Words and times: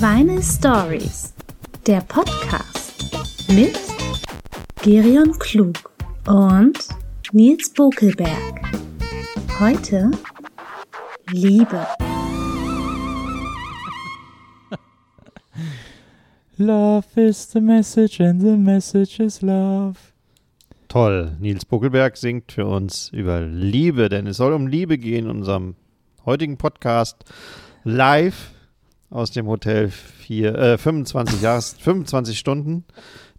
Vinyl 0.00 0.40
Stories, 0.44 1.34
der 1.84 2.00
Podcast 2.02 3.02
mit 3.48 3.76
Gerion 4.80 5.36
Klug 5.40 5.74
und 6.28 6.78
Nils 7.32 7.68
Bokelberg. 7.70 8.62
Heute 9.58 10.12
Liebe. 11.32 11.84
Love 16.58 17.06
is 17.16 17.50
the 17.50 17.60
message 17.60 18.20
and 18.20 18.40
the 18.40 18.56
message 18.56 19.18
is 19.18 19.42
love. 19.42 19.98
Toll. 20.86 21.32
Nils 21.40 21.64
Buckelberg 21.64 22.16
singt 22.16 22.52
für 22.52 22.66
uns 22.66 23.08
über 23.12 23.40
Liebe, 23.40 24.08
denn 24.08 24.28
es 24.28 24.36
soll 24.36 24.52
um 24.52 24.68
Liebe 24.68 24.96
gehen 24.96 25.24
in 25.24 25.30
unserem 25.38 25.74
heutigen 26.24 26.56
Podcast 26.56 27.24
live 27.82 28.52
aus 29.10 29.30
dem 29.30 29.46
Hotel 29.46 29.90
4, 29.90 30.54
äh, 30.54 30.78
25, 30.78 31.40
Jahres, 31.40 31.76
25 31.80 32.38
Stunden, 32.38 32.84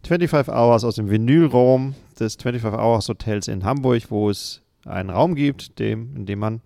25 0.03 0.53
Hours 0.53 0.83
aus 0.83 0.95
dem 0.95 1.09
Vinylraum 1.09 1.95
des 2.19 2.35
25 2.35 2.79
Hours 2.79 3.09
Hotels 3.09 3.47
in 3.47 3.63
Hamburg, 3.63 4.03
wo 4.09 4.29
es 4.29 4.61
einen 4.85 5.09
Raum 5.09 5.35
gibt, 5.35 5.79
dem, 5.79 6.15
in 6.15 6.25
dem 6.25 6.39
man 6.39 6.61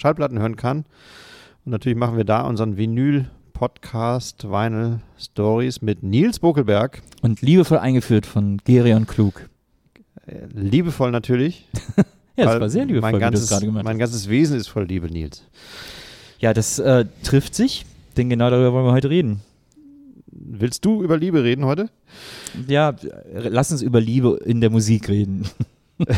Schallplatten 0.00 0.38
hören 0.38 0.56
kann. 0.56 0.84
Und 1.64 1.70
natürlich 1.72 1.96
machen 1.96 2.16
wir 2.16 2.24
da 2.24 2.42
unseren 2.42 2.76
Vinyl-Podcast 2.76 4.44
Vinyl 4.44 5.00
Stories 5.18 5.80
mit 5.80 6.02
Nils 6.02 6.40
Buckelberg. 6.40 7.02
Und 7.22 7.40
liebevoll 7.40 7.78
eingeführt 7.78 8.26
von 8.26 8.58
Gerion 8.64 9.06
Klug. 9.06 9.48
Äh, 10.26 10.46
Liebevoll 10.52 11.10
natürlich. 11.10 11.68
Ja, 12.34 12.46
das 12.46 12.60
war 12.62 12.70
sehr 12.70 12.86
liebevoll, 12.86 13.02
mein 13.02 13.12
wie 13.12 13.18
du 13.18 13.20
ganzes, 13.20 13.50
gerade 13.50 13.66
gemacht 13.66 13.84
Mein 13.84 13.96
hast. 13.96 14.10
ganzes 14.10 14.28
Wesen 14.30 14.56
ist 14.56 14.68
voll 14.68 14.84
Liebe, 14.84 15.06
Nils. 15.08 15.42
Ja, 16.38 16.54
das 16.54 16.78
äh, 16.78 17.04
trifft 17.22 17.54
sich, 17.54 17.84
denn 18.14 18.30
genau 18.30 18.50
darüber 18.50 18.72
wollen 18.72 18.86
wir 18.86 18.92
heute 18.92 19.10
reden. 19.10 19.40
Willst 20.26 20.84
du 20.84 21.02
über 21.02 21.16
Liebe 21.16 21.44
reden 21.44 21.64
heute? 21.64 21.90
Ja, 22.68 22.94
lass 23.32 23.70
uns 23.72 23.82
über 23.82 24.00
Liebe 24.00 24.38
in 24.44 24.60
der 24.60 24.70
Musik 24.70 25.08
reden. 25.08 25.46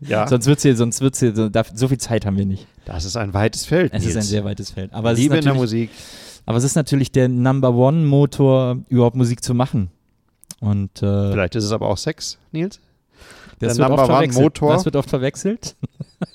Ja. 0.00 0.28
sonst 0.28 0.46
wird's 0.46 0.62
hier, 0.62 0.76
sonst 0.76 1.00
wird's 1.00 1.18
hier, 1.18 1.34
so, 1.34 1.50
so 1.74 1.88
viel 1.88 1.98
Zeit 1.98 2.24
haben 2.24 2.36
wir 2.36 2.46
nicht. 2.46 2.68
Das 2.84 3.04
ist 3.04 3.16
ein 3.16 3.34
weites 3.34 3.66
Feld. 3.66 3.92
Es 3.92 4.02
Nils. 4.02 4.10
ist 4.12 4.16
ein 4.16 4.22
sehr 4.22 4.44
weites 4.44 4.70
Feld. 4.70 4.92
Aber 4.92 5.10
es, 5.12 5.18
Liebe 5.18 5.34
ist 5.34 5.40
in 5.40 5.44
der 5.46 5.54
natürlich, 5.54 5.88
Musik. 5.88 5.90
aber 6.46 6.58
es 6.58 6.64
ist 6.64 6.76
natürlich 6.76 7.10
der 7.10 7.28
Number 7.28 7.74
One 7.74 8.06
Motor, 8.06 8.78
überhaupt 8.88 9.16
Musik 9.16 9.42
zu 9.42 9.54
machen. 9.54 9.90
Und 10.60 11.02
äh, 11.02 11.32
Vielleicht 11.32 11.56
ist 11.56 11.64
es 11.64 11.72
aber 11.72 11.88
auch 11.88 11.96
Sex, 11.98 12.38
Nils. 12.52 12.80
das, 13.58 13.76
der 13.76 13.88
Number 13.88 14.08
One. 14.08 14.28
Motor. 14.28 14.72
das 14.74 14.84
wird 14.84 14.94
oft 14.94 15.10
verwechselt. 15.10 15.74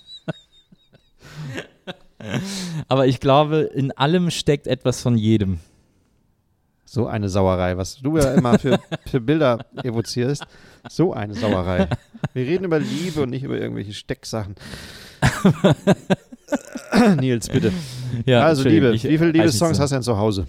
aber 2.88 3.08
ich 3.08 3.20
glaube, 3.20 3.58
in 3.74 3.92
allem 3.92 4.30
steckt 4.32 4.68
etwas 4.68 5.02
von 5.02 5.18
jedem. 5.18 5.60
So 6.86 7.06
eine 7.08 7.28
Sauerei, 7.28 7.76
was 7.78 7.98
du 7.98 8.18
ja 8.18 8.34
immer 8.34 8.58
für, 8.60 8.80
für 9.08 9.20
Bilder 9.20 9.66
evozierst. 9.84 10.46
So 10.90 11.12
eine 11.14 11.34
Sauerei. 11.34 11.90
Wir 12.34 12.46
reden 12.46 12.64
über 12.64 12.80
Liebe 12.80 13.24
und 13.24 13.32
nicht 13.32 13.44
über 13.44 13.60
irgendwelche 13.60 13.94
Stecksachen. 13.94 14.56
Nils, 17.20 17.50
bitte. 17.50 17.74
Ja, 18.26 18.42
also 18.46 18.64
Liebe. 18.68 18.94
ich- 18.94 19.04
Wie 19.04 19.18
viele 19.18 19.32
Liebessongs 19.32 19.78
so. 19.78 19.84
hast 19.84 19.92
du 19.92 19.96
denn 19.96 20.04
zu 20.04 20.18
Hause? 20.18 20.48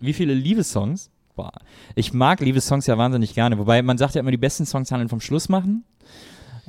Wie 0.00 0.12
viele 0.12 0.34
Liebessongs? 0.34 1.10
Boah. 1.36 1.52
Ich 1.94 2.12
mag 2.12 2.40
Liebessongs 2.40 2.86
ja 2.86 2.98
wahnsinnig 2.98 3.34
gerne. 3.34 3.58
Wobei 3.58 3.82
man 3.82 3.98
sagt 3.98 4.14
ja 4.14 4.20
immer, 4.20 4.30
die 4.30 4.36
besten 4.36 4.66
Songs 4.66 4.90
handeln 4.90 5.08
vom 5.08 5.20
Schluss 5.20 5.48
machen. 5.48 5.84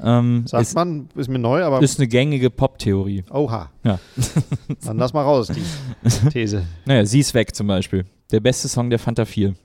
Ähm, 0.03 0.45
Sagt 0.47 0.61
ist, 0.63 0.75
man, 0.75 1.09
ist 1.15 1.27
mir 1.29 1.39
neu, 1.39 1.63
aber 1.63 1.81
ist 1.81 1.99
eine 1.99 2.07
gängige 2.07 2.49
Pop-Theorie. 2.49 3.23
oha. 3.31 3.71
Ja. 3.83 3.99
Dann 4.85 4.97
lass 4.97 5.13
mal 5.13 5.23
raus, 5.23 5.47
die 5.53 6.29
These. 6.31 6.63
Naja, 6.85 7.05
Sie 7.05 7.19
ist 7.19 7.33
weg 7.33 7.55
zum 7.55 7.67
Beispiel. 7.67 8.05
Der 8.31 8.39
beste 8.39 8.67
Song 8.67 8.89
der 8.89 8.99
Fanta 8.99 9.25
4. 9.25 9.55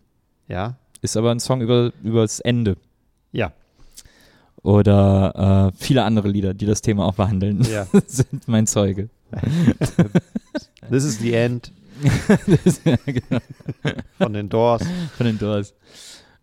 Ja? 0.49 0.77
Ist 1.03 1.17
aber 1.17 1.31
ein 1.33 1.41
Song 1.41 1.61
über, 1.61 1.93
über 2.03 2.23
das 2.23 2.41
Ende. 2.41 2.77
Ja. 3.33 3.53
Oder 4.63 5.73
äh, 5.75 5.77
viele 5.83 6.05
andere 6.05 6.29
Lieder, 6.29 6.55
die 6.55 6.67
das 6.67 6.83
Thema 6.83 7.05
auch 7.07 7.15
behandeln, 7.15 7.63
Ja. 7.71 7.87
sind 8.07 8.47
mein 8.47 8.67
Zeuge. 8.67 9.11
This 10.91 11.05
is 11.05 11.19
the 11.19 11.35
end 11.35 11.73
Das- 12.65 12.81
ja, 12.85 12.97
genau. 13.05 13.41
von 14.19 14.33
den 14.33 14.48
Doors. 14.48 14.83
von 15.17 15.27
den 15.27 15.39
Doors. 15.39 15.75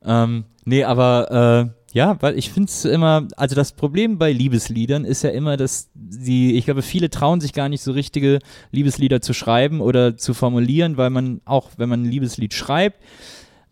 Ähm, 0.03 0.45
nee, 0.65 0.83
aber 0.83 1.71
äh, 1.71 1.78
ja, 1.91 2.17
weil 2.21 2.37
ich 2.37 2.51
finde 2.51 2.69
es 2.69 2.85
immer, 2.85 3.27
also 3.35 3.55
das 3.55 3.71
Problem 3.71 4.17
bei 4.17 4.31
Liebesliedern 4.31 5.05
ist 5.05 5.23
ja 5.23 5.31
immer, 5.31 5.57
dass 5.57 5.89
die, 5.93 6.55
ich 6.55 6.65
glaube, 6.65 6.81
viele 6.81 7.09
trauen 7.09 7.41
sich 7.41 7.53
gar 7.53 7.69
nicht 7.69 7.81
so 7.81 7.91
richtige 7.91 8.39
Liebeslieder 8.71 9.21
zu 9.21 9.33
schreiben 9.33 9.81
oder 9.81 10.15
zu 10.15 10.33
formulieren, 10.33 10.97
weil 10.97 11.09
man 11.09 11.41
auch, 11.45 11.71
wenn 11.77 11.89
man 11.89 12.03
ein 12.03 12.11
Liebeslied 12.11 12.53
schreibt, 12.53 12.99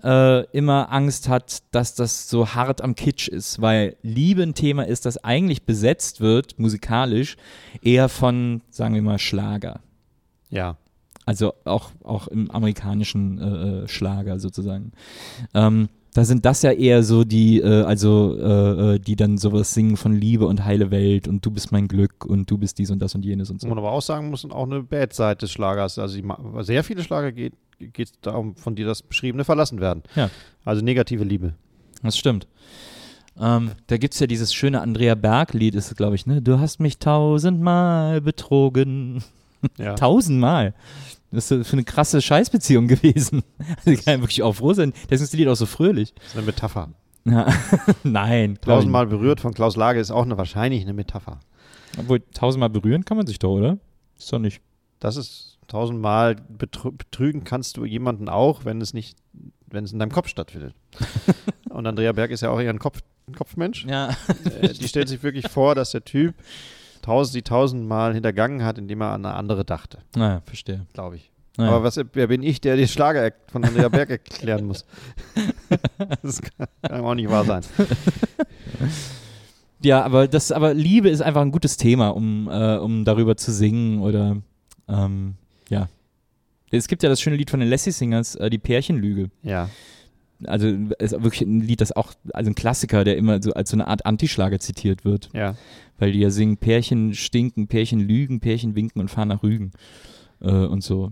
äh, 0.04 0.46
immer 0.52 0.92
Angst 0.92 1.30
hat, 1.30 1.64
dass 1.72 1.96
das 1.96 2.30
so 2.30 2.50
hart 2.50 2.82
am 2.82 2.96
Kitsch 2.96 3.28
ist, 3.28 3.62
weil 3.62 3.98
Liebe 4.02 4.44
ein 4.44 4.54
Thema 4.54 4.84
ist, 4.84 5.06
das 5.06 5.24
eigentlich 5.24 5.64
besetzt 5.64 6.22
wird, 6.22 6.58
musikalisch, 6.60 7.38
eher 7.82 8.10
von, 8.10 8.62
sagen 8.70 8.96
wir 8.96 9.02
mal, 9.02 9.20
Schlager. 9.20 9.82
Ja. 10.50 10.78
Also 11.26 11.54
auch, 11.66 11.92
auch 12.04 12.28
im 12.30 12.50
amerikanischen 12.52 13.40
äh, 13.40 13.84
äh, 13.84 13.88
Schlager 13.88 14.40
sozusagen. 14.40 14.94
Ähm, 15.54 15.90
da 16.18 16.26
sind 16.26 16.46
das 16.46 16.64
ja 16.64 16.72
eher 16.72 17.04
so 17.04 17.24
die, 17.24 17.62
äh, 17.62 17.84
also 17.84 18.36
äh, 18.40 18.96
äh, 18.96 19.00
die 19.00 19.16
dann 19.16 19.38
sowas 19.38 19.76
singen 19.76 19.98
von 19.98 20.16
Liebe 20.16 20.48
und 20.48 20.66
heile 20.66 20.90
Welt 20.90 21.28
und 21.28 21.46
du 21.46 21.52
bist 21.52 21.72
mein 21.72 21.88
Glück 21.88 22.26
und 22.26 22.50
du 22.50 22.58
bist 22.58 22.80
dies 22.80 22.90
und 22.90 22.98
das 23.04 23.14
und 23.14 23.24
jenes 23.24 23.52
und 23.52 23.62
Wo 23.62 23.68
man 23.68 23.78
so. 23.78 23.82
aber 23.82 23.92
auch 23.92 24.02
sagen 24.02 24.32
muss, 24.32 24.44
auch 24.50 24.66
eine 24.66 24.82
Bad-Seite 24.82 25.42
des 25.46 25.52
Schlagers. 25.52 26.00
Also 26.00 26.20
sehr 26.62 26.84
viele 26.84 27.04
Schlager 27.04 27.32
geht 27.32 27.54
es 27.78 28.14
darum, 28.22 28.56
von 28.56 28.74
dir 28.74 28.88
das 28.88 29.04
Beschriebene 29.04 29.44
verlassen 29.46 29.80
werden. 29.80 30.02
Ja. 30.16 30.32
Also 30.66 30.84
negative 30.84 31.24
Liebe. 31.24 31.54
Das 32.02 32.18
stimmt. 32.18 32.48
Ähm, 33.40 33.74
da 33.86 33.98
gibt 33.98 34.16
es 34.16 34.20
ja 34.20 34.26
dieses 34.26 34.56
schöne 34.56 34.82
Andrea 34.82 35.14
Berg-Lied, 35.14 35.76
ist 35.76 35.92
es, 35.92 35.96
glaube 35.98 36.16
ich, 36.16 36.26
ne? 36.26 36.42
Du 36.42 36.60
hast 36.60 36.80
mich 36.80 36.98
tausendmal 36.98 38.22
betrogen. 38.22 39.24
Ja. 39.78 39.94
Tausendmal. 39.96 40.74
Das 41.38 41.52
ist 41.52 41.68
für 41.68 41.74
eine 41.74 41.84
krasse 41.84 42.20
Scheißbeziehung 42.20 42.88
gewesen. 42.88 43.44
Also 43.78 43.92
ich 43.92 44.04
kann 44.04 44.22
wirklich 44.22 44.42
auch 44.42 44.54
froh 44.54 44.74
sein. 44.74 44.92
Deswegen 45.04 45.24
ist 45.24 45.34
das 45.34 45.38
Lied 45.38 45.48
auch 45.48 45.56
so 45.56 45.68
fröhlich. 45.68 46.14
Das 46.16 46.28
ist 46.28 46.38
eine 46.38 46.46
Metapher. 46.48 46.90
Ja. 47.26 47.48
Nein. 48.04 48.58
Tausendmal 48.60 49.06
berührt 49.06 49.40
von 49.40 49.54
Klaus 49.54 49.76
Lage 49.76 50.00
ist 50.00 50.10
auch 50.10 50.24
eine 50.24 50.38
wahrscheinlich 50.38 50.82
eine 50.82 50.94
Metapher. 50.94 51.40
Obwohl, 52.00 52.22
tausendmal 52.34 52.70
berühren 52.70 53.06
kann 53.06 53.18
man 53.18 53.28
sich 53.28 53.38
doch, 53.38 53.52
oder? 53.52 53.78
Ist 54.18 54.34
doch 54.34 54.40
nicht. 54.40 54.62
Das 55.00 55.16
ist 55.16 55.60
tausendmal 55.68 56.36
betrü 56.36 56.92
betrügen 56.92 57.44
kannst 57.44 57.78
du 57.78 57.86
jemanden 57.86 58.30
auch, 58.30 58.66
wenn 58.66 58.82
es 58.82 58.96
nicht, 58.96 59.18
wenn 59.68 59.84
es 59.84 59.92
in 59.92 60.00
deinem 60.00 60.12
Kopf 60.12 60.30
stattfindet. 60.30 60.74
Und 61.70 61.86
Andrea 61.86 62.14
Berg 62.14 62.32
ist 62.32 62.42
ja 62.42 62.50
auch 62.50 62.60
eher 62.60 62.72
ein 62.72 62.80
Kopf, 62.80 63.02
Kopfmensch. 63.36 63.86
Ja. 63.86 64.10
Äh, 64.62 64.74
die 64.74 64.88
stellt 64.88 65.08
sich 65.08 65.22
wirklich 65.22 65.50
vor, 65.50 65.76
dass 65.76 65.92
der 65.92 66.04
Typ 66.04 66.34
tausend, 67.08 67.34
sie 67.34 67.42
tausendmal 67.42 68.14
hintergangen 68.14 68.64
hat, 68.64 68.78
indem 68.78 69.02
er 69.02 69.14
an 69.14 69.26
eine 69.26 69.34
andere 69.36 69.66
dachte, 69.66 70.00
Naja, 70.16 70.42
verstehe. 70.46 70.86
glaube 70.94 71.16
ich. 71.16 71.32
Naja. 71.58 71.72
Aber 71.72 71.84
was, 71.84 72.00
wer 72.14 72.28
bin 72.28 72.44
ich, 72.44 72.62
der 72.62 72.76
den 72.76 72.88
Schlager 72.88 73.22
er- 73.22 73.34
von 73.52 73.64
Andrea 73.64 73.90
Berg 73.90 74.12
erklären 74.12 74.66
muss? 74.66 74.86
das 76.22 76.40
kann, 76.42 76.68
kann 76.84 77.02
auch 77.02 77.16
nicht 77.16 77.30
wahr 77.32 77.46
sein. 77.46 77.64
ja, 79.82 80.04
aber 80.04 80.28
das, 80.28 80.52
aber 80.52 80.74
Liebe 80.74 81.10
ist 81.10 81.22
einfach 81.22 81.42
ein 81.42 81.52
gutes 81.52 81.78
Thema, 81.78 82.10
um, 82.10 82.48
äh, 82.52 82.78
um 82.78 83.06
darüber 83.06 83.38
zu 83.38 83.52
singen 83.52 84.02
oder 84.02 84.38
ähm, 84.88 85.36
ja. 85.70 85.88
Es 86.70 86.88
gibt 86.88 87.02
ja 87.02 87.10
das 87.10 87.22
schöne 87.22 87.38
Lied 87.38 87.50
von 87.50 87.62
den 87.62 87.70
Lassie 87.70 87.92
Singers, 87.92 88.36
äh, 88.36 88.50
die 88.50 88.58
Pärchenlüge. 88.58 89.30
Ja. 89.42 89.70
Also 90.46 90.68
ist 91.00 91.12
wirklich 91.24 91.42
ein 91.42 91.62
Lied, 91.62 91.82
das 91.82 91.92
auch, 91.96 92.14
also 92.34 92.52
ein 92.52 92.56
Klassiker, 92.56 93.04
der 93.04 93.18
immer 93.18 93.42
so 93.42 93.54
als 93.54 93.72
so 93.72 93.76
eine 93.76 93.88
Art 93.88 94.06
Antischlager 94.06 94.60
zitiert 94.60 95.04
wird. 95.06 95.30
Ja. 95.34 95.56
Weil 95.98 96.12
die 96.12 96.20
ja 96.20 96.30
singen, 96.30 96.58
Pärchen 96.58 97.14
stinken, 97.16 97.68
Pärchen 97.68 98.00
lügen, 98.00 98.40
Pärchen 98.40 98.76
winken 98.76 99.00
und 99.02 99.10
fahren 99.10 99.30
nach 99.30 99.42
Rügen. 99.42 99.72
Äh, 100.42 100.52
und 100.52 100.84
so. 100.84 101.12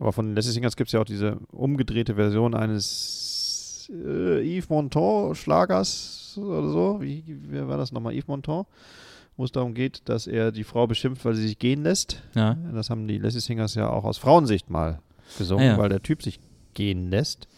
Aber 0.00 0.12
von 0.12 0.26
den 0.26 0.34
Lassie 0.34 0.50
Singers 0.50 0.74
gibt 0.76 0.88
es 0.88 0.92
ja 0.92 1.00
auch 1.00 1.04
diese 1.04 1.38
umgedrehte 1.52 2.16
Version 2.16 2.54
eines 2.54 3.88
äh, 3.92 4.58
Yves 4.58 4.68
Montand-Schlagers 4.68 6.38
oder 6.42 6.68
so. 6.68 6.98
Wie, 7.00 7.22
wie 7.26 7.66
war 7.68 7.76
das 7.78 7.92
nochmal? 7.92 8.14
Yves 8.14 8.26
Montand? 8.26 8.66
Wo 9.36 9.44
es 9.44 9.52
darum 9.52 9.74
geht, 9.74 10.02
dass 10.08 10.26
er 10.26 10.52
die 10.52 10.64
Frau 10.64 10.86
beschimpft, 10.86 11.24
weil 11.24 11.34
sie 11.34 11.46
sich 11.46 11.58
gehen 11.58 11.82
lässt. 11.84 12.22
Ja. 12.34 12.56
Das 12.74 12.90
haben 12.90 13.08
die 13.08 13.18
Lassie 13.18 13.40
Singers 13.40 13.74
ja 13.74 13.88
auch 13.88 14.04
aus 14.04 14.18
Frauensicht 14.18 14.68
mal 14.68 15.00
gesungen, 15.38 15.64
Ah 15.68 15.72
ja. 15.72 15.78
weil 15.78 15.88
der 15.88 16.02
Typ 16.02 16.22
sich 16.22 16.38
gehen 16.74 17.08
lässt. 17.10 17.48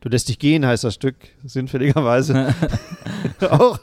Du 0.00 0.08
lässt 0.08 0.28
dich 0.28 0.38
gehen, 0.38 0.64
heißt 0.66 0.84
das 0.84 0.94
Stück, 0.94 1.16
sinnfälligerweise. 1.44 2.54
auch. 3.50 3.78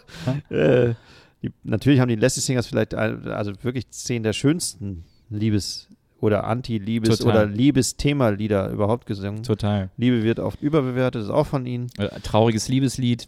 Äh, 0.49 0.93
die, 1.41 1.51
natürlich 1.63 1.99
haben 1.99 2.09
die 2.09 2.15
Lassie 2.15 2.39
Singers 2.41 2.67
vielleicht 2.67 2.93
ein, 2.95 3.27
also 3.27 3.51
wirklich 3.63 3.89
zehn 3.89 4.23
der 4.23 4.33
schönsten 4.33 5.03
Liebes- 5.29 5.87
oder 6.19 6.45
Anti-Liebes- 6.45 7.25
oder 7.25 7.45
Liebesthema-Lieder 7.45 8.69
überhaupt 8.69 9.05
gesungen. 9.05 9.43
Total. 9.43 9.89
Liebe 9.97 10.23
wird 10.23 10.39
oft 10.39 10.61
überbewertet, 10.61 11.23
ist 11.23 11.29
auch 11.29 11.47
von 11.47 11.65
ihnen. 11.65 11.89
Äh, 11.97 12.07
trauriges 12.21 12.69
Liebeslied. 12.69 13.27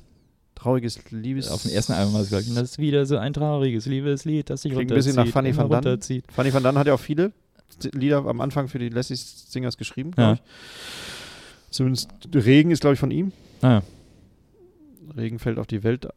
Trauriges 0.55 0.99
Liebes. 1.11 1.49
Auf 1.49 1.63
dem 1.63 1.71
ersten 1.71 1.91
Album 1.91 2.13
war 2.13 2.21
es, 2.21 2.29
glaube 2.29 2.43
ich. 2.43 2.53
Das 2.53 2.63
ist 2.71 2.77
wieder 2.77 3.05
so 3.05 3.17
ein 3.17 3.33
trauriges 3.33 3.85
Liebeslied, 3.85 4.49
das 4.49 4.61
sich 4.61 4.71
Klingt 4.71 4.89
ein 4.91 4.95
runterzieht. 4.95 5.15
bisschen 5.15 5.25
nach 5.25 5.33
Fanny 5.33 5.57
van 5.57 5.69
Dann. 5.69 6.01
Fanny 6.33 6.53
van 6.53 6.63
Dann 6.63 6.77
hat 6.77 6.87
ja 6.87 6.93
auch 6.93 6.99
viele 6.99 7.33
Lieder 7.91 8.25
am 8.25 8.39
Anfang 8.39 8.69
für 8.69 8.79
die 8.79 8.87
Lassie 8.87 9.15
Singers 9.17 9.75
geschrieben, 9.75 10.11
Ja. 10.11 10.15
glaube 10.15 10.33
ich. 10.35 11.24
Zumindest 11.75 12.09
Regen 12.33 12.71
ist, 12.71 12.79
glaube 12.79 12.93
ich, 12.93 12.99
von 13.01 13.11
ihm. 13.11 13.33
Ah, 13.61 13.81
Regen 15.17 15.39
fällt 15.39 15.59
auf 15.59 15.67
die 15.67 15.83
Welt. 15.83 16.07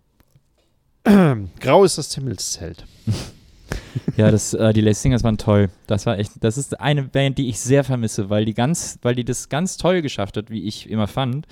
Grau 1.60 1.82
ist 1.82 1.98
das 1.98 2.14
Himmelszelt. 2.14 2.86
ja, 4.16 4.30
das, 4.30 4.54
äh, 4.54 4.72
die 4.72 4.82
Les 4.82 5.02
Singers 5.02 5.24
waren 5.24 5.36
toll. 5.36 5.70
Das 5.88 6.06
war 6.06 6.16
echt, 6.16 6.32
das 6.44 6.58
ist 6.58 6.78
eine 6.78 7.02
Band, 7.02 7.38
die 7.38 7.48
ich 7.48 7.58
sehr 7.58 7.82
vermisse, 7.82 8.30
weil 8.30 8.44
die 8.44 8.54
ganz, 8.54 9.00
weil 9.02 9.16
die 9.16 9.24
das 9.24 9.48
ganz 9.48 9.76
toll 9.78 10.00
geschafft 10.00 10.36
hat, 10.36 10.48
wie 10.48 10.62
ich 10.62 10.88
immer 10.88 11.08
fand, 11.08 11.48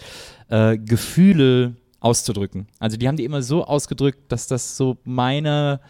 äh, 0.50 0.78
Gefühle 0.78 1.74
auszudrücken. 1.98 2.68
Also 2.78 2.96
die 2.96 3.08
haben 3.08 3.16
die 3.16 3.24
immer 3.24 3.42
so 3.42 3.64
ausgedrückt, 3.64 4.30
dass 4.30 4.46
das 4.46 4.76
so 4.76 4.98
meiner 5.02 5.80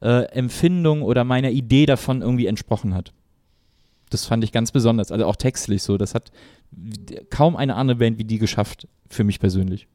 äh, 0.00 0.26
Empfindung 0.26 1.02
oder 1.02 1.24
meiner 1.24 1.50
Idee 1.50 1.86
davon 1.86 2.22
irgendwie 2.22 2.46
entsprochen 2.46 2.94
hat. 2.94 3.12
Das 4.10 4.24
fand 4.24 4.44
ich 4.44 4.52
ganz 4.52 4.70
besonders, 4.70 5.10
also 5.10 5.26
auch 5.26 5.34
textlich 5.34 5.82
so. 5.82 5.98
Das 5.98 6.14
hat 6.14 6.30
kaum 7.30 7.56
eine 7.56 7.74
andere 7.76 7.98
Band 7.98 8.18
wie 8.18 8.24
die 8.24 8.38
geschafft, 8.38 8.86
für 9.08 9.24
mich 9.24 9.40
persönlich. 9.40 9.88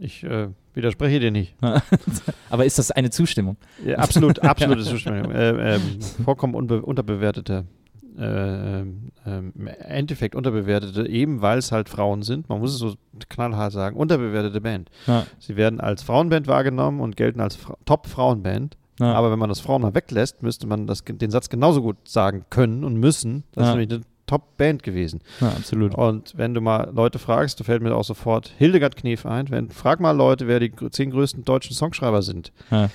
Ich 0.00 0.22
äh, 0.24 0.48
widerspreche 0.74 1.18
dir 1.20 1.30
nicht. 1.30 1.56
Aber 2.50 2.64
ist 2.64 2.78
das 2.78 2.90
eine 2.90 3.10
Zustimmung? 3.10 3.56
Ja, 3.84 3.96
absolut, 3.96 4.38
absolute 4.44 4.82
Zustimmung. 4.82 5.30
Äh, 5.32 5.74
ähm, 5.74 5.82
vollkommen 6.24 6.54
unterbewertete. 6.54 7.64
Äh, 8.16 8.80
ähm, 8.80 9.02
Im 9.24 9.66
Endeffekt 9.66 10.34
unterbewertete, 10.34 11.08
eben 11.08 11.40
weil 11.40 11.58
es 11.58 11.70
halt 11.70 11.88
Frauen 11.88 12.22
sind, 12.22 12.48
man 12.48 12.58
muss 12.58 12.72
es 12.72 12.78
so 12.78 12.94
knallhart 13.28 13.72
sagen, 13.72 13.96
unterbewertete 13.96 14.60
Band. 14.60 14.90
Ja. 15.06 15.24
Sie 15.38 15.56
werden 15.56 15.80
als 15.80 16.02
Frauenband 16.02 16.48
wahrgenommen 16.48 17.00
und 17.00 17.16
gelten 17.16 17.40
als 17.40 17.54
Fra 17.56 17.76
Top-Frauenband. 17.84 18.76
Ja. 18.98 19.14
Aber 19.14 19.30
wenn 19.30 19.38
man 19.38 19.48
das 19.48 19.60
Frauen 19.60 19.82
mal 19.82 19.94
weglässt, 19.94 20.42
müsste 20.42 20.66
man 20.66 20.88
das, 20.88 21.04
den 21.04 21.30
Satz 21.30 21.48
genauso 21.48 21.80
gut 21.82 21.96
sagen 22.08 22.44
können 22.50 22.82
und 22.82 22.96
müssen. 22.96 23.44
Das 23.52 23.62
Ja. 23.62 23.70
ist 23.70 23.76
nämlich 23.78 23.94
eine 23.94 24.04
Top-Band 24.28 24.84
gewesen. 24.84 25.20
ja, 25.40 25.48
absolut. 25.48 25.94
Und 25.96 26.34
wenn 26.36 26.54
du 26.54 26.60
mal 26.60 26.92
Leute 26.94 27.18
fragst, 27.18 27.58
da 27.58 27.64
fällt 27.64 27.82
mir 27.82 27.94
auch 27.96 28.04
sofort 28.04 28.52
Hildegard 28.58 28.94
Knef 28.94 29.26
ein. 29.26 29.50
Wenn, 29.50 29.70
frag 29.70 29.98
mal 29.98 30.12
Leute, 30.12 30.46
wer 30.46 30.60
die 30.60 30.70
zehn 30.90 31.10
größten 31.10 31.44
deutschen 31.44 31.74
Songschreiber 31.74 32.22
sind. 32.22 32.52
Ja. 32.70 32.90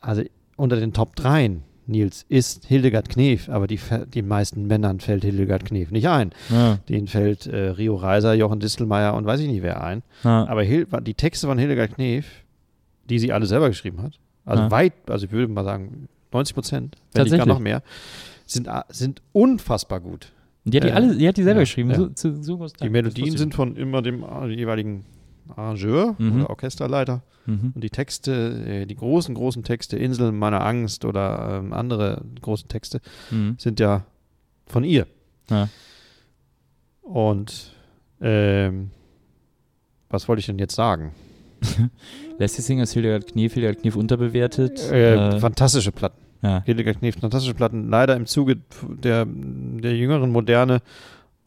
Also 0.00 0.22
unter 0.56 0.76
den 0.76 0.92
Top 0.94 1.14
3, 1.16 1.58
Nils, 1.86 2.24
ist 2.28 2.64
Hildegard 2.66 3.08
Knef, 3.08 3.48
aber 3.48 3.66
die, 3.66 3.78
die 4.14 4.22
meisten 4.22 4.66
Männern 4.66 5.00
fällt 5.00 5.24
Hildegard 5.24 5.64
Knef 5.64 5.90
nicht 5.90 6.08
ein. 6.08 6.30
Ja, 6.48 6.78
Denen 6.88 7.08
fällt 7.08 7.46
äh, 7.46 7.70
Rio 7.70 7.96
Reiser, 7.96 8.34
Jochen 8.34 8.60
Distelmeier 8.60 9.14
und 9.14 9.26
weiß 9.26 9.40
ich 9.40 9.48
nicht 9.48 9.62
wer 9.62 9.82
ein. 9.82 10.02
ja. 10.24 10.46
Aber 10.46 10.62
Hil 10.62 10.86
die 11.02 11.14
Texte 11.14 11.46
von 11.48 11.58
Hildegard 11.58 11.94
Knef, 11.94 12.26
die 13.10 13.18
sie 13.18 13.32
alle 13.32 13.46
selber 13.46 13.68
geschrieben 13.68 14.02
hat, 14.02 14.18
also 14.44 14.70
weit, 14.70 14.92
also 15.08 15.26
ich 15.26 15.32
würde 15.32 15.52
mal 15.52 15.64
sagen 15.64 16.08
90 16.32 16.54
Prozent, 16.54 16.96
wenn 17.12 17.24
nicht 17.24 17.36
gar 17.36 17.46
noch 17.46 17.58
mehr, 17.58 17.82
sind, 18.52 18.68
sind 18.90 19.22
unfassbar 19.32 20.00
gut. 20.00 20.32
Die 20.64 20.76
hat 20.78 20.84
die 20.84 20.88
Äh, 20.88 20.92
alle, 20.92 21.16
die 21.16 21.26
hat 21.28 21.36
die 21.36 21.42
selber 21.42 21.60
ja, 21.60 21.64
geschrieben. 21.64 21.90
ja. 21.90 21.96
So, 21.96 22.10
so, 22.14 22.42
so 22.42 22.66
Die 22.82 22.88
Melodien 22.90 23.36
sind 23.36 23.54
von 23.54 23.76
immer 23.76 24.00
dem 24.02 24.22
äh, 24.22 24.46
jeweiligen 24.48 25.04
Arrangeur 25.48 26.14
Mhm. 26.18 26.36
oder 26.42 26.50
Orchesterleiter. 26.50 27.22
Mhm. 27.46 27.72
Und 27.74 27.82
die 27.82 27.90
Texte, 27.90 28.32
äh, 28.66 28.86
die 28.86 28.94
großen, 28.94 29.34
großen 29.34 29.64
Texte, 29.64 29.96
Inseln 29.96 30.38
meiner 30.38 30.64
Angst 30.64 31.04
oder 31.04 31.58
ähm, 31.60 31.72
andere 31.72 32.22
großen 32.40 32.68
Texte, 32.68 33.00
Mhm. 33.30 33.56
sind 33.58 33.80
ja 33.80 34.04
von 34.66 34.84
ihr. 34.84 35.06
Ja. 35.50 35.68
Und 37.02 37.72
ähm, 38.20 38.90
was 40.08 40.28
wollte 40.28 40.40
ich 40.40 40.46
denn 40.46 40.58
jetzt 40.58 40.76
sagen? 40.76 41.12
Leslie 42.38 42.62
Singers, 42.62 42.92
Hildegard 42.92 43.26
Knief, 43.28 43.54
Hildegard 43.54 43.80
Knief 43.80 43.96
unterbewertet. 43.96 44.78
Äh, 44.90 45.36
Äh, 45.36 45.40
fantastische 45.40 45.90
Platten. 45.92 46.21
Ja. 46.42 46.62
Hildegard 46.64 46.98
Knef, 46.98 47.18
fantastische 47.18 47.54
Platten. 47.54 47.88
Leider 47.88 48.16
im 48.16 48.26
Zuge 48.26 48.58
der, 48.82 49.26
der 49.26 49.96
jüngeren 49.96 50.30
Moderne 50.30 50.82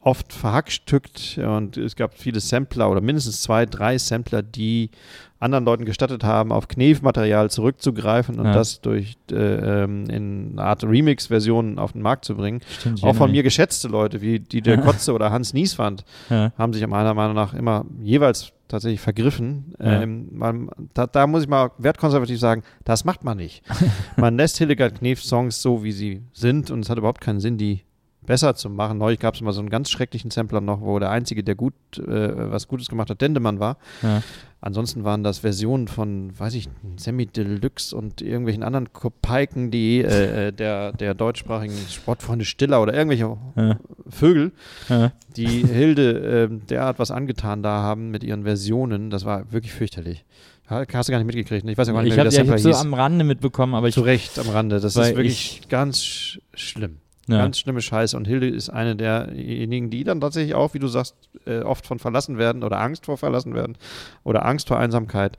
oft 0.06 0.32
verhackstückt 0.34 1.40
und 1.40 1.78
es 1.78 1.96
gab 1.96 2.14
viele 2.14 2.40
Sampler 2.40 2.92
oder 2.92 3.02
mindestens 3.02 3.42
zwei, 3.42 3.66
drei 3.66 3.98
Sampler, 3.98 4.44
die 4.44 4.92
anderen 5.40 5.66
Leuten 5.66 5.84
gestattet 5.84 6.24
haben, 6.24 6.52
auf 6.52 6.68
Knef-Material 6.68 7.50
zurückzugreifen 7.50 8.40
und 8.40 8.46
Ja. 8.46 8.54
das 8.54 8.82
durch 8.82 9.16
äh, 9.32 9.36
ähm, 9.36 10.08
in 10.10 10.52
eine 10.54 10.62
Art 10.62 10.84
Remix-Versionen 10.84 11.80
auf 11.80 11.94
den 11.94 12.04
Markt 12.04 12.24
zu 12.24 12.36
bringen. 12.36 12.62
Stimmt, 12.80 13.04
Auch 13.04 13.16
von 13.16 13.32
mir 13.32 13.42
geschätzte 13.42 13.88
Leute 13.88 14.22
wie 14.22 14.40
Dieter 14.40 14.78
Kotze 14.78 15.12
oder 15.12 15.32
Hans 15.32 15.54
Nieswand. 15.54 16.06
Ja. 16.30 16.54
haben 16.56 16.72
sich 16.74 16.86
meiner 16.86 17.16
Meinung 17.16 17.36
nach 17.36 17.56
immer 17.56 17.86
jeweils 18.02 18.52
tatsächlich 18.68 19.02
vergriffen. 19.02 19.74
Ja. 19.80 20.04
Ähm, 20.04 20.28
man, 20.32 20.70
da, 20.94 21.08
da 21.08 21.26
muss 21.26 21.44
ich 21.44 21.50
mal 21.50 21.72
wertkonservativ 21.80 22.40
sagen, 22.40 22.62
das 22.84 23.06
macht 23.06 23.24
man 23.24 23.38
nicht. 23.38 23.64
man 24.18 24.38
lässt 24.38 24.58
Hildegard 24.60 25.00
Knef 25.00 25.24
Songs 25.24 25.62
so, 25.64 25.84
wie 25.84 25.92
sie 25.92 26.22
sind 26.32 26.70
und 26.70 26.82
es 26.82 26.90
hat 26.92 27.00
überhaupt 27.00 27.22
keinen 27.22 27.40
Sinn, 27.40 27.58
die 27.58 27.82
besser 28.26 28.56
zu 28.56 28.70
machen. 28.70 28.98
Neulich 28.98 29.20
gab 29.20 29.36
es 29.36 29.42
mal 29.42 29.52
so 29.54 29.60
einen 29.60 29.70
ganz 29.70 29.90
schrecklichen 29.90 30.32
Sampler 30.32 30.62
noch, 30.62 30.82
wo 30.82 31.00
der 31.00 31.12
Einzige, 31.12 31.44
der 31.44 31.56
gut 31.56 31.74
äh, 31.98 32.52
was 32.52 32.68
Gutes 32.68 32.88
gemacht 32.90 33.10
hat, 33.10 33.22
Dendemann 33.22 33.60
war. 33.60 33.78
Ja. 34.02 34.22
Ansonsten 34.62 35.04
waren 35.04 35.24
das 35.24 35.40
Versionen 35.40 35.88
von, 35.88 36.32
weiß 36.40 36.56
ich, 36.56 36.70
Semi 36.98 37.28
Deluxe 37.28 37.96
und 37.96 38.22
irgendwelchen 38.24 38.64
anderen 38.64 38.92
Kopeiken, 38.94 39.70
die 39.70 40.00
äh, 40.02 40.48
äh, 40.48 40.52
der, 40.52 40.92
der 40.94 41.14
deutschsprachigen 41.14 41.76
Sportfreunde 41.92 42.46
Stiller 42.46 42.82
oder 42.82 42.94
irgendwelche 42.96 43.38
Ja. 43.56 43.78
Vögel, 44.10 44.52
Ja. 44.90 45.12
die 45.38 45.46
Hilde 45.68 46.48
ähm, 46.52 46.62
derart 46.68 46.98
was 46.98 47.12
angetan 47.12 47.62
da 47.62 47.82
haben 47.84 48.10
mit 48.10 48.24
ihren 48.24 48.44
Versionen. 48.44 49.12
Das 49.12 49.24
war 49.26 49.52
wirklich 49.52 49.72
fürchterlich. 49.74 50.26
Ha- 50.68 50.86
Hast 50.94 51.10
du 51.10 51.12
gar 51.12 51.20
nicht 51.20 51.28
mitgekriegt? 51.28 51.64
ne? 51.64 51.72
Ich 51.74 51.78
weiß 51.78 51.88
ja 51.88 51.94
gar 51.94 52.02
nicht 52.02 52.10
Ich 52.10 52.16
mehr, 52.16 52.26
habe 52.26 52.32
wie 52.32 52.36
der 52.36 52.46
ja, 52.46 52.56
ich 52.56 52.62
Sampler 52.64 52.74
hab 52.74 52.82
so 52.82 52.88
am 52.88 52.94
Rande 52.96 53.24
mitbekommen, 53.24 53.76
aber 53.76 53.88
ich. 53.88 53.94
Zu 53.94 54.02
Recht 54.02 54.40
am 54.40 54.50
Rande. 54.50 54.80
Das 54.80 54.96
ist 54.96 55.16
wirklich 55.16 55.62
ganz 55.70 56.04
sch 56.04 56.40
schlimm. 56.56 56.98
Ja. 57.28 57.40
Ganz 57.40 57.58
schlimme 57.60 57.82
Scheiße. 57.82 58.16
Und 58.18 58.28
Hilde 58.28 58.48
ist 58.48 58.70
eine 58.70 58.96
derjenigen, 58.96 59.90
die 59.90 60.04
dann 60.04 60.22
tatsächlich 60.22 60.54
auch, 60.54 60.74
wie 60.76 60.80
du 60.80 60.88
sagst, 60.88 61.16
äh, 61.48 61.62
oft 61.62 61.88
von 61.88 61.98
verlassen 62.00 62.38
werden 62.38 62.62
oder 62.64 62.80
Angst 62.80 63.08
vor 63.08 63.18
verlassen 63.18 63.56
werden 63.56 63.76
oder 64.24 64.46
Angst 64.46 64.68
vor 64.68 64.78
Einsamkeit 64.78 65.38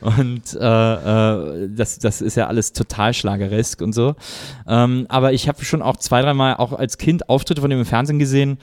Und 0.00 0.54
äh, 0.54 1.64
äh, 1.64 1.68
das, 1.74 1.98
das 1.98 2.20
ist 2.20 2.36
ja 2.36 2.46
alles 2.46 2.72
total 2.72 3.12
schlageresk 3.12 3.82
und 3.82 3.92
so. 3.92 4.14
Ähm, 4.68 5.06
aber 5.08 5.32
ich 5.32 5.48
habe 5.48 5.64
schon 5.64 5.82
auch 5.82 5.96
zwei, 5.96 6.22
dreimal 6.22 6.58
auch 6.58 6.72
als 6.72 6.96
Kind 6.96 7.28
Auftritte 7.28 7.60
von 7.60 7.70
dem 7.70 7.80
im 7.80 7.86
Fernsehen 7.86 8.20
gesehen, 8.20 8.58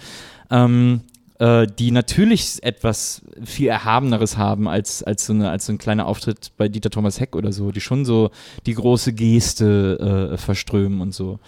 ähm, 0.50 1.02
äh, 1.40 1.68
die 1.68 1.92
natürlich 1.92 2.64
etwas 2.64 3.22
viel 3.44 3.68
Erhabeneres 3.68 4.38
haben 4.38 4.68
als, 4.68 5.04
als, 5.04 5.26
so 5.28 5.34
eine, 5.34 5.50
als 5.52 5.66
so 5.68 5.74
ein 5.74 5.78
kleiner 5.78 6.06
Auftritt 6.08 6.52
bei 6.58 6.68
Dieter 6.68 6.90
Thomas 6.90 7.20
Heck 7.20 7.36
oder 7.36 7.52
so, 7.52 7.72
die 7.72 7.82
schon 7.82 8.06
so 8.06 8.32
die 8.66 8.74
große 8.74 9.14
Geste 9.14 10.32
äh, 10.34 10.38
verströmen 10.38 11.02
und 11.02 11.14
so. 11.14 11.40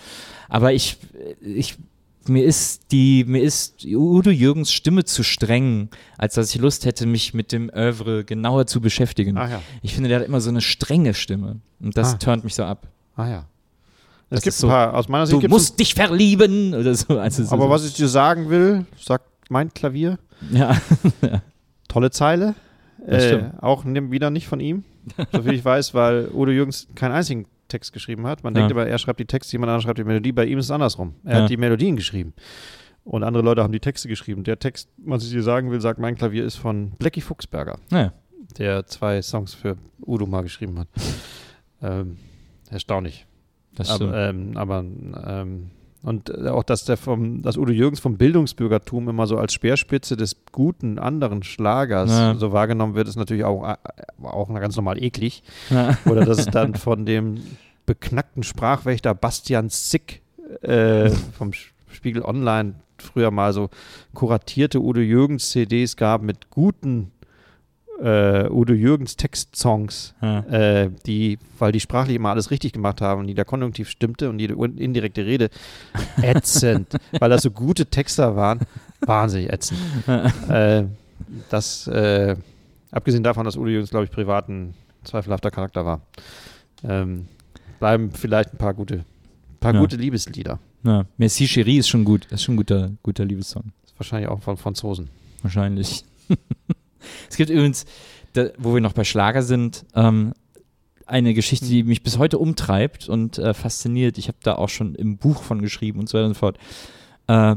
Aber 0.47 0.73
ich, 0.73 0.97
ich 1.41 1.75
mir 2.27 2.43
ist 2.43 2.91
die, 2.91 3.23
mir 3.23 3.41
ist 3.41 3.85
Udo 3.85 4.29
Jürgens 4.29 4.71
Stimme 4.71 5.03
zu 5.05 5.23
streng, 5.23 5.89
als 6.17 6.35
dass 6.35 6.53
ich 6.53 6.61
Lust 6.61 6.85
hätte, 6.85 7.07
mich 7.07 7.33
mit 7.33 7.51
dem 7.51 7.71
Oeuvre 7.73 8.23
genauer 8.23 8.67
zu 8.67 8.81
beschäftigen. 8.81 9.37
Ah 9.37 9.49
ja, 9.49 9.61
Ich 9.81 9.95
finde, 9.95 10.09
der 10.09 10.19
hat 10.19 10.27
immer 10.27 10.41
so 10.41 10.49
eine 10.49 10.61
strenge 10.61 11.15
Stimme. 11.15 11.59
Und 11.79 11.97
das 11.97 12.13
Ah. 12.13 12.17
turnt 12.17 12.43
mich 12.43 12.53
so 12.53 12.63
ab. 12.63 12.87
ah 13.15 13.27
ja. 13.27 13.45
Es 14.31 14.35
Das 14.35 14.43
gibt 14.43 14.55
so, 14.57 14.67
ein 14.67 14.71
paar, 14.71 14.93
aus 14.93 15.07
meiner 15.07 15.25
Sicht 15.25 15.41
Du 15.41 15.47
musst 15.47 15.79
dich 15.79 15.95
verlieben 15.95 16.75
oder 16.75 16.93
so. 16.93 17.17
Also 17.17 17.43
so 17.43 17.51
Aber 17.51 17.63
so. 17.63 17.69
was 17.71 17.87
ich 17.87 17.93
dir 17.95 18.07
sagen 18.07 18.47
will, 18.51 18.85
sagt 19.49 19.51
mein 19.51 19.73
Klavier, 19.73 20.19
Ja. 20.51 20.77
tolle 21.87 22.11
Zeile. 22.11 22.55
Äh, 23.05 23.51
auch 23.61 23.85
wieder 23.85 24.29
nicht 24.29 24.47
von 24.47 24.59
ihm, 24.59 24.83
soviel 25.31 25.53
ich 25.53 25.63
weiß, 25.65 25.93
weil 25.93 26.29
Udo 26.33 26.51
Jürgens 26.51 26.87
keinen 26.95 27.13
einzigen 27.13 27.45
Text 27.69 27.93
geschrieben 27.93 28.27
hat. 28.27 28.43
Man 28.43 28.53
Ja. 28.53 28.59
denkt 28.59 28.71
immer, 28.71 28.85
er 28.85 28.97
schreibt 28.97 29.19
die 29.19 29.25
Texte, 29.25 29.53
jemand 29.53 29.69
anderes 29.69 29.83
schreibt 29.85 29.97
die 29.99 30.03
Melodie. 30.03 30.31
Bei 30.33 30.45
ihm 30.45 30.57
ist 30.59 30.65
es 30.65 30.71
andersrum. 30.71 31.15
Er 31.23 31.37
Ja. 31.37 31.43
hat 31.43 31.49
die 31.49 31.57
Melodien 31.57 31.95
geschrieben. 31.95 32.33
Und 33.05 33.23
andere 33.23 33.41
Leute 33.43 33.63
haben 33.63 33.71
die 33.71 33.79
Texte 33.79 34.07
geschrieben. 34.09 34.43
Der 34.43 34.59
Text, 34.59 34.89
was 34.97 35.23
ich 35.23 35.31
dir 35.31 35.41
sagen 35.41 35.71
will, 35.71 35.79
sagt 35.81 35.99
mein 35.99 36.15
Klavier, 36.15 36.43
ist 36.45 36.57
von 36.57 36.91
Blackie 36.99 37.21
Fuchsberger, 37.21 37.79
Naja. 37.89 38.11
der 38.57 38.85
zwei 38.85 39.21
Songs 39.21 39.53
für 39.53 39.77
Udo 40.05 40.25
mal 40.25 40.41
geschrieben 40.43 40.77
hat. 40.79 40.87
ähm, 41.81 42.17
erstaunlich. 42.69 43.25
Das. 43.75 43.89
Aber, 43.89 44.15
ähm, 44.29 44.57
aber 44.57 44.79
ähm, 45.25 45.71
und 46.01 46.29
äh, 46.29 46.47
auch, 46.47 46.63
dass 46.63 46.85
der 46.85 46.97
vom, 46.97 47.41
dass 47.41 47.57
Udo 47.57 47.71
Jürgens 47.71 47.99
vom 47.99 48.17
Bildungsbürgertum 48.17 49.09
immer 49.09 49.27
so 49.27 49.37
als 49.37 49.53
Speerspitze 49.53 50.15
des 50.15 50.37
guten 50.51 50.97
anderen 50.97 51.43
Schlagers 51.43 52.09
Ja. 52.09 52.35
so 52.35 52.51
wahrgenommen 52.51 52.95
wird, 52.95 53.07
ist 53.07 53.17
natürlich 53.17 53.43
auch, 53.43 53.67
äh, 53.67 53.75
auch 54.23 54.47
ganz 54.55 54.75
normal 54.75 55.01
eklig. 55.03 55.43
Ja. 55.69 55.97
Oder 56.05 56.25
dass 56.25 56.39
es 56.39 56.45
dann 56.47 56.75
von 56.75 57.05
dem 57.05 57.41
beknackten 57.85 58.43
Sprachwächter 58.43 59.13
Bastian 59.13 59.69
Sick 59.69 60.21
äh, 60.61 61.09
vom 61.37 61.51
Spiegel 61.89 62.21
Online 62.23 62.75
früher 62.97 63.31
mal 63.31 63.53
so 63.53 63.69
kuratierte 64.13 64.81
Udo 64.81 64.99
Jürgens 64.99 65.49
CDs 65.49 65.95
gab 65.95 66.21
mit 66.21 66.49
guten 66.49 67.11
äh, 68.01 68.47
Udo 68.49 68.73
Jürgens 68.73 69.15
Textsongs, 69.17 70.13
Ja. 70.21 70.39
äh, 70.41 70.89
die, 71.05 71.37
weil 71.57 71.71
die 71.71 71.79
sprachlich 71.79 72.15
immer 72.15 72.29
alles 72.29 72.49
richtig 72.51 72.73
gemacht 72.73 73.01
haben 73.01 73.21
und 73.21 73.27
jeder 73.27 73.45
Konjunktiv 73.45 73.89
stimmte 73.89 74.29
und 74.29 74.39
jede 74.39 74.53
indirekte 74.53 75.25
Rede 75.25 75.49
ätzend, 76.21 76.95
weil 77.19 77.29
das 77.29 77.41
so 77.43 77.51
gute 77.51 77.85
Texter 77.87 78.35
waren, 78.35 78.59
wahnsinnig 79.01 79.51
ätzend. 79.51 79.79
äh, 80.49 80.85
das, 81.49 81.87
äh, 81.87 82.35
abgesehen 82.91 83.23
davon, 83.23 83.45
dass 83.45 83.57
Udo 83.57 83.67
Jürgens, 83.69 83.89
glaube 83.91 84.05
ich, 84.05 84.11
privat 84.11 84.49
ein 84.49 84.73
zweifelhafter 85.03 85.51
Charakter 85.51 85.85
war, 85.85 86.01
ähm, 86.83 87.27
bleiben 87.79 88.11
vielleicht 88.11 88.53
ein 88.53 88.57
paar 88.57 88.73
gute, 88.73 89.03
paar 89.59 89.73
Ja. 89.73 89.79
gute 89.79 89.95
Liebeslieder. 89.97 90.59
Ja. 90.83 91.05
Merci 91.17 91.45
Chérie 91.45 91.79
ist 91.79 91.89
schon 91.89 92.05
gut. 92.05 92.25
Das 92.29 92.39
ist 92.39 92.43
schon 92.45 92.55
ein 92.55 92.57
guter, 92.57 92.91
guter 93.03 93.25
Liebessong. 93.25 93.63
Wahrscheinlich 93.97 94.29
auch 94.29 94.41
von 94.41 94.55
Franzosen. 94.55 95.09
Wahrscheinlich. 95.41 96.05
es 97.29 97.37
gibt 97.37 97.49
übrigens, 97.49 97.85
da, 98.33 98.47
wo 98.57 98.73
wir 98.73 98.81
noch 98.81 98.93
bei 98.93 99.03
Schlager 99.03 99.41
sind, 99.41 99.85
ähm, 99.95 100.33
eine 101.05 101.33
Geschichte, 101.33 101.65
die 101.65 101.83
mich 101.83 102.03
bis 102.03 102.17
heute 102.19 102.37
umtreibt 102.37 103.09
und 103.09 103.39
äh, 103.39 103.53
fasziniert. 103.55 104.17
Ich 104.19 104.27
habe 104.27 104.37
da 104.43 104.55
auch 104.55 104.69
schon 104.69 104.93
im 104.95 105.17
Buch 105.17 105.41
von 105.41 105.61
geschrieben 105.61 105.99
und 105.99 106.07
so 106.07 106.17
weiter 106.17 106.27
und 106.27 106.33
so 106.35 106.39
fort. 106.39 106.57
Äh, 107.27 107.55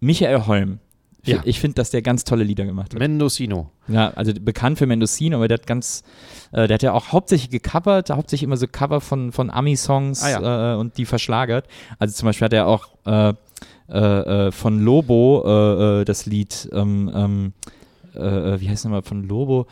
Michael 0.00 0.46
Holm. 0.46 0.78
Ich, 1.22 1.28
Ja. 1.28 1.42
ich 1.44 1.60
finde, 1.60 1.74
dass 1.74 1.90
der 1.90 2.00
ganz 2.02 2.24
tolle 2.24 2.42
Lieder 2.44 2.64
gemacht 2.64 2.92
hat. 2.94 2.98
Mendocino. 2.98 3.70
Ja, 3.88 4.08
also 4.14 4.32
bekannt 4.40 4.78
für 4.78 4.86
Mendocino, 4.86 5.36
aber 5.36 5.48
der 5.48 5.58
hat 5.58 5.66
ganz, 5.66 6.02
äh, 6.52 6.66
der 6.66 6.74
hat 6.76 6.82
ja 6.82 6.92
auch 6.94 7.12
hauptsächlich 7.12 7.50
gecovert, 7.50 8.08
hauptsächlich 8.10 8.44
immer 8.44 8.56
so 8.56 8.66
Cover 8.66 9.00
von, 9.02 9.30
von 9.30 9.50
Ami-Songs 9.50 10.22
Ah, 10.24 10.72
äh, 10.72 10.76
und 10.76 10.96
die 10.96 11.04
verschlagert. 11.04 11.66
Also 11.98 12.14
zum 12.14 12.26
Beispiel 12.26 12.46
hat 12.46 12.52
er 12.54 12.66
auch 12.66 12.88
äh, 13.06 13.34
äh, 13.92 14.50
von 14.50 14.80
Lobo 14.80 16.02
das 16.06 16.24
Lied, 16.26 16.68
ähm, 16.72 17.10
ähm, 17.14 17.52
äh, 18.14 18.54
äh, 18.54 18.60
wie 18.60 18.68
heißt 18.68 18.78
es 18.80 18.84
nochmal, 18.84 19.02
von 19.02 19.26
Lobo? 19.26 19.66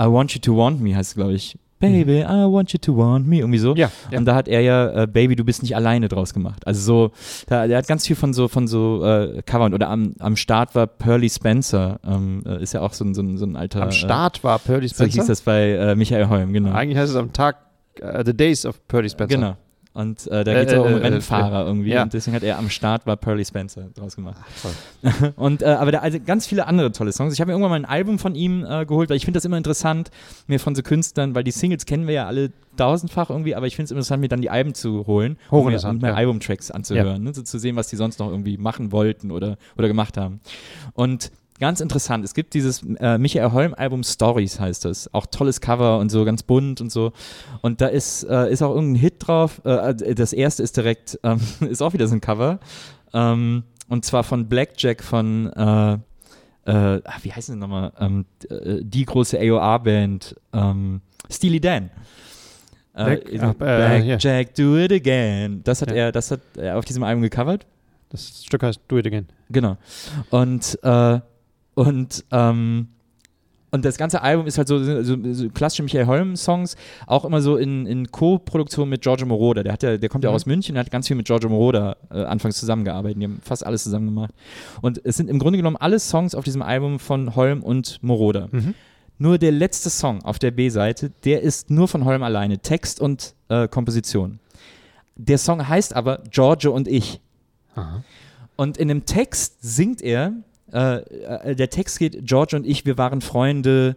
I 0.00 0.04
Want 0.04 0.32
You 0.34 0.40
to 0.40 0.56
Want 0.56 0.80
Me 0.80 0.94
heißt 0.96 1.10
es, 1.10 1.14
glaube 1.14 1.34
ich. 1.34 1.58
Baby, 1.78 2.20
I 2.20 2.44
want 2.44 2.74
you 2.74 2.78
to 2.78 2.94
want 2.94 3.26
me, 3.26 3.38
irgendwie 3.38 3.58
so. 3.58 3.74
Ja, 3.74 3.90
ja. 4.10 4.18
Und 4.18 4.26
da 4.26 4.34
hat 4.34 4.48
er 4.48 4.60
ja 4.60 5.04
äh, 5.04 5.06
Baby, 5.06 5.34
du 5.34 5.44
bist 5.44 5.62
nicht 5.62 5.74
alleine 5.74 6.08
draus 6.08 6.34
gemacht. 6.34 6.66
Also 6.66 6.82
so, 6.82 7.12
da, 7.46 7.66
der 7.66 7.78
hat 7.78 7.88
ganz 7.88 8.06
viel 8.06 8.16
von 8.16 8.34
so, 8.34 8.48
von 8.48 8.68
so 8.68 9.02
äh, 9.02 9.40
Covern. 9.46 9.72
Oder 9.72 9.88
am, 9.88 10.14
am 10.18 10.36
Start 10.36 10.74
war 10.74 10.86
Pearly 10.86 11.30
Spencer, 11.30 11.98
ähm, 12.06 12.42
äh, 12.44 12.62
ist 12.62 12.74
ja 12.74 12.82
auch 12.82 12.92
so 12.92 13.02
ein, 13.06 13.14
so 13.14 13.22
ein, 13.22 13.38
so 13.38 13.46
ein 13.46 13.56
alter. 13.56 13.82
Am 13.82 13.92
Start 13.92 14.44
war 14.44 14.58
Purdy 14.58 14.84
Äh, 14.84 14.88
so 14.88 14.94
Spencer. 14.96 15.20
hieß 15.20 15.26
das 15.26 15.40
bei 15.40 15.70
äh, 15.70 15.94
Michael 15.96 16.28
Holm, 16.28 16.52
genau. 16.52 16.72
Eigentlich 16.72 16.98
heißt 16.98 17.12
es 17.12 17.16
am 17.16 17.32
Tag, 17.32 17.56
äh, 17.98 18.22
The 18.26 18.36
Days 18.36 18.66
of 18.66 18.86
Purdy 18.86 19.08
Spencer. 19.08 19.34
Genau. 19.36 19.56
Und 19.92 20.26
äh, 20.28 20.44
da 20.44 20.52
Äh, 20.52 20.60
geht 20.60 20.68
es 20.68 20.78
auch 20.78 20.84
um 20.86 20.92
äh, 20.92 20.98
äh, 20.98 21.06
Rennfahrer 21.08 21.66
irgendwie. 21.66 21.90
ja. 21.90 22.02
Und 22.04 22.12
deswegen 22.14 22.36
hat 22.36 22.44
er 22.44 22.58
am 22.58 22.70
Start 22.70 23.06
war 23.06 23.16
Pearly 23.16 23.44
Spencer 23.44 23.88
draus 23.96 24.14
gemacht. 24.14 24.36
toll. 24.62 25.32
und 25.36 25.62
äh, 25.62 25.66
aber 25.66 25.90
der, 25.90 26.02
also 26.02 26.18
ganz 26.24 26.46
viele 26.46 26.66
andere 26.66 26.92
tolle 26.92 27.12
Songs. 27.12 27.34
Ich 27.34 27.40
habe 27.40 27.48
mir 27.48 27.54
irgendwann 27.54 27.70
mal 27.70 27.76
ein 27.76 27.84
Album 27.84 28.18
von 28.18 28.34
ihm 28.36 28.64
äh, 28.64 28.86
geholt, 28.86 29.10
weil 29.10 29.16
ich 29.16 29.24
finde 29.24 29.38
das 29.38 29.44
immer 29.44 29.56
interessant, 29.56 30.10
mir 30.46 30.60
von 30.60 30.74
so 30.76 30.82
Künstlern, 30.82 31.34
weil 31.34 31.42
die 31.42 31.50
Singles 31.50 31.86
kennen 31.86 32.06
wir 32.06 32.14
ja 32.14 32.26
alle 32.26 32.52
tausendfach 32.76 33.30
irgendwie, 33.30 33.54
aber 33.56 33.66
ich 33.66 33.74
finde 33.74 33.86
es 33.86 33.90
interessant, 33.90 34.20
mir 34.20 34.28
dann 34.28 34.40
die 34.40 34.48
Alben 34.48 34.74
zu 34.74 35.06
holen, 35.06 35.32
mir, 35.32 35.50
Hochinteressant, 35.50 35.94
und 35.96 36.02
mir 36.02 36.08
ja. 36.08 36.14
Albumtracks 36.14 36.70
anzuhören, 36.70 37.22
ne, 37.24 37.34
so 37.34 37.42
zu 37.42 37.58
sehen, 37.58 37.76
was 37.76 37.88
die 37.88 37.96
sonst 37.96 38.20
noch 38.20 38.30
irgendwie 38.30 38.56
machen 38.58 38.92
wollten 38.92 39.30
oder, 39.32 39.58
oder 39.76 39.88
gemacht 39.88 40.16
haben. 40.16 40.40
Und 40.94 41.30
ganz 41.60 41.80
interessant, 41.80 42.24
es 42.24 42.34
gibt 42.34 42.54
dieses 42.54 42.82
äh, 42.98 43.18
Michael 43.18 43.52
Holm 43.52 43.74
Album 43.74 44.02
Stories 44.02 44.58
heißt 44.58 44.84
das, 44.84 45.12
auch 45.14 45.26
tolles 45.26 45.60
Cover 45.60 45.98
und 45.98 46.08
so, 46.10 46.24
ganz 46.24 46.42
bunt 46.42 46.80
und 46.80 46.90
so. 46.90 47.12
Und 47.60 47.80
da 47.80 47.86
ist, 47.86 48.24
äh, 48.24 48.50
ist 48.50 48.62
auch 48.62 48.74
irgendein 48.74 49.00
Hit 49.00 49.14
drauf. 49.18 49.60
Äh, 49.64 50.14
das 50.14 50.32
erste 50.32 50.62
ist 50.62 50.76
direkt, 50.76 51.18
ähm, 51.22 51.38
ist 51.70 51.82
auch 51.82 51.92
wieder 51.92 52.08
so 52.08 52.14
ein 52.14 52.20
Cover. 52.20 52.58
Ähm, 53.12 53.62
und 53.88 54.04
zwar 54.04 54.24
von 54.24 54.48
Blackjack 54.48 55.02
von, 55.02 55.52
äh, 55.52 55.92
äh, 56.66 57.00
ach, 57.04 57.18
wie 57.22 57.32
heißt 57.32 57.48
denn 57.50 57.58
nochmal? 57.58 57.92
Ähm, 58.00 58.24
äh, 58.48 58.78
die 58.82 59.04
große 59.04 59.38
AOR-Band, 59.38 60.36
ähm, 60.52 61.00
Steely 61.30 61.60
Dan. 61.60 61.90
Äh, 62.94 63.04
Black- 63.04 63.28
ist- 63.28 63.42
ah, 63.42 63.50
äh, 63.50 63.54
Blackjack, 64.02 64.54
do 64.54 64.76
it 64.78 64.92
again. 64.92 65.60
Das 65.64 65.80
hat 65.82 65.90
Ja. 65.90 65.96
er, 65.96 66.12
das 66.12 66.30
hat 66.30 66.40
er 66.56 66.78
auf 66.78 66.84
diesem 66.84 67.02
Album 67.02 67.22
gecovert. 67.22 67.66
Das 68.12 68.44
Stück 68.44 68.64
heißt 68.64 68.80
Do 68.88 68.98
It 68.98 69.06
Again. 69.06 69.28
Genau. 69.50 69.76
Und, 70.30 70.76
äh, 70.82 71.20
und, 71.86 72.24
ähm, 72.30 72.88
und 73.70 73.84
das 73.84 73.96
ganze 73.96 74.20
Album 74.22 74.46
ist 74.46 74.58
halt 74.58 74.66
so, 74.68 74.82
so, 75.02 75.16
so 75.32 75.48
klassische 75.50 75.82
Michael 75.84 76.06
Holm-Songs, 76.06 76.76
auch 77.06 77.24
immer 77.24 77.40
so 77.40 77.56
in, 77.56 77.86
in 77.86 78.10
Co-Produktion 78.10 78.88
mit 78.88 79.00
Giorgio 79.02 79.26
Moroder. 79.26 79.62
Der, 79.62 79.72
hat 79.72 79.82
ja, 79.82 79.96
der 79.96 80.08
kommt 80.08 80.24
ja 80.24 80.30
Mhm. 80.30 80.36
aus 80.36 80.44
München 80.46 80.74
und 80.74 80.80
hat 80.80 80.90
ganz 80.90 81.06
viel 81.06 81.16
mit 81.16 81.26
Giorgio 81.26 81.48
Moroder 81.48 81.96
äh, 82.10 82.24
anfangs 82.24 82.58
zusammengearbeitet. 82.58 83.20
Die 83.20 83.24
haben 83.24 83.40
fast 83.42 83.64
alles 83.64 83.84
zusammen 83.84 84.06
gemacht. 84.06 84.34
Und 84.82 85.00
es 85.04 85.16
sind 85.16 85.30
im 85.30 85.38
Grunde 85.38 85.56
genommen 85.56 85.76
alle 85.76 86.00
Songs 86.00 86.34
auf 86.34 86.44
diesem 86.44 86.62
Album 86.62 86.98
von 86.98 87.36
Holm 87.36 87.62
und 87.62 88.02
Moroder. 88.02 88.48
Mhm. 88.50 88.74
Nur 89.18 89.38
der 89.38 89.52
letzte 89.52 89.88
Song 89.88 90.22
auf 90.24 90.38
der 90.38 90.50
B-Seite, 90.50 91.12
der 91.24 91.42
ist 91.42 91.70
nur 91.70 91.86
von 91.88 92.04
Holm 92.04 92.22
alleine. 92.24 92.58
Text 92.58 93.00
und 93.00 93.34
äh, 93.48 93.68
Komposition. 93.68 94.40
Der 95.14 95.38
Song 95.38 95.68
heißt 95.68 95.94
aber 95.94 96.22
Giorgio 96.30 96.72
und 96.72 96.88
ich. 96.88 97.20
Aha. 97.76 98.02
Und 98.56 98.78
in 98.78 98.88
dem 98.88 99.04
Text 99.04 99.58
singt 99.60 100.02
er, 100.02 100.32
äh, 100.72 100.96
äh, 101.50 101.56
der 101.56 101.70
Text 101.70 101.98
geht, 101.98 102.26
George 102.26 102.56
und 102.56 102.66
ich, 102.66 102.86
wir 102.86 102.98
waren 102.98 103.20
Freunde 103.20 103.96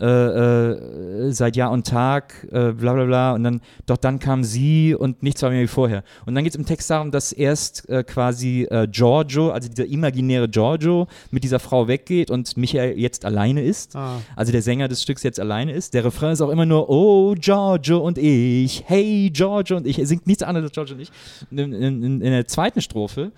äh, 0.00 0.06
äh, 0.06 1.30
seit 1.30 1.54
Jahr 1.54 1.70
und 1.70 1.86
Tag, 1.86 2.48
äh, 2.50 2.72
bla 2.72 2.94
bla 2.94 3.04
bla. 3.04 3.32
Und 3.34 3.44
dann, 3.44 3.60
doch 3.86 3.96
dann 3.96 4.18
kam 4.18 4.42
sie 4.42 4.92
und 4.92 5.22
nichts 5.22 5.40
war 5.42 5.50
mehr 5.50 5.62
wie 5.62 5.68
vorher. 5.68 6.02
Und 6.26 6.34
dann 6.34 6.42
geht 6.42 6.52
es 6.52 6.58
im 6.58 6.66
Text 6.66 6.90
darum, 6.90 7.12
dass 7.12 7.30
erst 7.32 7.88
äh, 7.88 8.02
quasi 8.02 8.66
äh, 8.70 8.88
Giorgio, 8.90 9.50
also 9.50 9.68
dieser 9.68 9.86
imaginäre 9.86 10.48
Giorgio, 10.48 11.06
mit 11.30 11.44
dieser 11.44 11.60
Frau 11.60 11.86
weggeht 11.86 12.30
und 12.32 12.56
Michael 12.56 12.98
jetzt 12.98 13.24
alleine 13.24 13.62
ist. 13.62 13.94
Ah. 13.94 14.20
Also 14.34 14.50
der 14.50 14.62
Sänger 14.62 14.88
des 14.88 15.00
Stücks 15.00 15.22
jetzt 15.22 15.38
alleine 15.38 15.72
ist. 15.72 15.94
Der 15.94 16.04
Refrain 16.04 16.32
ist 16.32 16.40
auch 16.40 16.50
immer 16.50 16.66
nur, 16.66 16.90
oh, 16.90 17.34
Giorgio 17.38 17.98
und 17.98 18.18
ich, 18.18 18.82
hey, 18.86 19.30
Giorgio 19.32 19.76
und 19.76 19.86
ich. 19.86 20.00
Er 20.00 20.06
singt 20.06 20.26
nichts 20.26 20.42
anderes 20.42 20.70
als 20.70 20.72
Giorgio 20.72 20.96
und 20.96 21.02
ich. 21.02 21.12
In, 21.52 21.72
in, 21.72 22.02
in 22.02 22.32
der 22.32 22.48
zweiten 22.48 22.80
Strophe 22.80 23.30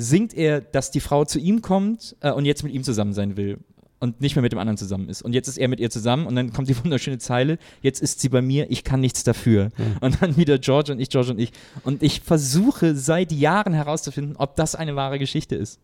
singt 0.00 0.34
er, 0.34 0.60
dass 0.60 0.90
die 0.90 1.00
Frau 1.00 1.24
zu 1.24 1.38
ihm 1.38 1.62
kommt 1.62 2.16
äh, 2.20 2.32
und 2.32 2.44
jetzt 2.44 2.62
mit 2.62 2.72
ihm 2.72 2.82
zusammen 2.82 3.12
sein 3.12 3.36
will. 3.36 3.58
Und 4.02 4.22
nicht 4.22 4.34
mehr 4.34 4.42
mit 4.42 4.52
dem 4.52 4.58
anderen 4.58 4.78
zusammen 4.78 5.10
ist. 5.10 5.20
Und 5.20 5.34
jetzt 5.34 5.46
ist 5.46 5.58
er 5.58 5.68
mit 5.68 5.78
ihr 5.78 5.90
zusammen 5.90 6.26
und 6.26 6.34
dann 6.34 6.54
kommt 6.54 6.70
die 6.70 6.76
wunderschöne 6.84 7.18
Zeile, 7.18 7.58
jetzt 7.82 8.00
ist 8.00 8.20
sie 8.20 8.30
bei 8.30 8.40
mir, 8.40 8.70
ich 8.70 8.82
kann 8.82 9.00
nichts 9.00 9.24
dafür. 9.24 9.68
Und 10.00 10.22
dann 10.22 10.38
wieder 10.38 10.58
George 10.58 10.92
und 10.92 11.00
ich, 11.00 11.10
George 11.10 11.32
und 11.32 11.38
ich. 11.38 11.52
Und 11.84 12.02
ich 12.02 12.22
versuche 12.22 12.96
seit 12.96 13.30
Jahren 13.30 13.74
herauszufinden, 13.74 14.36
ob 14.36 14.56
das 14.56 14.74
eine 14.74 14.96
wahre 14.96 15.18
Geschichte 15.18 15.54
ist. 15.54 15.80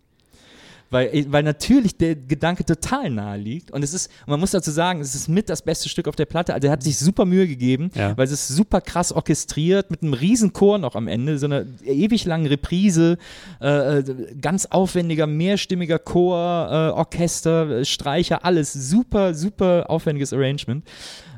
Weil, 0.91 1.27
weil 1.31 1.43
natürlich 1.43 1.97
der 1.97 2.15
Gedanke 2.15 2.65
total 2.65 3.11
nahe 3.11 3.39
liegt. 3.39 3.73
Und 3.73 3.83
es 3.83 3.93
ist, 3.93 4.11
man 4.27 4.39
muss 4.39 4.53
dazu 4.53 4.71
sagen, 4.71 5.01
es 5.01 5.15
ist 5.17 5.29
mit 5.29 5.49
das 5.49 5.63
beste 5.63 5.89
Stück 5.89 6.07
auf 6.07 6.15
der 6.15 6.27
Platte. 6.27 6.55
Also 6.55 6.69
er 6.69 6.73
hat 6.73 6.83
sich 6.83 6.97
super 6.97 7.25
Mühe 7.25 7.49
gegeben, 7.49 7.91
Ja. 7.95 8.17
weil 8.17 8.25
es 8.25 8.33
ist 8.33 8.49
super 8.49 8.81
krass 8.81 9.13
orchestriert 9.13 9.91
mit 9.91 10.03
einem 10.03 10.13
riesen 10.13 10.53
Chor 10.53 10.79
noch 10.79 10.95
am 10.95 11.09
Ende, 11.09 11.39
so 11.39 11.47
einer 11.47 11.65
ewig 11.85 12.25
langen 12.25 12.47
Reprise, 12.47 13.19
äh, 13.61 13.99
äh, 13.99 14.35
ganz 14.41 14.67
aufwendiger, 14.67 15.27
mehrstimmiger 15.27 15.99
Chor, 15.99 16.69
äh, 16.71 16.97
Orchester, 16.97 17.85
Streicher, 17.85 18.45
alles 18.45 18.73
super, 18.73 19.35
super 19.35 19.87
aufwendiges 19.91 20.33
Arrangement. 20.33 20.85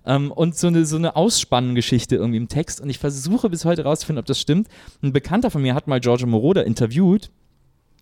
Ähm, 0.05 0.31
und 0.31 0.57
so 0.57 0.67
eine, 0.69 0.85
so 0.85 0.97
eine 0.97 1.17
Ausspanngeschichte 1.17 2.17
irgendwie 2.17 2.39
im 2.39 2.49
Text. 2.49 2.81
Und 2.81 2.91
ich 2.91 2.99
versuche 2.99 3.49
bis 3.51 3.65
heute 3.65 3.85
rauszufinden, 3.85 4.21
ob 4.21 4.27
das 4.27 4.41
stimmt. 4.41 4.69
Ein 5.03 5.13
Bekannter 5.13 5.51
von 5.51 5.63
mir 5.63 5.75
hat 5.75 5.87
mal 5.87 6.01
Giorgio 6.01 6.27
Moroder 6.27 6.65
interviewt 6.67 7.31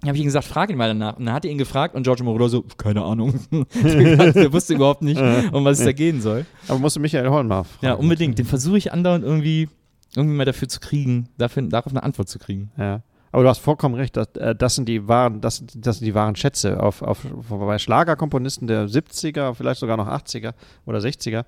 habe 0.05 0.15
ich 0.15 0.21
ihn 0.21 0.27
gesagt, 0.27 0.47
frag 0.47 0.71
ihn 0.71 0.77
mal 0.77 0.89
danach. 0.89 1.17
Und 1.17 1.27
dann 1.27 1.35
hat 1.35 1.45
er 1.45 1.51
ihn 1.51 1.59
gefragt 1.59 1.95
und 1.95 2.03
Giorgio 2.03 2.25
Moroder 2.25 2.49
so, 2.49 2.65
keine 2.77 3.03
Ahnung. 3.03 3.41
der 3.51 4.53
wusste 4.53 4.75
überhaupt 4.75 5.03
nicht, 5.03 5.21
um 5.53 5.65
was 5.65 5.79
es 5.79 5.85
da 5.85 5.93
gehen 5.93 6.21
soll. 6.21 6.45
Aber 6.69 6.79
musst 6.79 6.97
du 6.97 7.01
Michael 7.01 7.29
Holm 7.29 7.49
mal 7.49 7.65
fragen. 7.65 7.87
Ja, 7.87 7.95
unbedingt. 7.95 8.39
Den 8.39 8.47
versuche 8.47 8.79
ich 8.79 8.93
andauernd 8.93 9.25
irgendwie, 9.25 9.69
irgendwie 10.15 10.37
mal 10.37 10.45
dafür 10.45 10.69
zu 10.69 10.81
kriegen, 10.81 11.29
dafür, 11.39 11.63
darauf 11.63 11.93
eine 11.93 12.03
Antwort 12.03 12.29
zu 12.29 12.39
kriegen. 12.39 12.71
Ja. 12.77 13.03
Aber 13.33 13.43
du 13.43 13.49
hast 13.49 13.59
vollkommen 13.59 13.95
recht, 13.95 14.17
das, 14.17 14.29
äh, 14.37 14.55
das 14.55 14.77
sind 14.77 14.89
die 14.89 15.09
wahren, 15.09 15.41
das, 15.41 15.63
das 15.75 15.99
sind 15.99 16.07
die 16.07 16.15
wahren 16.15 16.37
Schätze. 16.37 16.83
Auf, 16.83 17.03
auf, 17.03 17.27
bei 17.49 17.79
Schlagerkomponisten 17.79 18.67
der 18.67 18.87
70er, 18.89 19.55
vielleicht 19.55 19.81
sogar 19.81 19.97
noch 19.97 20.09
80er 20.09 20.55
oder 20.87 20.99
60er, 21.01 21.45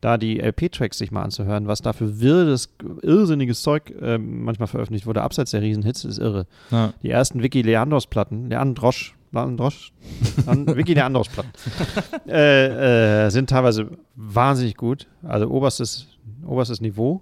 da 0.00 0.16
die 0.16 0.38
LP-Tracks 0.40 0.98
sich 0.98 1.10
mal 1.10 1.22
anzuhören, 1.22 1.66
was 1.66 1.82
da 1.82 1.92
für 1.92 2.20
wirres, 2.20 2.74
irrsinniges 3.02 3.62
Zeug 3.62 3.90
äh, 4.00 4.18
manchmal 4.18 4.66
veröffentlicht 4.68 5.06
wurde, 5.06 5.22
abseits 5.22 5.50
der 5.50 5.62
Riesenhits, 5.62 6.04
ist 6.04 6.18
irre. 6.18 6.46
Ja. 6.70 6.92
Die 7.02 7.10
ersten 7.10 7.42
Vicky 7.42 7.62
Leandros-Platten, 7.62 8.48
Leandrosch, 8.48 9.14
Leandrosch, 9.32 9.92
Leand- 10.46 10.66
Vicky 10.76 10.94
Leandros-Platten, 10.94 11.50
äh, 12.28 13.26
äh, 13.26 13.30
sind 13.30 13.50
teilweise 13.50 13.90
wahnsinnig 14.16 14.76
gut. 14.76 15.06
Also 15.22 15.48
oberstes, 15.50 16.08
oberstes 16.46 16.80
Niveau. 16.80 17.20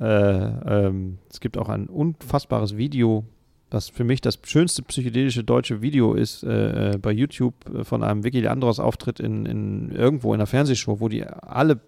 Äh, 0.00 0.04
ähm, 0.06 1.18
es 1.30 1.40
gibt 1.40 1.58
auch 1.58 1.68
ein 1.68 1.86
unfassbares 1.86 2.76
Video, 2.76 3.24
das 3.72 3.88
für 3.88 4.04
mich 4.04 4.20
das 4.20 4.38
schönste 4.44 4.82
psychedelische 4.82 5.44
deutsche 5.44 5.80
Video 5.80 6.14
ist, 6.14 6.42
äh, 6.42 6.92
äh, 6.92 6.98
bei 6.98 7.10
YouTube 7.10 7.54
äh, 7.74 7.84
von 7.84 8.02
einem 8.02 8.22
Vicky 8.22 8.40
Leandros 8.40 8.78
Auftritt 8.78 9.18
in, 9.18 9.46
in 9.46 9.90
irgendwo 9.90 10.34
in 10.34 10.40
einer 10.40 10.46
Fernsehshow, 10.46 11.00
wo 11.00 11.08
die 11.08 11.24
alle 11.24 11.80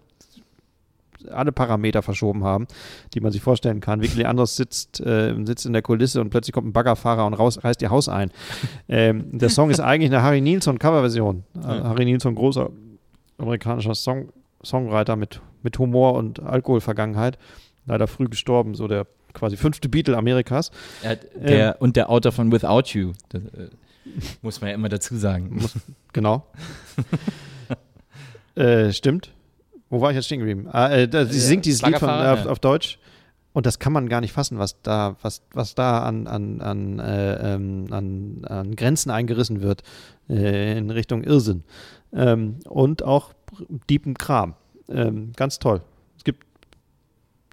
alle 1.31 1.51
Parameter 1.51 2.03
verschoben 2.03 2.43
haben, 2.43 2.67
die 3.15 3.19
man 3.19 3.31
sich 3.31 3.41
vorstellen 3.41 3.79
kann. 3.79 3.99
Vicky 3.99 4.17
Leandros 4.17 4.55
sitzt, 4.55 5.01
äh, 5.01 5.33
sitzt 5.43 5.65
in 5.65 5.73
der 5.73 5.81
Kulisse 5.81 6.21
und 6.21 6.29
plötzlich 6.29 6.53
kommt 6.53 6.67
ein 6.67 6.73
Baggerfahrer 6.73 7.25
und 7.25 7.33
raus, 7.33 7.63
reißt 7.63 7.81
ihr 7.81 7.89
Haus 7.89 8.09
ein. 8.09 8.29
ähm, 8.87 9.35
der 9.35 9.49
Song 9.49 9.71
ist 9.71 9.79
eigentlich 9.79 10.11
eine 10.11 10.21
Harry 10.21 10.39
Nilsson 10.41 10.77
Coverversion. 10.77 11.43
Äh, 11.55 11.65
Harry 11.65 12.05
Nilsson, 12.05 12.35
großer 12.35 12.69
amerikanischer 13.39 13.95
Song, 13.95 14.29
Songwriter 14.63 15.15
mit, 15.15 15.41
mit 15.63 15.79
Humor 15.79 16.13
und 16.13 16.41
Alkoholvergangenheit. 16.41 17.39
Leider 17.87 18.05
früh 18.05 18.25
gestorben, 18.25 18.75
so 18.75 18.87
der 18.87 19.07
quasi 19.35 19.57
fünfte 19.57 19.87
Beatle 19.89 20.17
Amerikas. 20.17 20.71
Hat, 21.03 21.19
der, 21.35 21.75
ähm, 21.75 21.75
und 21.79 21.95
der 21.95 22.09
Autor 22.09 22.31
von 22.31 22.51
Without 22.51 22.89
You. 22.93 23.13
Das, 23.29 23.43
äh, 23.43 23.69
muss 24.41 24.61
man 24.61 24.69
ja 24.69 24.75
immer 24.75 24.89
dazu 24.89 25.15
sagen. 25.15 25.57
Muss, 25.61 25.75
genau. 26.13 26.45
äh, 28.55 28.91
stimmt. 28.91 29.31
Wo 29.89 30.01
war 30.01 30.11
ich 30.11 30.15
jetzt 30.15 30.25
stehen 30.25 30.39
geblieben? 30.39 30.67
Ah, 30.71 30.89
äh, 30.89 31.25
sie 31.27 31.39
singt 31.39 31.65
dieses 31.65 31.81
Lied 31.81 31.97
von, 31.97 32.09
äh, 32.09 32.11
auf, 32.11 32.45
auf, 32.45 32.59
Deutsch. 32.59 32.97
Und 33.53 33.65
das 33.65 33.79
kann 33.79 33.93
man 33.93 34.09
gar 34.09 34.19
nicht 34.21 34.33
fassen, 34.33 34.59
was 34.59 34.81
da, 34.81 35.15
was, 35.21 35.41
was 35.53 35.75
da 35.75 36.03
an, 36.03 36.27
an, 36.27 36.59
an, 36.61 36.99
äh, 36.99 37.53
ähm, 37.53 37.87
an, 37.91 38.45
an 38.45 38.75
Grenzen 38.75 39.11
eingerissen 39.11 39.61
wird 39.61 39.83
äh, 40.29 40.77
in 40.77 40.89
Richtung 40.89 41.23
Irrsinn. 41.23 41.63
Ähm, 42.11 42.57
und 42.67 43.03
auch 43.03 43.33
deepen 43.89 44.15
Kram. 44.15 44.55
Ähm, 44.89 45.31
ganz 45.35 45.59
toll. 45.59 45.81
Es 46.17 46.23
gibt 46.23 46.43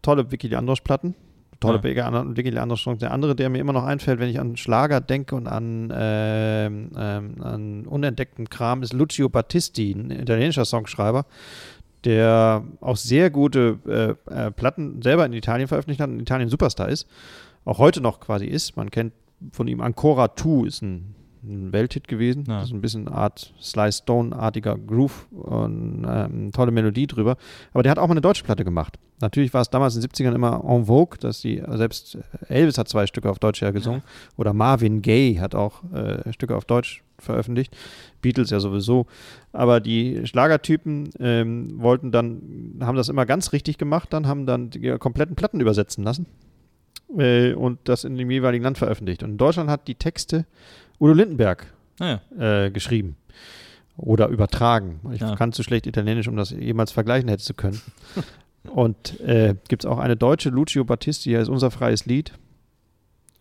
tolle 0.02 0.30
Vicky 0.32 0.48
Leandros-Platten. 0.48 1.14
Tolle 1.62 1.80
ja. 1.94 2.36
Vicky 2.36 2.50
Leandros-Songs. 2.50 2.98
Der 2.98 3.12
andere, 3.12 3.34
der 3.34 3.48
mir 3.48 3.58
immer 3.58 3.72
noch 3.72 3.84
einfällt, 3.84 4.20
wenn 4.20 4.28
ich 4.28 4.38
an 4.38 4.56
Schlager 4.56 5.00
denke 5.00 5.34
und 5.34 5.46
an, 5.46 5.92
ähm, 5.94 6.90
ähm, 6.96 7.34
an 7.40 7.86
unentdeckten 7.86 8.50
Kram, 8.50 8.82
ist 8.82 8.92
Lucio 8.92 9.28
Battisti, 9.28 9.92
ein 9.92 10.10
italienischer 10.10 10.64
Songschreiber 10.64 11.24
der 12.04 12.64
auch 12.80 12.96
sehr 12.96 13.30
gute 13.30 13.78
äh, 13.86 14.46
äh, 14.46 14.50
Platten 14.50 15.02
selber 15.02 15.24
in 15.24 15.32
Italien 15.32 15.68
veröffentlicht 15.68 16.00
hat 16.00 16.08
und 16.08 16.16
in 16.16 16.22
Italien 16.22 16.48
Superstar 16.48 16.88
ist. 16.88 17.06
Auch 17.64 17.78
heute 17.78 18.00
noch 18.00 18.20
quasi 18.20 18.46
ist. 18.46 18.76
Man 18.76 18.90
kennt 18.90 19.12
von 19.52 19.68
ihm 19.68 19.80
Ancora 19.80 20.28
Tu, 20.28 20.64
ist 20.64 20.82
ein, 20.82 21.14
ein 21.44 21.72
Welthit 21.72 22.08
gewesen. 22.08 22.44
Ja. 22.48 22.58
Das 22.58 22.68
ist 22.68 22.74
ein 22.74 22.80
bisschen 22.80 23.08
Art 23.08 23.54
Slice 23.60 23.98
Stone-artiger 23.98 24.76
Groove 24.78 25.28
und 25.30 26.06
ähm, 26.08 26.50
tolle 26.52 26.72
Melodie 26.72 27.06
drüber. 27.06 27.36
Aber 27.72 27.82
der 27.82 27.90
hat 27.90 27.98
auch 27.98 28.08
mal 28.08 28.14
eine 28.14 28.20
deutsche 28.20 28.44
Platte 28.44 28.64
gemacht. 28.64 28.98
Natürlich 29.22 29.54
war 29.54 29.62
es 29.62 29.70
damals 29.70 29.94
in 29.94 30.02
den 30.02 30.10
70ern 30.10 30.34
immer 30.34 30.64
en 30.68 30.86
vogue, 30.86 31.16
dass 31.20 31.40
die, 31.40 31.62
selbst 31.68 32.18
Elvis 32.48 32.76
hat 32.76 32.88
zwei 32.88 33.06
Stücke 33.06 33.30
auf 33.30 33.38
Deutsch 33.38 33.62
ja 33.62 33.70
gesungen. 33.70 34.02
Ja. 34.04 34.32
Oder 34.36 34.52
Marvin 34.52 35.00
Gaye 35.00 35.40
hat 35.40 35.54
auch 35.54 35.84
äh, 35.94 36.32
Stücke 36.32 36.56
auf 36.56 36.64
Deutsch 36.64 37.04
veröffentlicht. 37.20 37.76
Beatles 38.20 38.50
ja 38.50 38.58
sowieso. 38.58 39.06
Aber 39.52 39.78
die 39.78 40.26
Schlagertypen 40.26 41.10
ähm, 41.20 41.80
wollten 41.80 42.10
dann, 42.10 42.80
haben 42.80 42.96
das 42.96 43.08
immer 43.08 43.24
ganz 43.24 43.52
richtig 43.52 43.78
gemacht, 43.78 44.12
dann 44.12 44.26
haben 44.26 44.44
dann 44.44 44.70
die 44.70 44.98
kompletten 44.98 45.36
Platten 45.36 45.60
übersetzen 45.60 46.02
lassen 46.02 46.26
äh, 47.16 47.52
und 47.52 47.78
das 47.84 48.02
in 48.02 48.16
dem 48.16 48.28
jeweiligen 48.28 48.64
Land 48.64 48.76
veröffentlicht. 48.76 49.22
Und 49.22 49.30
in 49.30 49.38
Deutschland 49.38 49.70
hat 49.70 49.86
die 49.86 49.94
Texte 49.94 50.46
Udo 50.98 51.12
Lindenberg 51.12 51.72
ah, 52.00 52.18
ja. 52.38 52.64
äh, 52.64 52.70
geschrieben 52.72 53.14
oder 53.96 54.26
übertragen. 54.26 54.98
Ich 55.12 55.20
ja. 55.20 55.36
kann 55.36 55.52
zu 55.52 55.62
schlecht 55.62 55.86
Italienisch, 55.86 56.26
um 56.26 56.36
das 56.36 56.50
jemals 56.50 56.90
vergleichen 56.90 57.28
hätte 57.28 57.44
zu 57.44 57.54
können. 57.54 57.80
und 58.70 59.20
äh, 59.20 59.56
gibt 59.68 59.84
es 59.84 59.90
auch 59.90 59.98
eine 59.98 60.16
deutsche, 60.16 60.50
Lucio 60.50 60.84
Battisti, 60.84 61.30
hier 61.30 61.40
ist 61.40 61.48
unser 61.48 61.70
freies 61.70 62.06
Lied. 62.06 62.32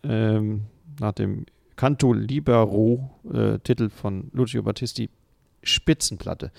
Ähm, 0.02 0.62
nach 0.98 1.12
dem 1.12 1.46
Canto 1.76 2.12
Libero, 2.12 3.10
äh, 3.32 3.58
Titel 3.60 3.88
von 3.88 4.30
Lucio 4.32 4.62
Battisti, 4.62 5.10
Spitzenplatte. 5.62 6.50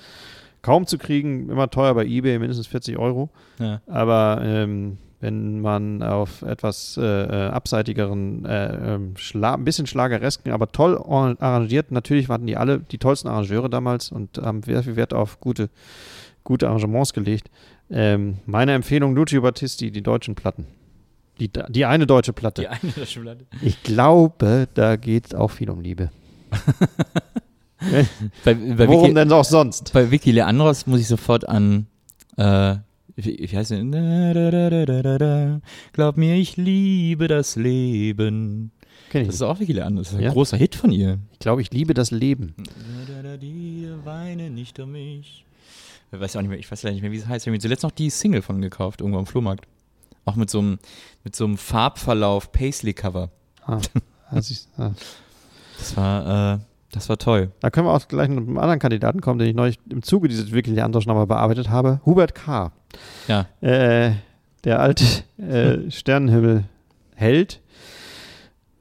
Kaum 0.62 0.88
zu 0.88 0.98
kriegen, 0.98 1.50
immer 1.50 1.70
teuer 1.70 1.94
bei 1.94 2.06
eBay, 2.06 2.40
mindestens 2.40 2.68
40 2.68 2.98
Euro. 2.98 3.30
Ja. 3.60 3.82
Aber 3.86 4.42
ähm, 4.44 4.98
wenn 5.20 5.62
man 5.62 6.04
auf 6.04 6.42
etwas 6.42 6.98
äh, 6.98 7.04
äh 7.04 7.50
abseitigeren, 7.50 8.46
äh, 8.46 8.96
ähm, 8.96 9.14
ein 9.42 9.64
bisschen 9.64 9.88
schlageresken, 9.88 10.52
aber 10.52 10.72
toll 10.72 10.98
arrangiert, 10.98 11.92
natürlich 11.92 12.28
waren 12.30 12.46
die 12.46 12.58
alle 12.58 12.80
die 12.80 12.98
tollsten 12.98 13.30
Arrangeure 13.30 13.70
damals 13.70 14.12
und 14.12 14.38
haben 14.38 14.64
sehr 14.64 14.84
viel 14.84 14.96
Wert 14.96 15.14
auf 15.14 15.40
gute, 15.40 15.70
gute 16.44 16.68
Arrangements 16.68 17.14
gelegt. 17.14 17.50
Ähm, 17.90 18.38
meine 18.46 18.74
Empfehlung, 18.74 19.16
Lucio 19.16 19.42
Battisti, 19.42 19.92
die 19.92 20.02
deutschen 20.02 20.36
Platten. 20.36 20.68
Die, 21.40 21.50
die 21.70 21.86
eine 21.86 22.06
deutsche 22.06 22.34
Platte. 22.34 22.62
Die 22.62 22.68
eine 22.68 22.92
deutsche 22.96 23.22
Platte. 23.22 23.46
Ich 23.62 23.82
glaube, 23.84 24.68
da 24.74 24.96
geht 24.96 25.28
es 25.28 25.36
auch 25.36 25.52
viel 25.52 25.70
um 25.70 25.82
Liebe. 25.82 26.12
bei, 28.46 28.54
bei 28.54 28.88
Worum 28.88 29.04
Vicky, 29.04 29.14
denn 29.16 29.32
auch 29.32 29.44
sonst? 29.44 29.92
Bei 29.94 30.12
Vicky 30.12 30.32
Leandros 30.32 30.86
muss 30.86 31.00
ich 31.00 31.08
sofort 31.08 31.48
an, 31.48 31.88
äh, 32.38 32.76
wie, 33.16 33.48
wie 33.52 33.58
heißt 33.58 33.72
denn? 33.72 33.92
Glaub 35.92 36.18
mir, 36.18 36.36
ich 36.36 36.58
liebe 36.58 37.28
das 37.28 37.56
Leben. 37.56 38.72
Kenn 39.10 39.26
das 39.26 39.36
ist 39.36 39.42
auch 39.42 39.60
Vicky 39.60 39.74
Leandros. 39.74 40.08
Das 40.08 40.14
ist 40.14 40.20
ein 40.20 40.26
ja? 40.26 40.32
großer 40.32 40.58
Hit 40.58 40.76
von 40.76 40.92
ihr. 40.92 41.20
Ich 41.34 41.40
glaube, 41.40 41.62
ich 41.62 41.72
liebe 41.72 41.94
das 41.94 42.12
Leben. 42.12 42.56
Weine 44.04 44.50
nicht 44.50 44.80
um 44.80 44.92
mich. 44.92 45.46
Ich 46.14 46.20
weiß 46.20 46.36
auch 46.36 46.42
nicht 46.42 46.50
mehr, 46.50 46.60
ich 46.60 46.72
weiß 46.72 46.84
nicht 46.84 47.02
mehr, 47.02 47.12
wie 47.12 47.18
es 47.18 47.28
heißt. 47.28 47.44
Ich 47.44 47.48
habe 47.48 47.56
mir 47.56 47.60
zuletzt 47.60 47.84
noch 47.84 47.92
die 47.92 48.10
Single 48.12 48.44
von 48.44 48.62
gekauft, 48.62 49.02
irgendwo 49.02 49.18
am 49.18 49.26
Flohmarkt. 49.26 49.66
Auch 50.26 50.36
mit 50.36 50.50
so 50.50 50.60
einem, 50.60 50.80
mit 51.24 51.36
so 51.36 51.46
einem 51.46 51.58
Farbverlauf 51.58 52.52
Paisley-Cover. 52.52 53.30
Ah, 53.66 53.80
das, 54.32 54.70
ah. 54.78 54.92
das 55.78 55.98
war, 55.98 56.54
äh, 56.54 56.60
das 56.92 57.10
war 57.10 57.18
toll. 57.18 57.52
Da 57.62 57.72
können 57.72 57.88
wir 57.88 57.92
auch 57.92 58.08
gleich 58.08 58.30
mit 58.30 58.38
einem 58.38 58.58
anderen 58.60 58.80
Kandidaten 58.80 59.22
kommen, 59.22 59.40
den 59.40 59.50
ich 59.50 59.56
neulich 59.56 59.80
im 59.90 60.04
Zuge 60.04 60.28
dieses 60.28 60.52
wirklich 60.52 60.82
anderen 60.84 61.06
nochmal 61.08 61.26
bearbeitet 61.26 61.70
habe. 61.70 62.00
Hubert 62.06 62.36
K. 62.36 62.72
Ja. 63.28 63.48
Äh, 63.62 64.14
der 64.64 64.80
alte 64.80 65.04
äh, 65.38 65.90
Sternenhimmel-Held, 65.90 67.60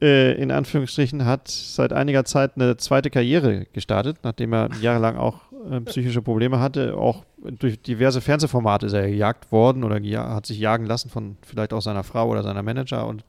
äh, 0.01 0.33
in 0.39 0.51
Anführungsstrichen, 0.51 1.25
hat 1.25 1.47
seit 1.47 1.93
einiger 1.93 2.25
Zeit 2.25 2.51
eine 2.55 2.77
zweite 2.77 3.09
Karriere 3.09 3.65
gestartet, 3.73 4.17
nachdem 4.21 4.53
er 4.53 4.69
jahrelang 4.81 5.17
auch 5.17 5.41
äh, 5.69 5.81
psychische 5.81 6.21
Probleme 6.21 6.59
hatte. 6.59 6.97
Auch 6.97 7.23
durch 7.37 7.81
diverse 7.81 8.21
Fernsehformate 8.21 8.85
ist 8.85 8.93
er 8.93 9.09
gejagt 9.09 9.51
worden 9.51 9.83
oder 9.83 9.99
hat 10.33 10.45
sich 10.45 10.59
jagen 10.59 10.85
lassen 10.85 11.09
von 11.09 11.37
vielleicht 11.41 11.73
auch 11.73 11.81
seiner 11.81 12.03
Frau 12.03 12.29
oder 12.29 12.43
seiner 12.43 12.63
Manager. 12.63 13.07
Und 13.07 13.23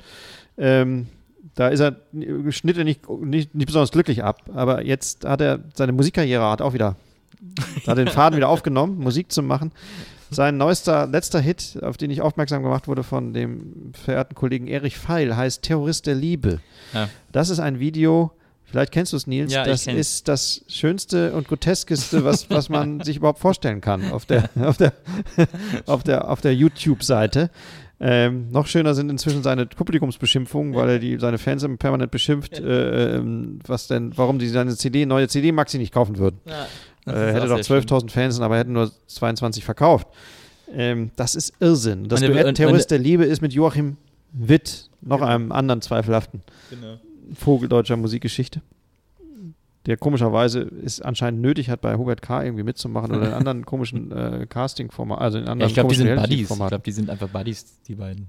ähm, 0.57 1.09
da 1.55 1.69
ist 1.69 1.81
er, 1.81 1.97
schnitt 2.51 2.79
er 2.79 2.85
nicht, 2.85 3.09
nicht, 3.09 3.55
nicht 3.55 3.67
besonders 3.67 3.93
glücklich 3.93 4.25
ab. 4.25 4.43
Aber 4.55 4.85
jetzt 4.85 5.25
hat 5.25 5.41
er 5.41 5.61
seine 5.75 5.93
Musikkarriere 5.93 6.49
hat 6.51 6.63
auch 6.63 6.73
wieder, 6.73 6.97
hat 7.87 7.99
den 7.99 8.09
Faden 8.09 8.37
wieder 8.37 8.49
aufgenommen, 8.49 8.99
Musik 8.99 9.31
zu 9.33 9.43
machen. 9.43 9.73
Sein 10.31 10.57
neuester, 10.57 11.07
letzter 11.07 11.41
Hit, 11.41 11.79
auf 11.83 11.97
den 11.97 12.11
ich 12.11 12.21
aufmerksam 12.21 12.63
gemacht 12.63 12.89
wurde 12.89 13.03
von 13.05 13.33
dem 13.35 13.93
verehrten 13.93 14.35
Kollegen 14.35 14.67
Erich 14.67 14.99
Feil, 14.99 15.37
heißt 15.37 15.63
Terrorist 15.63 16.07
der 16.07 16.15
Liebe. 16.15 16.61
Ja. 16.93 17.09
Das 17.31 17.51
ist 17.51 17.61
ein 17.61 17.79
Video, 17.79 18.33
Vielleicht 18.75 18.91
kennst 18.91 19.13
du 19.13 19.17
es, 19.17 19.29
Nils. 19.29 19.53
Ja, 19.53 19.63
das 19.63 19.87
ist 19.87 20.27
das 20.27 20.65
Schönste 20.67 21.33
und 21.35 21.47
Groteskeste, 21.47 22.25
was, 22.25 22.51
was 22.51 22.69
man 22.69 22.99
sich 23.05 23.19
überhaupt 23.19 23.39
vorstellen 23.39 23.81
kann 23.81 24.11
auf 24.11 24.27
der, 24.27 24.51
auf 24.61 24.77
der, 24.77 24.93
auf 25.87 26.03
der, 26.03 26.29
auf 26.29 26.41
der 26.41 26.57
YouTube-Seite. 26.57 27.51
Ähm, 28.01 28.51
noch 28.51 28.67
schöner 28.67 28.95
sind 28.95 29.11
inzwischen 29.11 29.45
seine 29.45 29.67
Publikumsbeschimpfungen, 29.67 30.75
weil 30.75 30.91
er 30.91 30.99
die, 30.99 31.21
seine 31.21 31.39
Fans 31.39 31.63
immer 31.63 31.77
permanent 31.77 32.11
beschimpft, 32.11 32.59
äh, 32.59 33.15
ähm, 33.15 33.61
was 33.65 33.87
denn, 33.87 34.11
warum 34.17 34.41
die 34.41 34.49
seine 34.49 34.75
CD, 34.75 35.07
neue 35.07 35.29
CD 35.29 35.53
Maxi 35.53 35.79
nicht 35.79 35.95
kaufen 35.95 36.19
würden. 36.19 36.41
Ja, 36.45 36.67
äh, 37.13 37.33
hätte 37.33 37.47
doch 37.47 37.61
12.000 37.61 38.11
Fans, 38.11 38.41
aber 38.41 38.59
hätten 38.59 38.73
nur 38.73 38.91
22 39.07 39.65
verkauft. 39.65 40.09
Ähm, 40.75 41.13
das 41.15 41.37
ist 41.37 41.53
Irrsinn. 41.61 42.09
Das 42.09 42.19
Duett 42.19 42.57
Terrorist 42.57 42.91
der 42.91 42.99
Liebe 42.99 43.25
ist 43.25 43.41
mit 43.41 43.53
Joachim 43.53 43.99
Witt, 44.33 44.91
noch 45.01 45.19
genau. 45.19 45.31
einem 45.31 45.53
anderen 45.53 45.81
zweifelhaften. 45.81 46.43
Genau. 46.71 46.99
Vogel 47.33 47.69
deutscher 47.69 47.97
Musikgeschichte. 47.97 48.61
Der 49.87 49.99
komischerweise 49.99 50.61
ist 50.61 51.05
anscheinend 51.05 51.43
nötig 51.43 51.69
hat, 51.69 51.83
bei 51.83 51.97
Hubert 51.97 52.23
K. 52.23 52.43
irgendwie 52.43 52.63
mitzumachen 52.63 53.15
oder 53.15 53.27
in 53.27 53.33
anderen 53.35 53.67
komischen 53.67 54.13
äh, 54.13 54.47
Casting-Formaten, 54.49 55.23
also 55.23 55.39
in 55.39 55.45
anderen 55.45 55.61
ja, 55.61 55.67
Ich 55.67 55.75
glaube, 55.75 55.91
die 55.91 55.97
sind 55.97 56.17
Buddies. 56.17 56.51
Ich 56.51 56.57
glaube, 56.57 56.79
die 56.79 56.93
sind 56.93 57.11
einfach 57.11 57.29
Buddies, 57.29 57.83
die 57.83 57.95
beiden. 57.95 58.29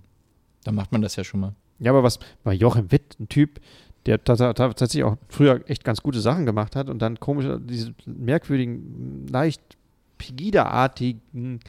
Da 0.65 0.71
macht 0.71 0.91
man 0.91 1.01
das 1.01 1.15
ja 1.15 1.23
schon 1.23 1.39
mal. 1.39 1.55
Ja, 1.79 1.91
aber 1.91 2.03
was 2.03 2.19
bei 2.43 2.53
Joachim 2.53 2.91
Witt, 2.91 3.17
ein 3.19 3.29
Typ, 3.29 3.61
der 4.05 4.23
tatsächlich 4.23 5.03
auch 5.03 5.17
früher 5.29 5.61
echt 5.67 5.83
ganz 5.83 6.01
gute 6.01 6.19
Sachen 6.19 6.45
gemacht 6.45 6.75
hat 6.75 6.89
und 6.89 7.01
dann 7.01 7.19
komische, 7.19 7.59
diese 7.59 7.93
merkwürdigen, 8.05 9.27
leicht 9.27 9.61
Pegida-artigen, 10.17 11.59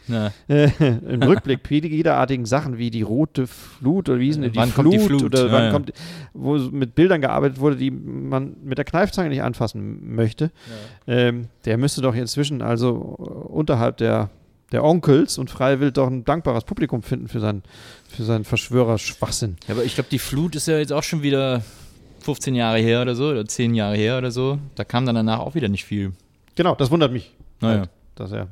äh, 0.49 0.71
im 0.79 1.23
Rückblick 1.23 1.63
Pegida-artigen 1.63 2.47
Sachen 2.47 2.79
wie 2.79 2.91
die 2.91 3.03
rote 3.03 3.47
Flut 3.47 4.09
oder 4.09 4.19
wie 4.19 4.27
hieß 4.27 4.41
denn 4.41 4.53
die, 4.53 4.61
Flut, 4.71 4.93
die 4.93 4.99
Flut 4.99 5.23
oder 5.25 5.47
ja, 5.47 5.53
wann 5.53 5.65
ja. 5.65 5.71
kommt, 5.73 5.93
wo 6.33 6.57
mit 6.57 6.95
Bildern 6.95 7.21
gearbeitet 7.21 7.61
wurde, 7.61 7.77
die 7.77 7.91
man 7.91 8.57
mit 8.63 8.79
der 8.79 8.85
Kneifzange 8.85 9.29
nicht 9.29 9.43
anfassen 9.43 10.15
möchte. 10.15 10.51
Ja. 11.07 11.15
Ähm, 11.15 11.49
der 11.65 11.79
müsste 11.79 12.01
doch 12.01 12.15
inzwischen 12.15 12.63
also 12.63 12.93
unterhalb 12.95 13.97
der, 13.99 14.31
der 14.73 14.85
Onkels 14.85 15.39
und 15.39 15.51
Freiwild 15.51 15.97
doch 15.97 16.07
ein 16.07 16.25
dankbares 16.25 16.65
Publikum 16.65 17.03
finden 17.03 17.29
für 17.29 17.41
seinen, 17.41 17.63
für 18.09 18.25
seinen 18.25 18.45
Verschwörerschwachsinn. 18.45 19.57
Ja, 19.67 19.75
aber 19.75 19.85
ich 19.85 19.95
glaube, 19.95 20.11
die 20.11 20.19
Flut 20.19 20.57
ist 20.57 20.69
ja 20.69 20.79
jetzt 20.79 20.93
auch 20.93 21.03
schon 21.03 21.23
wieder 21.23 21.63
15 22.21 22.55
Jahre 22.55 22.79
her 22.79 23.03
oder 23.03 23.15
so, 23.15 23.29
oder 23.29 23.45
10 23.45 23.75
Jahre 23.75 23.97
her 23.97 24.19
oder 24.19 24.31
so. 24.31 24.59
Da 24.75 24.85
kam 24.85 25.07
dann 25.07 25.15
danach 25.15 25.41
auch 25.41 25.55
wieder 25.55 25.69
nicht 25.69 25.85
viel. 25.85 26.13
Genau, 26.55 26.75
das 26.75 26.91
wundert 26.91 27.13
mich. 27.13 27.33
Naja. 27.61 27.81
Halt 27.81 27.91
dass 28.17 28.33
er 28.33 28.49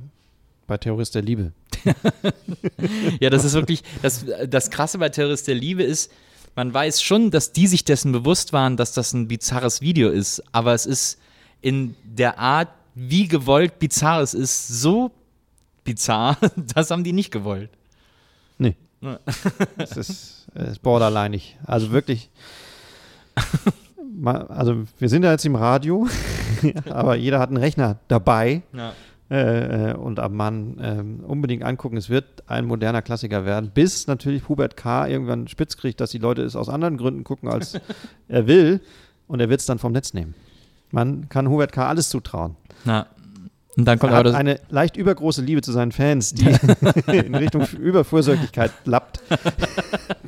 bei 0.67 0.79
Terrorist 0.79 1.15
der 1.15 1.23
Liebe 1.23 1.53
Ja, 3.21 3.31
das 3.31 3.45
ist 3.45 3.55
wirklich, 3.55 3.83
das, 4.03 4.25
das 4.49 4.71
Krasse 4.71 4.99
bei 4.99 5.09
Terrorist 5.09 5.49
der 5.49 5.55
Liebe 5.55 5.83
ist, 5.83 6.11
man 6.57 6.73
weiß 6.73 7.03
schon, 7.03 7.31
dass 7.31 7.53
die 7.53 7.67
sich 7.67 7.85
dessen 7.85 8.13
bewusst 8.13 8.53
waren, 8.53 8.77
dass 8.77 8.93
das 8.93 9.13
ein 9.13 9.27
bizarres 9.29 9.81
Video 9.81 10.11
ist, 10.11 10.43
aber 10.53 10.73
es 10.73 10.87
ist 10.87 11.19
in 11.61 11.97
der 12.05 12.39
Art, 12.39 12.69
wie 12.95 13.27
gewollt 13.27 13.79
bizarr 13.79 14.23
es 14.23 14.35
ist, 14.35 14.69
so 14.69 15.11
bizarr, 15.83 16.39
das 16.57 16.91
haben 16.91 17.05
die 17.05 17.13
nicht 17.13 17.31
gewollt. 17.31 17.71
Nee. 18.59 18.77
Es 19.77 19.97
ist, 19.97 20.47
ist 20.55 20.83
borderlineig. 20.83 21.57
Also 21.65 21.91
wirklich. 21.91 22.31
also 24.25 24.85
wir 24.99 25.09
sind 25.09 25.25
ja 25.25 25.33
jetzt 25.33 25.45
im 25.45 25.57
Radio, 25.57 26.07
aber 26.89 27.17
jeder 27.17 27.41
hat 27.41 27.49
einen 27.49 27.59
Rechner 27.59 27.99
dabei. 28.09 28.63
Ja. 28.73 28.95
Äh, 29.31 29.91
äh, 29.91 29.95
und 29.95 30.21
am 30.21 30.37
Mann 30.37 30.77
ähm, 30.83 31.21
unbedingt 31.21 31.63
angucken. 31.63 31.97
Es 31.97 32.11
wird 32.11 32.45
ein 32.47 32.67
moderner 32.67 33.01
Klassiker 33.01 33.47
werden, 33.47 33.71
bis 33.73 34.07
natürlich 34.07 34.49
Hubert 34.51 34.77
K. 34.77 35.07
irgendwann 35.07 35.49
spitz 35.49 35.79
kriegt, 35.79 36.01
dass 36.01 36.11
die 36.11 36.19
Leute 36.19 36.43
es 36.43 36.57
aus 36.57 36.69
anderen 36.69 36.99
Gründen 36.99 37.25
gucken, 37.25 37.49
als 37.49 37.81
er 38.29 38.47
will. 38.47 38.81
Und 39.27 39.41
er 39.41 39.49
wird 39.49 39.61
es 39.61 39.67
dann 39.67 39.79
vom 39.79 39.93
Netz 39.93 40.13
nehmen. 40.13 40.35
Man 40.91 41.31
kann 41.31 41.49
Hubert 41.49 41.73
K. 41.73 41.89
alles 41.89 42.11
zutrauen. 42.11 42.57
Na. 42.85 43.07
Und 43.77 43.87
dann 43.87 43.99
kommt 43.99 44.13
Er 44.13 44.19
aber 44.21 44.29
hat 44.29 44.35
das, 44.35 44.41
eine 44.41 44.61
leicht 44.71 44.97
übergroße 44.97 45.43
Liebe 45.43 45.61
zu 45.63 45.73
seinen 45.73 45.93
Fans, 45.93 46.33
die 46.35 46.47
in 47.13 47.35
Richtung 47.35 47.67
Überfürsorglichkeit 47.67 48.71
lappt. 48.85 49.21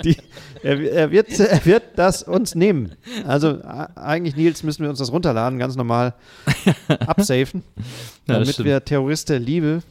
Die, 0.03 0.17
er, 0.63 0.81
er, 0.81 1.11
wird, 1.11 1.39
er 1.39 1.65
wird 1.65 1.83
das 1.97 2.23
uns 2.25 2.55
nehmen. 2.55 2.93
Also 3.27 3.61
eigentlich, 3.95 4.37
Nils, 4.37 4.63
müssen 4.63 4.83
wir 4.83 4.91
uns 4.91 4.99
das 4.99 5.13
runterladen, 5.13 5.59
ganz 5.59 5.77
normal 5.77 6.15
absafen, 6.89 7.63
Ja, 7.77 8.35
damit 8.35 8.49
stimmt. 8.49 8.67
wir 8.67 8.85
Terrorist 8.85 9.29
der 9.29 9.39
Liebe 9.39 9.83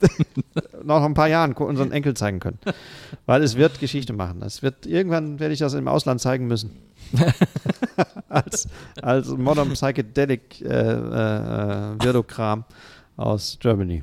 noch 0.84 1.02
ein 1.02 1.14
paar 1.14 1.28
Jahren 1.28 1.54
unseren 1.54 1.90
Enkel 1.92 2.14
zeigen 2.14 2.40
können. 2.40 2.58
Weil 3.26 3.42
es 3.42 3.56
wird 3.56 3.80
Geschichte 3.80 4.12
machen. 4.12 4.42
Es 4.42 4.62
wird, 4.62 4.86
irgendwann 4.86 5.40
werde 5.40 5.54
ich 5.54 5.60
das 5.60 5.74
im 5.74 5.88
Ausland 5.88 6.20
zeigen 6.20 6.46
müssen. 6.46 6.70
als, 8.28 8.68
als 9.00 9.28
Modern 9.28 9.70
Psychedelic 9.72 10.60
äh, 10.60 10.66
äh, 10.66 10.92
äh, 10.92 12.04
Virdokram 12.04 12.64
aus 13.16 13.58
Germany. 13.60 14.02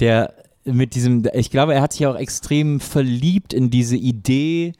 der 0.00 0.34
mit 0.64 0.94
diesem, 0.94 1.28
ich 1.34 1.50
glaube, 1.50 1.74
er 1.74 1.82
hat 1.82 1.92
sich 1.92 2.06
auch 2.06 2.16
extrem 2.16 2.80
verliebt 2.80 3.52
in 3.52 3.68
diese 3.70 3.96
Idee 3.96 4.72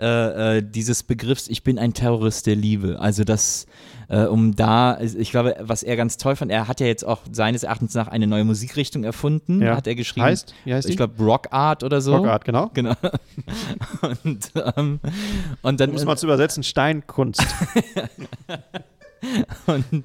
äh, 0.00 0.58
äh, 0.58 0.62
dieses 0.62 1.02
Begriffs, 1.02 1.48
ich 1.48 1.62
bin 1.62 1.78
ein 1.78 1.94
Terrorist 1.94 2.46
der 2.46 2.56
Liebe. 2.56 2.98
Also 3.00 3.24
das, 3.24 3.66
äh, 4.08 4.24
um 4.24 4.54
da, 4.54 4.98
ich 5.00 5.30
glaube, 5.30 5.56
was 5.60 5.82
er 5.82 5.96
ganz 5.96 6.16
toll 6.16 6.36
fand, 6.36 6.50
er 6.50 6.68
hat 6.68 6.80
ja 6.80 6.86
jetzt 6.86 7.04
auch 7.04 7.20
seines 7.30 7.62
Erachtens 7.62 7.94
nach 7.94 8.08
eine 8.08 8.26
neue 8.26 8.44
Musikrichtung 8.44 9.04
erfunden, 9.04 9.60
Ja. 9.62 9.76
hat 9.76 9.86
er 9.86 9.94
geschrieben. 9.94 10.26
Heißt? 10.26 10.54
Wie 10.64 10.74
heißt 10.74 10.88
ich 10.88 10.96
glaube 10.96 11.22
Rock 11.22 11.48
Art 11.52 11.82
oder 11.82 12.00
so. 12.00 12.16
Rockart, 12.16 12.44
genau. 12.44 12.70
Genau. 12.74 12.94
und, 14.24 14.50
ähm, 14.76 15.00
und 15.62 15.80
dann 15.80 15.90
Um 15.90 15.96
es 15.96 16.04
mal 16.04 16.16
zu 16.16 16.26
übersetzen, 16.26 16.62
Steinkunst. 16.62 17.44
Und, 19.66 20.04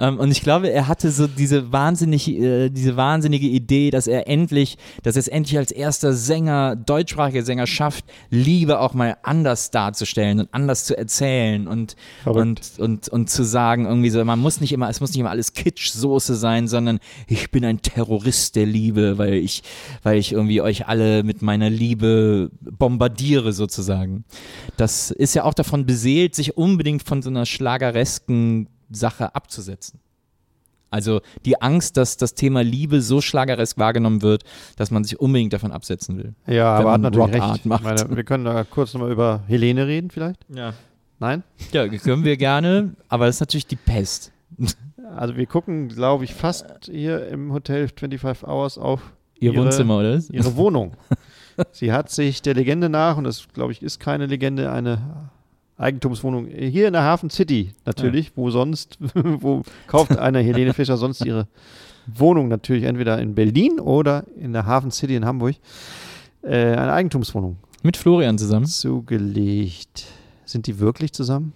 ähm, 0.00 0.18
und 0.18 0.30
ich 0.30 0.42
glaube, 0.42 0.70
er 0.70 0.86
hatte 0.86 1.10
so 1.10 1.26
diese 1.26 1.72
wahnsinnig, 1.72 2.28
äh, 2.28 2.68
diese 2.70 2.96
wahnsinnige 2.96 3.46
Idee, 3.46 3.90
dass 3.90 4.06
er 4.06 4.28
endlich, 4.28 4.78
dass 5.02 5.16
er 5.16 5.20
es 5.20 5.28
endlich 5.28 5.58
als 5.58 5.72
erster 5.72 6.12
Sänger, 6.12 6.76
deutschsprachiger 6.76 7.42
Sänger 7.42 7.66
schafft, 7.66 8.04
Liebe 8.30 8.80
auch 8.80 8.94
mal 8.94 9.16
anders 9.22 9.70
darzustellen 9.70 10.40
und 10.40 10.48
anders 10.52 10.84
zu 10.84 10.96
erzählen 10.96 11.66
und, 11.66 11.96
und, 12.24 12.60
und, 12.78 13.08
und 13.08 13.30
zu 13.30 13.44
sagen, 13.44 13.86
irgendwie 13.86 14.10
so, 14.10 14.24
man 14.24 14.38
muss 14.38 14.60
nicht 14.60 14.72
immer, 14.72 14.88
es 14.88 15.00
muss 15.00 15.10
nicht 15.10 15.20
immer 15.20 15.30
alles 15.30 15.54
Kitschsoße 15.54 16.34
sein, 16.36 16.68
sondern 16.68 17.00
ich 17.26 17.50
bin 17.50 17.64
ein 17.64 17.82
Terrorist 17.82 18.56
der 18.56 18.66
Liebe, 18.66 19.18
weil 19.18 19.34
ich, 19.34 19.62
weil 20.02 20.18
ich 20.18 20.32
irgendwie 20.32 20.60
euch 20.60 20.86
alle 20.86 21.22
mit 21.22 21.42
meiner 21.42 21.70
Liebe 21.70 22.50
bombardiere 22.60 23.52
sozusagen. 23.52 24.24
Das 24.76 25.10
ist 25.10 25.34
ja 25.34 25.44
auch 25.44 25.54
davon 25.54 25.86
beseelt, 25.86 26.34
sich 26.34 26.56
unbedingt 26.56 27.02
von 27.02 27.22
so 27.22 27.30
einer 27.30 27.46
schlageresken 27.46 28.43
Sache 28.90 29.34
abzusetzen. 29.34 30.00
Also 30.90 31.20
die 31.44 31.60
Angst, 31.60 31.96
dass 31.96 32.16
das 32.16 32.34
Thema 32.34 32.62
Liebe 32.62 33.00
so 33.02 33.20
schlageresk 33.20 33.78
wahrgenommen 33.78 34.22
wird, 34.22 34.44
dass 34.76 34.92
man 34.92 35.02
sich 35.02 35.18
unbedingt 35.18 35.52
davon 35.52 35.72
absetzen 35.72 36.16
will. 36.18 36.34
Ja, 36.46 36.76
aber 36.76 36.92
hat 36.92 37.00
natürlich 37.00 37.34
Rockart 37.34 37.54
recht. 37.54 37.66
Meine, 37.66 38.16
wir 38.16 38.22
können 38.24 38.44
da 38.44 38.62
kurz 38.62 38.94
nochmal 38.94 39.10
über 39.10 39.42
Helene 39.48 39.86
reden 39.88 40.10
vielleicht. 40.10 40.38
Ja. 40.54 40.72
Nein? 41.18 41.42
Ja, 41.72 41.88
können 41.88 42.22
wir 42.24 42.36
gerne, 42.36 42.94
aber 43.08 43.26
das 43.26 43.36
ist 43.36 43.40
natürlich 43.40 43.66
die 43.66 43.76
Pest. 43.76 44.30
Also 45.16 45.36
wir 45.36 45.46
gucken, 45.46 45.88
glaube 45.88 46.24
ich, 46.24 46.34
fast 46.34 46.66
hier 46.90 47.28
im 47.28 47.52
Hotel 47.52 47.88
25 47.88 48.48
Hours 48.48 48.78
auf 48.78 49.00
Ihr 49.38 49.52
Ihre- 49.52 49.62
Wohnzimmer, 49.62 49.98
oder? 49.98 50.18
ihre 50.32 50.56
Wohnung. 50.56 50.96
Sie 51.72 51.92
hat 51.92 52.10
sich 52.10 52.42
der 52.42 52.54
Legende 52.54 52.88
nach, 52.88 53.16
und 53.16 53.22
das 53.24 53.46
glaube 53.52 53.70
ich 53.70 53.82
ist 53.82 54.00
keine 54.00 54.26
Legende, 54.26 54.72
eine 54.72 55.30
Eigentumswohnung 55.76 56.46
hier 56.46 56.86
in 56.86 56.92
der 56.92 57.02
Hafen 57.02 57.30
City 57.30 57.74
natürlich, 57.84 58.32
wo 58.36 58.50
sonst, 58.50 58.98
wo 59.14 59.62
kauft 59.86 60.16
eine 60.16 60.40
Helene 60.40 60.72
Fischer 60.74 60.96
sonst 60.96 61.24
ihre 61.24 61.48
Wohnung 62.06 62.48
natürlich 62.48 62.84
entweder 62.84 63.18
in 63.18 63.34
Berlin 63.34 63.80
oder 63.80 64.24
in 64.36 64.52
der 64.52 64.66
Hafen 64.66 64.90
City 64.90 65.16
in 65.16 65.24
Hamburg. 65.24 65.56
Äh, 66.42 66.76
eine 66.76 66.92
Eigentumswohnung 66.92 67.56
Mit 67.82 67.96
Florian 67.96 68.38
zusammen. 68.38 68.66
zugelegt. 68.66 70.06
Sind 70.44 70.66
die 70.66 70.78
wirklich 70.78 71.12
zusammen? 71.12 71.52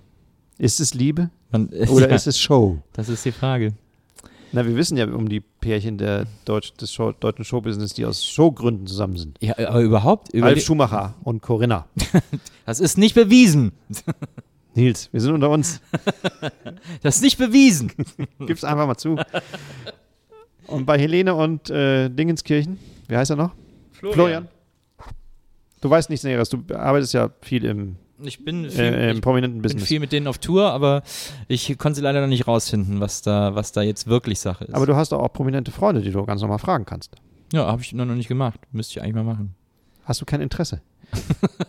Ist 0.56 0.80
es 0.80 0.94
Liebe 0.94 1.30
Man, 1.52 1.68
oder 1.90 2.08
ja, 2.08 2.16
ist 2.16 2.26
es 2.26 2.38
Show? 2.38 2.78
das 2.94 3.08
ist 3.08 3.24
die 3.24 3.32
Frage. 3.32 3.74
Na, 4.52 4.64
wir 4.66 4.76
wissen 4.76 4.96
ja 4.96 5.06
um 5.06 5.28
die 5.28 5.40
Pärchen 5.40 5.98
der 5.98 6.26
Deutsch, 6.44 6.72
des 6.74 6.92
Show, 6.92 7.12
deutschen 7.12 7.44
Showbusiness, 7.44 7.92
die 7.94 8.06
aus 8.06 8.24
Showgründen 8.24 8.86
zusammen 8.86 9.16
sind. 9.16 9.36
Ja, 9.40 9.58
aber 9.58 9.80
überhaupt, 9.80 10.28
Ralf 10.34 10.58
überle- 10.58 10.60
Schumacher 10.64 11.14
und 11.22 11.42
Corinna. 11.42 11.86
das 12.66 12.80
ist 12.80 12.96
nicht 12.98 13.14
bewiesen. 13.14 13.72
Nils, 14.74 15.08
wir 15.12 15.20
sind 15.20 15.32
unter 15.34 15.50
uns. 15.50 15.80
Das 17.02 17.16
ist 17.16 17.22
nicht 17.22 17.38
bewiesen. 17.38 17.92
Gib's 18.40 18.64
einfach 18.64 18.86
mal 18.86 18.96
zu. 18.96 19.16
Und 20.66 20.84
bei 20.86 20.98
Helene 20.98 21.34
und 21.34 21.68
äh, 21.70 22.08
Dingenskirchen, 22.08 22.78
wie 23.08 23.16
heißt 23.16 23.30
er 23.30 23.36
noch? 23.36 23.52
Florian. 23.92 24.48
Du 25.80 25.90
weißt 25.90 26.10
nichts 26.10 26.24
Näheres, 26.24 26.48
du 26.48 26.62
arbeitest 26.74 27.14
ja 27.14 27.30
viel 27.42 27.64
im, 27.64 27.96
Ich 28.20 28.44
bin 28.44 28.68
viel, 28.70 28.80
äh, 28.80 29.12
ich 29.12 29.20
prominenten 29.20 29.62
bin 29.62 29.78
viel 29.78 30.00
mit 30.00 30.10
denen 30.12 30.26
auf 30.26 30.38
Tour, 30.38 30.70
aber 30.72 31.02
ich 31.46 31.78
konnte 31.78 32.00
leider 32.00 32.20
noch 32.20 32.28
nicht 32.28 32.46
rausfinden, 32.48 33.00
was 33.00 33.22
da, 33.22 33.54
was 33.54 33.72
da 33.72 33.82
jetzt 33.82 34.06
wirklich 34.08 34.40
Sache 34.40 34.64
ist. 34.64 34.74
Aber 34.74 34.86
du 34.86 34.96
hast 34.96 35.12
doch 35.12 35.20
auch 35.20 35.32
prominente 35.32 35.70
Freunde, 35.70 36.02
die 36.02 36.10
du 36.10 36.24
ganz 36.26 36.40
normal 36.40 36.58
fragen 36.58 36.84
kannst. 36.84 37.14
ja, 37.52 37.66
habe 37.66 37.82
ich 37.82 37.92
noch 37.92 38.04
noch 38.04 38.14
nicht 38.14 38.28
gemacht. 38.28 38.58
Müsste 38.72 38.92
ich 38.98 39.02
eigentlich 39.02 39.14
mal 39.14 39.24
machen. 39.24 39.54
Hast 40.04 40.20
du 40.20 40.24
kein 40.24 40.40
Interesse? 40.40 40.80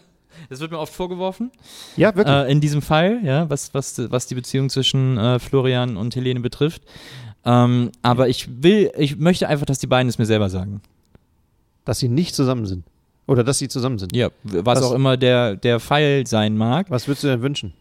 Das 0.49 0.59
wird 0.61 0.71
mir 0.71 0.79
oft 0.79 0.93
vorgeworfen. 0.93 1.51
Ja, 1.95 2.15
wirklich. 2.15 2.35
Äh, 2.35 2.51
in 2.51 2.59
diesem 2.59 2.81
Fall, 2.81 3.19
ja, 3.23 3.47
was, 3.51 3.73
was, 3.75 4.01
was 4.09 4.25
die 4.25 4.33
Beziehung 4.35 4.69
zwischen 4.69 5.15
äh, 5.17 5.37
Florian 5.37 5.95
und 5.95 6.15
Helene 6.15 6.39
betrifft. 6.39 6.81
Ähm, 7.45 7.91
aber 8.01 8.29
ich 8.29 8.63
will, 8.63 8.89
ich 8.97 9.17
möchte 9.17 9.47
einfach, 9.47 9.65
dass 9.67 9.77
die 9.77 9.85
beiden 9.85 10.09
es 10.09 10.17
mir 10.17 10.25
selber 10.25 10.49
sagen. 10.49 10.81
dass 11.85 11.99
sie 11.99 12.09
nicht 12.09 12.33
zusammen 12.33 12.65
sind. 12.65 12.83
Oder 13.29 13.43
dass 13.43 13.59
sie 13.59 13.67
zusammen 13.67 13.99
sind. 13.99 14.15
Ja, 14.15 14.29
was, 14.43 14.79
Was- 14.79 14.83
auch 14.83 14.93
immer 14.93 15.15
der, 15.17 15.55
der 15.55 15.79
Fall 15.79 16.25
sein 16.25 16.57
mag. 16.57 16.89
Was 16.89 17.07
würdest 17.07 17.23
du 17.23 17.27
denn 17.27 17.41
wünschen? 17.41 17.73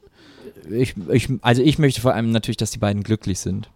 Ich, 0.70 0.94
ich, 1.10 1.28
also 1.40 1.62
ich 1.62 1.78
möchte 1.78 2.00
vor 2.02 2.12
allem 2.14 2.30
natürlich, 2.30 2.58
dass 2.58 2.70
die 2.70 2.78
beiden 2.78 3.02
glücklich 3.02 3.38
sind. 3.38 3.70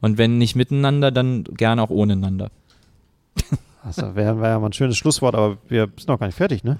Und 0.00 0.18
wenn 0.18 0.38
nicht 0.38 0.56
miteinander, 0.56 1.10
dann 1.12 1.44
gerne 1.44 1.82
auch 1.82 1.90
ohneinander. 1.90 2.50
Das 3.84 3.98
wäre 4.16 4.40
wär 4.40 4.48
ja 4.50 4.58
mal 4.58 4.66
ein 4.66 4.72
schönes 4.72 4.96
Schlusswort, 4.96 5.36
aber 5.36 5.58
wir 5.68 5.82
sind 5.96 6.08
noch 6.08 6.18
gar 6.18 6.26
nicht 6.26 6.34
fertig, 6.34 6.64
ne? 6.64 6.78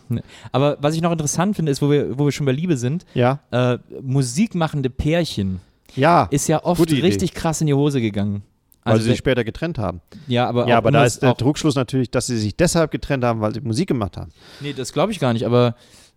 Aber 0.50 0.76
was 0.80 0.96
ich 0.96 1.02
noch 1.02 1.12
interessant 1.12 1.54
finde, 1.54 1.70
ist, 1.70 1.80
wo 1.80 1.88
wir, 1.88 2.18
wo 2.18 2.24
wir 2.24 2.32
schon 2.32 2.46
bei 2.46 2.50
Liebe 2.52 2.76
sind, 2.76 3.06
Ja. 3.14 3.38
äh, 3.52 3.78
musikmachende 4.02 4.90
Pärchen 4.90 5.60
Ja, 5.94 6.26
ist 6.32 6.48
ja 6.48 6.64
oft 6.64 6.90
richtig 6.90 7.32
krass 7.32 7.60
in 7.60 7.68
die 7.68 7.74
Hose 7.74 8.00
gegangen. 8.00 8.42
Weil 8.86 8.92
Also 8.94 9.04
sie 9.04 9.10
sich 9.10 9.18
später 9.18 9.44
getrennt 9.44 9.78
haben. 9.78 10.00
ja, 10.26 10.48
aber, 10.48 10.66
ja, 10.68 10.78
aber 10.78 10.90
da 10.90 11.04
ist 11.04 11.22
der 11.22 11.34
Trugschluss 11.36 11.74
natürlich, 11.74 12.10
dass 12.10 12.26
sie 12.26 12.38
sich 12.38 12.56
deshalb 12.56 12.90
getrennt 12.90 13.24
haben, 13.24 13.40
weil 13.40 13.52
sie 13.54 13.60
Musik 13.60 13.88
gemacht 13.88 14.16
haben. 14.16 14.30
Nee, 14.60 14.72
das 14.72 14.92
glaube 14.92 15.12
ich 15.12 15.18
gar 15.20 15.32
nicht, 15.32 15.44
aber 15.44 15.74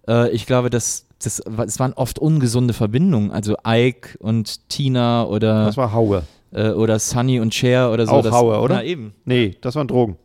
äh, 0.07 0.29
ich 0.31 0.45
glaube, 0.45 0.69
dass 0.69 1.05
das, 1.21 1.39
es 1.39 1.79
waren 1.79 1.93
oft 1.93 2.17
ungesunde 2.19 2.73
Verbindungen. 2.73 3.31
Also 3.31 3.57
Ike 3.67 4.17
und 4.19 4.69
Tina 4.69 5.25
oder, 5.25 5.65
Das 5.65 5.75
war 5.77 5.91
Haue. 5.91 6.23
äh, 6.51 6.69
oder 6.69 6.97
Sunny 6.99 7.39
und 7.41 7.53
Cher 7.53 7.91
oder 7.91 8.05
so. 8.05 8.13
Auch 8.13 8.23
das, 8.23 8.31
Haue, 8.33 8.59
oder? 8.61 8.75
Na 8.75 8.83
eben. 8.83 9.13
Nee, 9.25 9.57
das 9.59 9.75
waren 9.75 9.87
Drogen. 9.89 10.17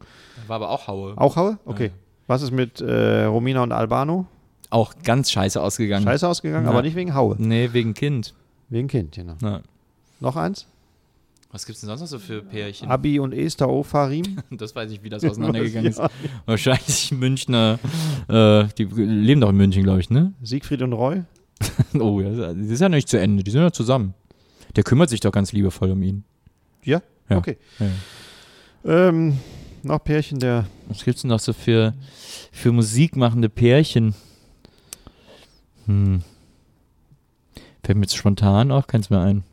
War 0.46 0.56
aber 0.56 0.70
auch 0.70 0.86
Haue. 0.86 1.14
Auch 1.16 1.34
Haue? 1.36 1.58
Okay. 1.64 1.90
Was 2.28 2.42
ist 2.42 2.52
mit 2.52 2.80
äh, 2.80 3.24
Romina 3.24 3.62
und 3.62 3.72
Albano? 3.72 4.26
Auch 4.70 4.94
ganz 5.04 5.30
scheiße 5.30 5.60
ausgegangen. 5.60 6.04
Scheiße 6.04 6.26
ausgegangen, 6.28 6.64
Ja. 6.66 6.70
aber 6.70 6.82
nicht 6.82 6.94
wegen 6.96 7.14
Haue. 7.14 7.36
Nee, 7.38 7.70
wegen 7.72 7.94
Kind. 7.94 8.34
Wegen 8.68 8.88
Kind, 8.88 9.12
genau. 9.14 9.34
Na. 9.40 9.62
Noch 10.20 10.36
eins? 10.36 10.66
Was 11.54 11.66
gibt's 11.66 11.82
denn 11.82 11.86
sonst 11.86 12.00
noch 12.00 12.08
so 12.08 12.18
für 12.18 12.42
Pärchen? 12.42 12.88
Abi 12.88 13.20
und 13.20 13.32
Esther 13.32 13.68
Ofarim. 13.68 14.38
Das 14.50 14.74
weiß 14.74 14.90
ich, 14.90 15.04
wie 15.04 15.08
das 15.08 15.24
auseinandergegangen 15.24 15.88
ist. 15.90 15.98
Ja. 16.00 16.10
Wahrscheinlich 16.46 17.12
Münchner, 17.12 17.78
äh, 18.26 18.64
die 18.76 18.82
leben 18.86 19.40
doch 19.40 19.50
in 19.50 19.56
München, 19.56 19.84
glaube 19.84 20.00
ich, 20.00 20.10
ne? 20.10 20.32
Siegfried 20.42 20.82
und 20.82 20.92
Roy. 20.92 21.22
Oh, 22.00 22.20
ja, 22.20 22.52
das 22.52 22.56
ist 22.56 22.80
ja 22.80 22.88
nicht 22.88 23.08
zu 23.08 23.20
Ende, 23.20 23.44
die 23.44 23.52
sind 23.52 23.60
ja 23.60 23.70
zusammen. 23.70 24.14
Der 24.74 24.82
kümmert 24.82 25.10
sich 25.10 25.20
doch 25.20 25.30
ganz 25.30 25.52
liebevoll 25.52 25.92
um 25.92 26.02
ihn. 26.02 26.24
Ja? 26.82 27.00
Ja. 27.30 27.36
Okay. 27.36 27.56
Ja. 27.78 29.08
Ähm, 29.08 29.38
noch 29.84 30.02
Pärchen 30.02 30.40
der. 30.40 30.66
Was 30.88 31.04
gibt's 31.04 31.22
denn 31.22 31.28
noch 31.28 31.38
so 31.38 31.52
für, 31.52 31.94
für 32.50 32.72
musikmachende 32.72 33.48
Pärchen? 33.48 34.16
Hm. 35.86 36.22
Fällt 37.84 37.96
mir 37.96 38.02
jetzt 38.06 38.16
spontan 38.16 38.72
auch 38.72 38.88
keins 38.88 39.08
mehr 39.08 39.20
ein. 39.20 39.44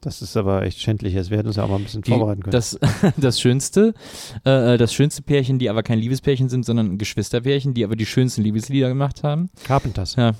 Das 0.00 0.22
ist 0.22 0.36
aber 0.36 0.62
echt 0.62 0.80
schändlich. 0.80 1.14
Es 1.14 1.30
werden 1.30 1.48
uns 1.48 1.56
ja 1.56 1.64
auch 1.64 1.68
mal 1.68 1.76
ein 1.76 1.82
bisschen 1.84 2.02
Die, 2.02 2.10
vorbereiten 2.10 2.42
können. 2.42 2.52
das, 2.52 2.78
das 3.16 3.40
schönste, 3.40 3.94
äh, 4.44 4.78
das 4.78 4.94
schönste 4.94 5.22
Pärchen, 5.22 5.58
die 5.58 5.68
aber 5.68 5.82
kein 5.82 5.98
Liebespärchen 5.98 6.48
sind, 6.48 6.64
sondern 6.64 6.98
Geschwisterpärchen, 6.98 7.74
die 7.74 7.84
aber 7.84 7.96
die 7.96 8.06
schönsten 8.06 8.42
Liebeslieder 8.42 8.88
gemacht 8.88 9.24
haben. 9.24 9.50
Carpenters. 9.64 10.14
Ja. 10.16 10.32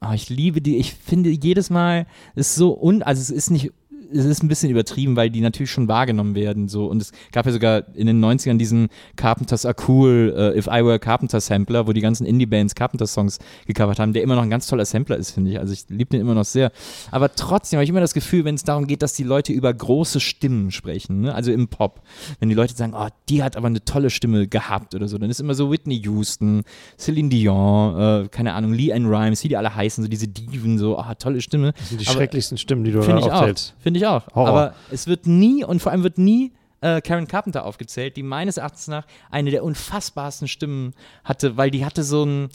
Ah, 0.00 0.14
ich 0.14 0.28
liebe 0.28 0.60
die. 0.60 0.76
Ich 0.76 0.94
finde 0.94 1.30
jedes 1.30 1.70
Mal 1.70 2.06
ist 2.34 2.54
so 2.54 2.78
un, 2.80 3.02
also 3.02 3.20
es 3.20 3.30
ist 3.30 3.50
nicht 3.50 3.72
es 4.14 4.24
ist 4.24 4.42
ein 4.42 4.48
bisschen 4.48 4.70
übertrieben, 4.70 5.16
weil 5.16 5.30
die 5.30 5.40
natürlich 5.40 5.70
schon 5.70 5.88
wahrgenommen 5.88 6.34
werden. 6.34 6.68
So. 6.68 6.86
Und 6.86 7.02
es 7.02 7.12
gab 7.32 7.46
ja 7.46 7.52
sogar 7.52 7.82
in 7.94 8.06
den 8.06 8.24
90ern 8.24 8.56
diesen 8.56 8.88
Carpenters 9.16 9.66
Are 9.66 9.74
Cool, 9.88 10.32
uh, 10.36 10.56
If 10.56 10.66
I 10.66 10.84
Were 10.84 10.94
a 10.94 10.98
Carpenter 10.98 11.40
Sampler, 11.40 11.86
wo 11.86 11.92
die 11.92 12.00
ganzen 12.00 12.24
Indie-Bands 12.26 12.74
Carpenter-Songs 12.74 13.38
gecovert 13.66 13.98
haben, 13.98 14.12
der 14.12 14.22
immer 14.22 14.36
noch 14.36 14.42
ein 14.42 14.50
ganz 14.50 14.66
toller 14.66 14.84
Sampler 14.84 15.16
ist, 15.16 15.32
finde 15.32 15.50
ich. 15.50 15.58
Also 15.58 15.72
ich 15.72 15.84
liebe 15.88 16.10
den 16.10 16.20
immer 16.20 16.34
noch 16.34 16.44
sehr. 16.44 16.70
Aber 17.10 17.34
trotzdem 17.34 17.78
habe 17.78 17.84
ich 17.84 17.90
immer 17.90 18.00
das 18.00 18.14
Gefühl, 18.14 18.44
wenn 18.44 18.54
es 18.54 18.62
darum 18.62 18.86
geht, 18.86 19.02
dass 19.02 19.14
die 19.14 19.24
Leute 19.24 19.52
über 19.52 19.72
große 19.72 20.20
Stimmen 20.20 20.70
sprechen, 20.70 21.22
ne? 21.22 21.34
also 21.34 21.50
im 21.50 21.68
Pop, 21.68 22.02
wenn 22.40 22.48
die 22.48 22.54
Leute 22.54 22.74
sagen, 22.74 22.94
oh, 22.96 23.08
die 23.28 23.42
hat 23.42 23.56
aber 23.56 23.66
eine 23.66 23.84
tolle 23.84 24.10
Stimme 24.10 24.46
gehabt 24.46 24.94
oder 24.94 25.08
so, 25.08 25.18
dann 25.18 25.30
ist 25.30 25.40
immer 25.40 25.54
so 25.54 25.70
Whitney 25.70 26.00
Houston, 26.04 26.62
Celine 26.98 27.28
Dion, 27.28 28.24
äh, 28.24 28.28
keine 28.28 28.54
Ahnung, 28.54 28.72
Lee 28.72 28.92
Ann 28.92 29.06
Rimes, 29.06 29.42
wie 29.44 29.48
die 29.48 29.56
alle 29.56 29.74
heißen, 29.74 30.04
so 30.04 30.08
diese 30.08 30.28
Diven, 30.28 30.78
so, 30.78 30.98
oh, 30.98 31.04
tolle 31.18 31.40
Stimme. 31.40 31.72
Das 31.72 31.88
sind 31.88 32.00
die 32.00 32.06
Aber- 32.06 32.16
schrecklichsten 32.16 32.58
Stimmen, 32.58 32.84
die 32.84 32.92
du 32.92 33.02
Finde 33.02 33.20
da 33.20 33.26
ich 33.26 33.32
auch. 33.32 33.40
aufzählst. 33.40 33.74
Finde 33.80 33.98
ich 33.98 34.03
auch. 34.06 34.26
Horror. 34.34 34.48
Aber 34.48 34.74
es 34.90 35.06
wird 35.06 35.26
nie 35.26 35.64
und 35.64 35.80
vor 35.80 35.92
allem 35.92 36.02
wird 36.02 36.18
nie 36.18 36.52
äh, 36.80 37.00
Karen 37.00 37.26
Carpenter 37.28 37.64
aufgezählt, 37.64 38.16
die 38.16 38.22
meines 38.22 38.56
Erachtens 38.56 38.88
nach 38.88 39.06
eine 39.30 39.50
der 39.50 39.64
unfassbarsten 39.64 40.48
Stimmen 40.48 40.94
hatte, 41.24 41.56
weil 41.56 41.70
die 41.70 41.84
hatte 41.84 42.02
so 42.02 42.24
ein 42.24 42.48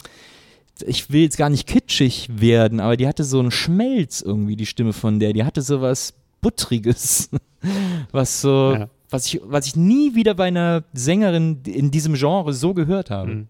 ich 0.86 1.10
will 1.10 1.20
jetzt 1.22 1.36
gar 1.36 1.50
nicht 1.50 1.66
kitschig 1.66 2.28
werden, 2.40 2.80
aber 2.80 2.96
die 2.96 3.06
hatte 3.06 3.22
so 3.24 3.38
einen 3.38 3.50
Schmelz 3.50 4.22
irgendwie, 4.22 4.56
die 4.56 4.64
Stimme 4.64 4.94
von 4.94 5.20
der. 5.20 5.34
Die 5.34 5.44
hatte 5.44 5.60
so 5.60 5.82
was 5.82 6.14
Buttriges, 6.40 7.28
was 8.12 8.40
so, 8.40 8.72
Ja. 8.78 8.88
was, 9.10 9.26
ich, 9.26 9.40
was 9.44 9.66
ich 9.66 9.76
nie 9.76 10.14
wieder 10.14 10.32
bei 10.32 10.46
einer 10.46 10.84
Sängerin 10.94 11.60
in 11.66 11.90
diesem 11.90 12.14
Genre 12.14 12.54
so 12.54 12.72
gehört 12.72 13.10
habe. 13.10 13.30
Mhm. 13.30 13.48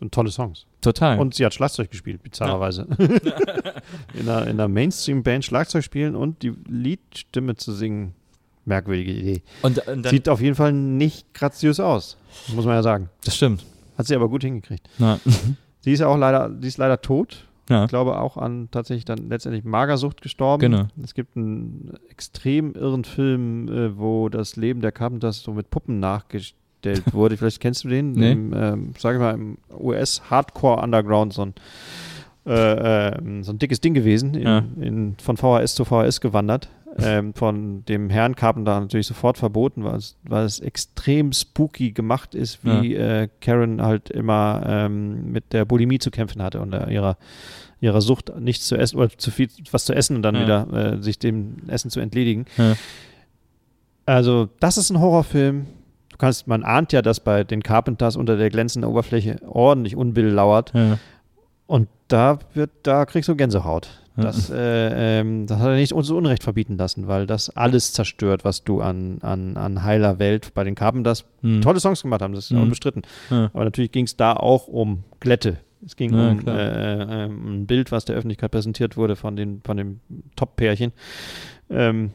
Und 0.00 0.12
tolle 0.12 0.30
Songs. 0.30 0.66
Total. 0.80 1.18
Und 1.18 1.34
sie 1.34 1.44
hat 1.44 1.54
Schlagzeug 1.54 1.90
gespielt, 1.90 2.22
bizarrerweise. 2.22 2.86
in 4.14 4.28
einer, 4.28 4.42
in 4.42 4.50
einer 4.50 4.68
Mainstream-Band 4.68 5.44
Schlagzeug 5.44 5.82
spielen 5.84 6.14
und 6.14 6.42
die 6.42 6.54
Liedstimme 6.68 7.56
zu 7.56 7.72
singen. 7.72 8.14
Merkwürdige 8.64 9.12
Idee. 9.12 9.42
und, 9.62 9.78
und 9.88 10.04
dann, 10.04 10.10
Sieht 10.10 10.28
auf 10.28 10.42
jeden 10.42 10.54
Fall 10.54 10.74
nicht 10.74 11.32
graziös 11.32 11.80
aus, 11.80 12.18
muss 12.54 12.66
man 12.66 12.74
ja 12.74 12.82
sagen. 12.82 13.08
das 13.24 13.34
stimmt. 13.34 13.64
Hat 13.96 14.06
sie 14.06 14.14
aber 14.14 14.28
gut 14.28 14.42
hingekriegt. 14.42 14.86
Na, 14.98 15.18
Sie 15.80 15.92
ist 15.92 16.00
ja 16.00 16.06
auch 16.06 16.18
leider, 16.18 16.54
sie 16.60 16.68
ist 16.68 16.76
leider 16.76 17.00
tot. 17.00 17.46
ja. 17.70 17.84
Ich 17.84 17.88
glaube 17.88 18.18
auch 18.20 18.36
an 18.36 18.68
tatsächlich 18.70 19.06
dann 19.06 19.30
letztendlich 19.30 19.64
Magersucht 19.64 20.20
gestorben. 20.20 20.60
Genau. 20.60 20.88
Es 21.02 21.14
gibt 21.14 21.34
einen 21.36 21.94
extrem 22.10 22.74
irren 22.74 23.04
Film, 23.04 23.68
äh, 23.68 23.96
wo 23.96 24.28
das 24.28 24.56
Leben 24.56 24.82
der 24.82 24.92
Carpenters 24.92 25.40
so 25.42 25.54
mit 25.54 25.70
Puppen 25.70 25.98
nachgestellt 25.98 26.60
wurde. 27.12 27.36
Vielleicht 27.36 27.60
kennst 27.60 27.84
du 27.84 27.88
den? 27.88 28.12
Nee. 28.12 28.32
Im, 28.32 28.52
ähm, 28.56 28.94
sag 28.98 29.14
ich 29.14 29.20
mal, 29.20 29.34
im 29.34 29.58
US-Hardcore-Underground 29.78 31.32
so 31.32 31.42
ein, 31.42 31.54
äh, 32.46 33.08
äh, 33.08 33.42
so 33.42 33.52
ein 33.52 33.58
dickes 33.58 33.80
Ding 33.80 33.94
gewesen, 33.94 34.34
in, 34.34 34.42
Ja. 34.42 34.58
in, 34.80 35.16
von 35.22 35.36
VHS 35.36 35.74
zu 35.74 35.84
VHS 35.84 36.20
gewandert. 36.20 36.68
Ähm, 37.00 37.32
von 37.34 37.84
dem 37.84 38.10
Herrn 38.10 38.34
Carpenter 38.34 38.80
natürlich 38.80 39.06
sofort 39.06 39.38
verboten, 39.38 39.84
weil 39.84 39.96
es, 39.96 40.16
weil 40.24 40.44
es 40.44 40.58
extrem 40.58 41.32
spooky 41.32 41.92
gemacht 41.92 42.34
ist, 42.34 42.64
wie 42.64 42.94
äh, 42.96 43.28
Karen 43.40 43.82
halt 43.82 44.10
immer 44.10 44.64
ähm, 44.66 45.30
mit 45.30 45.52
der 45.52 45.64
Bulimie 45.64 46.00
zu 46.00 46.10
kämpfen 46.10 46.42
hatte 46.42 46.60
und 46.60 46.72
äh, 46.72 46.90
ihrer, 46.92 47.16
ihrer 47.80 48.00
Sucht, 48.00 48.32
nichts 48.40 48.66
zu 48.66 48.76
essen 48.76 48.96
oder 48.98 49.10
zu 49.16 49.30
viel 49.30 49.48
was 49.70 49.84
zu 49.84 49.94
essen 49.94 50.16
und 50.16 50.22
dann 50.22 50.34
Ja. 50.34 50.42
wieder 50.42 50.94
äh, 50.94 51.02
sich 51.02 51.20
dem 51.20 51.58
Essen 51.68 51.90
zu 51.90 52.00
entledigen. 52.00 52.46
Ja. 52.56 52.74
Also, 54.06 54.48
das 54.58 54.78
ist 54.78 54.90
ein 54.90 54.98
Horrorfilm. 54.98 55.66
Du 56.18 56.24
kannst, 56.26 56.48
man 56.48 56.64
ahnt 56.64 56.92
ja, 56.92 57.00
dass 57.00 57.20
bei 57.20 57.44
den 57.44 57.62
Carpenters 57.62 58.16
unter 58.16 58.36
der 58.36 58.50
glänzenden 58.50 58.90
Oberfläche 58.90 59.36
ordentlich 59.46 59.94
Unbill 59.94 60.26
lauert. 60.26 60.72
Ja. 60.74 60.98
Und 61.68 61.88
da 62.08 62.40
wird, 62.54 62.70
da 62.82 63.04
kriegst 63.06 63.28
du 63.28 63.36
Gänsehaut. 63.36 63.88
Das, 64.16 64.50
äh, 64.50 65.20
ähm, 65.20 65.46
das 65.46 65.60
hat 65.60 65.68
er 65.68 65.76
nicht 65.76 65.92
uns 65.92 66.10
Unrecht 66.10 66.42
verbieten 66.42 66.76
lassen, 66.76 67.06
weil 67.06 67.28
das 67.28 67.50
alles 67.56 67.92
zerstört, 67.92 68.44
was 68.44 68.64
du 68.64 68.80
an, 68.80 69.18
an, 69.22 69.56
an 69.56 69.84
heiler 69.84 70.18
Welt 70.18 70.54
bei 70.54 70.64
den 70.64 70.74
Carpenters 70.74 71.24
Hm. 71.42 71.60
tolle 71.60 71.78
Songs 71.78 72.02
gemacht 72.02 72.20
haben, 72.20 72.34
das 72.34 72.46
ist 72.46 72.50
Mhm. 72.50 72.62
unbestritten. 72.62 73.02
Ja. 73.30 73.50
Aber 73.54 73.62
natürlich 73.64 73.92
ging 73.92 74.06
es 74.06 74.16
da 74.16 74.32
auch 74.32 74.66
um 74.66 75.04
Glätte. 75.20 75.58
Es 75.86 75.94
ging 75.94 76.12
Ja, 76.12 76.30
um 76.32 76.40
äh, 76.48 77.24
ähm, 77.26 77.60
ein 77.62 77.66
Bild, 77.68 77.92
was 77.92 78.06
der 78.06 78.16
Öffentlichkeit 78.16 78.50
präsentiert 78.50 78.96
wurde 78.96 79.14
von, 79.14 79.36
den, 79.36 79.60
von 79.64 79.76
dem 79.76 80.00
Top-Pärchen. 80.34 80.90
Ähm, 81.70 82.10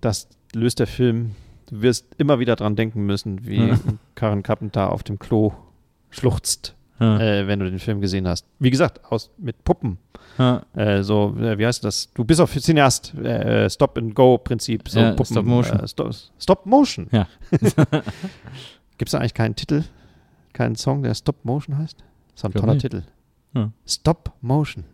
das 0.00 0.26
löst 0.52 0.80
der 0.80 0.88
Film. 0.88 1.36
Du 1.66 1.82
wirst 1.82 2.14
immer 2.18 2.38
wieder 2.38 2.56
dran 2.56 2.76
denken 2.76 3.04
müssen, 3.06 3.46
wie. 3.46 3.74
Karen 4.14 4.42
Carpenter 4.42 4.92
auf 4.92 5.02
dem 5.02 5.18
Klo 5.18 5.52
schluchzt, 6.10 6.74
Ja. 7.00 7.18
äh, 7.20 7.46
wenn 7.46 7.58
du 7.58 7.68
den 7.68 7.78
Film 7.80 8.00
gesehen 8.00 8.26
hast. 8.28 8.46
Wie 8.58 8.70
gesagt, 8.70 9.04
aus, 9.10 9.30
mit 9.36 9.64
Puppen. 9.64 9.98
Ja. 10.38 10.62
Äh, 10.74 11.02
so, 11.02 11.34
äh, 11.38 11.58
wie 11.58 11.66
heißt 11.66 11.82
das? 11.84 12.12
Du 12.14 12.24
bist 12.24 12.40
auf 12.40 12.52
Cineast, 12.52 13.14
äh, 13.14 13.68
Stop-and-Go-Prinzip. 13.68 14.88
So 14.88 15.00
Ja, 15.00 15.10
Puppen, 15.10 15.26
Stop 15.26 15.44
Motion. 15.46 15.80
Äh, 15.80 15.88
Stop, 15.88 16.14
Stop 16.38 16.66
Motion. 16.66 17.08
Ja. 17.10 17.26
Gibt 18.98 19.08
es 19.08 19.12
da 19.12 19.18
eigentlich 19.18 19.34
keinen 19.34 19.56
Titel, 19.56 19.84
keinen 20.52 20.76
Song, 20.76 21.02
der 21.02 21.14
Stop 21.14 21.44
Motion 21.44 21.76
heißt? 21.78 21.98
Das 21.98 22.40
ist 22.40 22.44
ein 22.44 22.52
toller 22.52 22.74
nicht. 22.74 22.82
Titel. 22.82 23.02
Stop 23.86 24.32
Motion. 24.42 24.84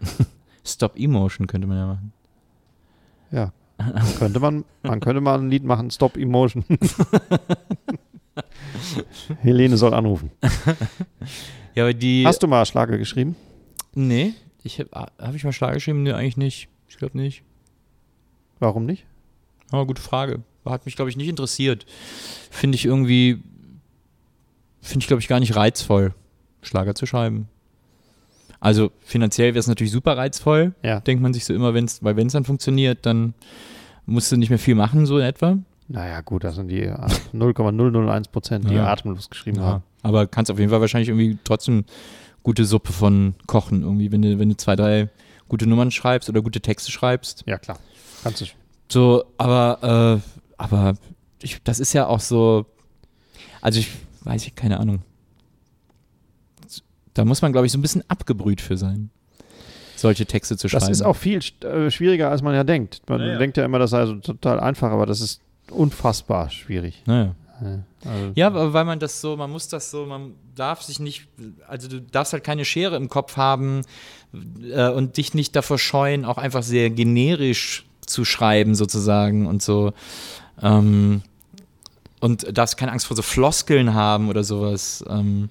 Stop 0.64 0.98
Emotion 0.98 1.46
könnte 1.46 1.66
man 1.66 1.76
ja 1.78 1.86
machen. 1.86 2.12
Ja. 3.30 3.52
Könnte 4.18 4.40
man, 4.40 4.64
man 4.82 5.00
könnte 5.00 5.20
mal 5.20 5.38
ein 5.38 5.50
Lied 5.50 5.64
machen, 5.64 5.90
Stop 5.90 6.16
Emotion. 6.16 6.64
Helene 9.40 9.76
soll 9.76 9.94
anrufen. 9.94 10.30
Ja, 11.74 11.84
aber 11.84 11.94
die. 11.94 12.24
Hast 12.26 12.42
du 12.42 12.48
mal 12.48 12.66
Schlager 12.66 12.98
geschrieben? 12.98 13.36
Nee, 13.94 14.34
ich 14.62 14.80
habe 14.80 14.90
hab 15.18 15.34
ich 15.34 15.44
mal 15.44 15.52
Schlag 15.52 15.74
geschrieben? 15.74 16.02
Nee, 16.02 16.12
eigentlich 16.12 16.36
nicht. 16.36 16.68
Ich 16.88 16.96
glaube 16.98 17.16
nicht. 17.16 17.42
Warum 18.58 18.86
nicht? 18.86 19.06
Aber 19.70 19.86
gute 19.86 20.02
Frage. 20.02 20.42
Hat 20.64 20.84
mich, 20.84 20.96
glaube 20.96 21.10
ich, 21.10 21.16
nicht 21.16 21.28
interessiert. 21.28 21.86
Finde 22.50 22.76
ich 22.76 22.84
irgendwie, 22.84 23.42
finde 24.82 25.02
ich, 25.02 25.06
glaube 25.06 25.20
ich, 25.20 25.28
gar 25.28 25.40
nicht 25.40 25.56
reizvoll, 25.56 26.14
Schlager 26.62 26.94
zu 26.94 27.06
schreiben. 27.06 27.48
Also 28.60 28.90
finanziell 29.00 29.48
wäre 29.54 29.60
es 29.60 29.68
natürlich 29.68 29.92
super 29.92 30.16
reizvoll, 30.16 30.74
Ja. 30.82 31.00
denkt 31.00 31.22
man 31.22 31.32
sich 31.32 31.44
so 31.44 31.54
immer, 31.54 31.74
wenn's, 31.74 32.02
weil 32.02 32.16
wenn 32.16 32.26
es 32.26 32.32
dann 32.32 32.44
funktioniert, 32.44 33.06
dann 33.06 33.34
musst 34.06 34.32
du 34.32 34.36
nicht 34.36 34.50
mehr 34.50 34.58
viel 34.58 34.74
machen, 34.74 35.06
so 35.06 35.18
in 35.18 35.24
etwa. 35.24 35.58
Naja, 35.86 36.20
gut, 36.22 36.44
das 36.44 36.56
sind 36.56 36.68
die 36.68 36.82
äh, 36.82 36.96
0,001 37.32 38.28
Prozent, 38.28 38.68
die 38.68 38.74
Ja. 38.74 38.86
atemlos 38.92 39.30
geschrieben 39.30 39.58
Ja. 39.58 39.64
haben. 39.64 39.82
Aber 40.02 40.26
kannst 40.26 40.50
auf 40.50 40.58
jeden 40.58 40.70
Fall 40.70 40.80
wahrscheinlich 40.80 41.08
irgendwie 41.08 41.38
trotzdem 41.44 41.84
gute 42.42 42.64
Suppe 42.64 42.92
von 42.92 43.34
kochen, 43.46 43.82
irgendwie, 43.82 44.10
wenn 44.12 44.22
du, 44.22 44.38
wenn 44.38 44.48
du 44.48 44.56
zwei, 44.56 44.76
drei 44.76 45.08
gute 45.48 45.66
Nummern 45.66 45.90
schreibst 45.90 46.28
oder 46.28 46.42
gute 46.42 46.60
Texte 46.60 46.90
schreibst. 46.90 47.42
Ja, 47.46 47.58
klar. 47.58 47.78
Kannst 48.22 48.40
du. 48.42 48.46
So, 48.90 49.24
aber, 49.38 50.20
äh, 50.22 50.52
aber 50.58 50.94
ich, 51.42 51.62
das 51.62 51.78
ist 51.80 51.92
ja 51.92 52.06
auch 52.06 52.20
so, 52.20 52.66
also 53.60 53.78
ich 53.80 53.88
weiß 54.22 54.46
ich, 54.46 54.54
keine 54.54 54.80
Ahnung. 54.80 55.00
Da 57.18 57.24
muss 57.24 57.42
man, 57.42 57.50
glaube 57.50 57.66
ich, 57.66 57.72
so 57.72 57.78
ein 57.78 57.82
bisschen 57.82 58.04
abgebrüht 58.08 58.60
für 58.60 58.76
sein, 58.76 59.10
solche 59.96 60.24
Texte 60.24 60.56
zu 60.56 60.68
schreiben. 60.68 60.86
Das 60.86 60.90
ist 60.90 61.02
auch 61.02 61.16
viel 61.16 61.40
äh, 61.64 61.90
schwieriger, 61.90 62.30
als 62.30 62.42
man 62.42 62.54
ja 62.54 62.62
denkt. 62.62 63.02
Man 63.08 63.20
Ja, 63.20 63.26
ja. 63.32 63.38
denkt 63.38 63.56
ja 63.56 63.64
immer, 63.64 63.80
das 63.80 63.90
sei 63.90 64.06
so 64.06 64.14
total 64.14 64.60
einfach, 64.60 64.92
aber 64.92 65.04
das 65.04 65.20
ist 65.20 65.40
unfassbar 65.70 66.48
schwierig. 66.50 67.02
Naja. 67.06 67.34
Also, 67.60 68.32
Ja, 68.36 68.46
aber 68.46 68.72
weil 68.72 68.84
man 68.84 69.00
das 69.00 69.20
so, 69.20 69.36
man 69.36 69.50
muss 69.50 69.66
das 69.66 69.90
so, 69.90 70.06
man 70.06 70.34
darf 70.54 70.82
sich 70.82 71.00
nicht, 71.00 71.26
also 71.66 71.88
du 71.88 72.00
darfst 72.00 72.32
halt 72.32 72.44
keine 72.44 72.64
Schere 72.64 72.94
im 72.94 73.08
Kopf 73.08 73.36
haben 73.36 73.82
äh, 74.62 74.88
und 74.88 75.16
dich 75.16 75.34
nicht 75.34 75.56
davor 75.56 75.76
scheuen, 75.76 76.24
auch 76.24 76.38
einfach 76.38 76.62
sehr 76.62 76.88
generisch 76.88 77.84
zu 78.06 78.24
schreiben 78.24 78.76
sozusagen 78.76 79.46
und 79.46 79.60
so. 79.60 79.92
Ähm, 80.62 81.22
und 82.20 82.56
darfst 82.56 82.76
keine 82.76 82.92
Angst 82.92 83.06
vor 83.06 83.16
so 83.16 83.22
Floskeln 83.22 83.94
haben 83.94 84.28
oder 84.28 84.44
sowas. 84.44 85.04
Ähm, 85.08 85.50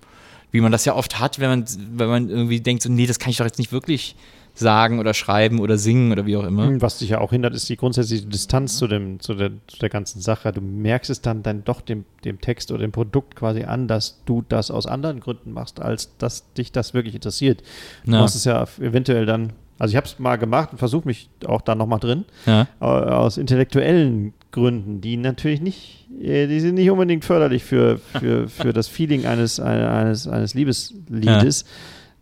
wie 0.51 0.61
man 0.61 0.71
das 0.71 0.85
ja 0.85 0.95
oft 0.95 1.19
hat, 1.19 1.39
wenn 1.39 1.49
man, 1.49 1.65
wenn 1.91 2.09
man 2.09 2.29
irgendwie 2.29 2.61
denkt, 2.61 2.83
so, 2.83 2.89
nee, 2.91 3.05
das 3.07 3.19
kann 3.19 3.29
ich 3.31 3.37
doch 3.37 3.45
jetzt 3.45 3.57
nicht 3.59 3.71
wirklich 3.71 4.15
sagen 4.53 4.97
oder 4.97 5.13
schreiben 5.13 5.59
oder 5.59 5.77
singen 5.77 6.11
oder 6.11 6.25
wie 6.25 6.35
auch 6.35 6.43
immer. 6.43 6.81
Was 6.81 6.97
dich 6.97 7.09
ja 7.09 7.19
auch 7.19 7.29
hindert, 7.29 7.53
ist 7.53 7.69
die 7.69 7.77
grundsätzliche 7.77 8.25
Distanz 8.25 8.77
zu, 8.77 8.87
dem, 8.87 9.19
zu, 9.19 9.35
der, 9.35 9.51
zu 9.67 9.77
der 9.77 9.89
ganzen 9.89 10.19
Sache. 10.19 10.51
Du 10.51 10.61
merkst 10.61 11.11
es 11.11 11.21
dann, 11.21 11.43
dann 11.43 11.63
doch 11.63 11.79
dem, 11.81 12.05
dem 12.25 12.41
Text 12.41 12.71
oder 12.71 12.79
dem 12.81 12.91
Produkt 12.91 13.35
quasi 13.35 13.65
an, 13.65 13.87
dass 13.87 14.23
du 14.25 14.43
das 14.49 14.71
aus 14.71 14.87
anderen 14.87 15.19
Gründen 15.19 15.51
machst, 15.51 15.79
als 15.79 16.17
dass 16.17 16.51
dich 16.53 16.71
das 16.71 16.95
wirklich 16.95 17.13
interessiert. 17.13 17.61
Du 18.05 18.13
Ja. 18.13 18.21
machst 18.21 18.35
es 18.35 18.45
ja 18.45 18.65
eventuell 18.79 19.27
dann, 19.27 19.53
also 19.77 19.91
ich 19.91 19.95
habe 19.95 20.07
es 20.07 20.17
mal 20.17 20.37
gemacht 20.37 20.69
und 20.71 20.79
versuche 20.79 21.07
mich 21.07 21.29
auch 21.45 21.61
da 21.61 21.75
nochmal 21.75 21.99
drin, 21.99 22.25
Ja. 22.47 22.61
äh, 22.81 22.83
aus 22.85 23.37
intellektuellen 23.37 24.33
Gründen, 24.51 25.01
die 25.01 25.17
natürlich 25.17 25.61
nicht, 25.61 26.07
äh, 26.21 26.47
die 26.47 26.59
sind 26.59 26.75
nicht 26.75 26.89
unbedingt 26.89 27.25
förderlich 27.25 27.63
für, 27.63 27.99
für, 27.99 28.47
für 28.49 28.73
das 28.73 28.87
Feeling 28.87 29.25
eines, 29.25 29.59
eines, 29.59 30.27
eines 30.27 30.53
Liebesliedes, 30.53 31.65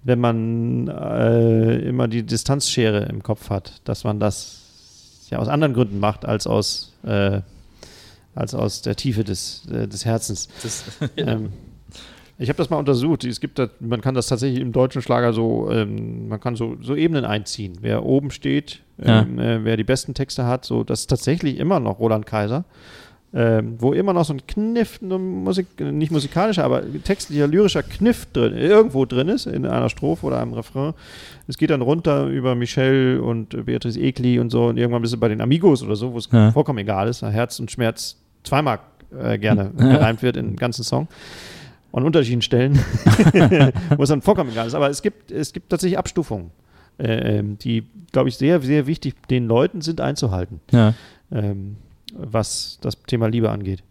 wenn 0.03 0.19
man 0.19 0.88
äh, 0.88 1.77
immer 1.79 2.07
die 2.07 2.23
Distanzschere 2.23 3.05
im 3.05 3.23
Kopf 3.23 3.49
hat, 3.49 3.81
dass 3.85 4.03
man 4.03 4.19
das 4.19 5.27
ja 5.29 5.39
aus 5.39 5.47
anderen 5.47 5.73
Gründen 5.73 5.99
macht 5.99 6.25
als 6.25 6.47
aus, 6.47 6.93
äh, 7.03 7.41
als 8.35 8.53
aus 8.53 8.81
der 8.81 8.95
Tiefe 8.95 9.23
des, 9.23 9.65
äh, 9.71 9.88
des 9.88 10.05
Herzens. 10.05 10.47
Das, 10.61 10.83
ähm, 11.17 11.49
ich 12.38 12.50
habe 12.50 12.58
das 12.58 12.69
mal 12.69 12.78
untersucht. 12.78 13.24
Es 13.24 13.39
gibt 13.39 13.58
da, 13.60 13.69
man 13.80 14.02
kann 14.02 14.13
das 14.15 14.28
tatsächlich 14.28 14.60
im 14.62 14.71
deutschen 14.71 15.02
Schlager 15.02 15.32
so, 15.34 15.69
ähm, 15.71 16.28
man 16.28 16.39
kann 16.39 16.56
so, 16.56 16.76
so 16.82 16.95
Ebenen 16.95 17.26
einziehen. 17.26 17.74
Wer 17.82 18.04
oben 18.06 18.32
steht, 18.32 18.82
Ja. 19.04 19.21
ähm, 19.21 19.39
äh, 19.39 19.63
wer 19.63 19.78
die 19.78 19.84
besten 19.84 20.13
Texte 20.13 20.45
hat, 20.45 20.65
so, 20.65 20.84
das 20.84 21.02
ist 21.02 21.08
tatsächlich 21.08 21.58
immer 21.60 21.80
noch 21.80 22.00
Roland 22.00 22.26
Kaiser. 22.26 22.65
Ähm, 23.38 23.76
wo 23.80 23.91
immer 23.91 24.13
noch 24.13 24.24
so 24.24 24.34
ein 24.34 24.48
Kniff, 24.48 25.02
Musik, 25.02 25.67
nicht 25.82 26.10
musikalischer, 26.10 26.63
aber 26.63 26.84
textlicher, 27.04 27.48
lyrischer 27.48 27.84
Kniff 27.84 28.28
drin, 28.32 28.56
irgendwo 28.56 29.04
drin 29.04 29.28
ist, 29.28 29.45
in 29.45 29.65
einer 29.65 29.89
Strophe 29.89 30.26
oder 30.28 30.39
einem 30.41 30.54
Refrain. 30.54 30.93
Es 31.45 31.58
geht 31.58 31.69
dann 31.69 31.82
runter 31.82 32.28
über 32.28 32.56
Michelle 32.56 33.21
und 33.21 33.65
Beatrice 33.65 34.00
Egli 34.00 34.39
und 34.39 34.52
so 34.52 34.67
und 34.67 34.78
irgendwann 34.78 35.02
bist 35.02 35.13
du 35.13 35.17
bei 35.19 35.28
den 35.28 35.41
Amigos 35.41 35.84
oder 35.84 35.98
so, 35.98 36.13
wo 36.13 36.17
es 36.17 36.30
Ja. 36.32 36.54
vollkommen 36.54 36.80
egal 36.80 37.10
ist, 37.10 37.24
Herz 37.24 37.60
und 37.60 37.69
Schmerz 37.69 38.15
zweimal 38.45 38.80
äh, 39.21 39.38
gerne 39.38 39.71
gereimt 39.78 40.21
wird 40.21 40.38
in 40.38 40.52
den 40.52 40.56
ganzen 40.56 40.84
Song. 40.86 41.10
An 41.95 42.03
unterschiedlichen 42.03 42.41
Stellen, 42.41 42.73
wo 43.97 44.03
es 44.03 44.10
dann 44.10 44.21
vollkommen 44.21 44.51
egal 44.51 44.67
ist. 44.67 44.73
Aber 44.73 44.89
es 44.89 45.01
gibt, 45.01 45.31
es 45.31 45.53
gibt 45.53 45.69
tatsächlich 45.69 45.97
Abstufungen, 45.97 46.51
äh, 46.97 47.38
ähm, 47.38 47.58
die, 47.58 47.84
glaube 48.12 48.27
ich, 48.27 48.36
sehr, 48.36 48.60
sehr 48.62 48.86
wichtig 48.86 49.15
den 49.29 49.47
Leuten 49.47 49.79
sind 49.79 50.01
einzuhalten, 50.01 50.60
ja. 50.71 50.93
ähm, 51.31 51.77
was 52.13 52.79
das 52.81 53.01
Thema 53.08 53.27
Liebe 53.27 53.49
angeht. 53.49 53.81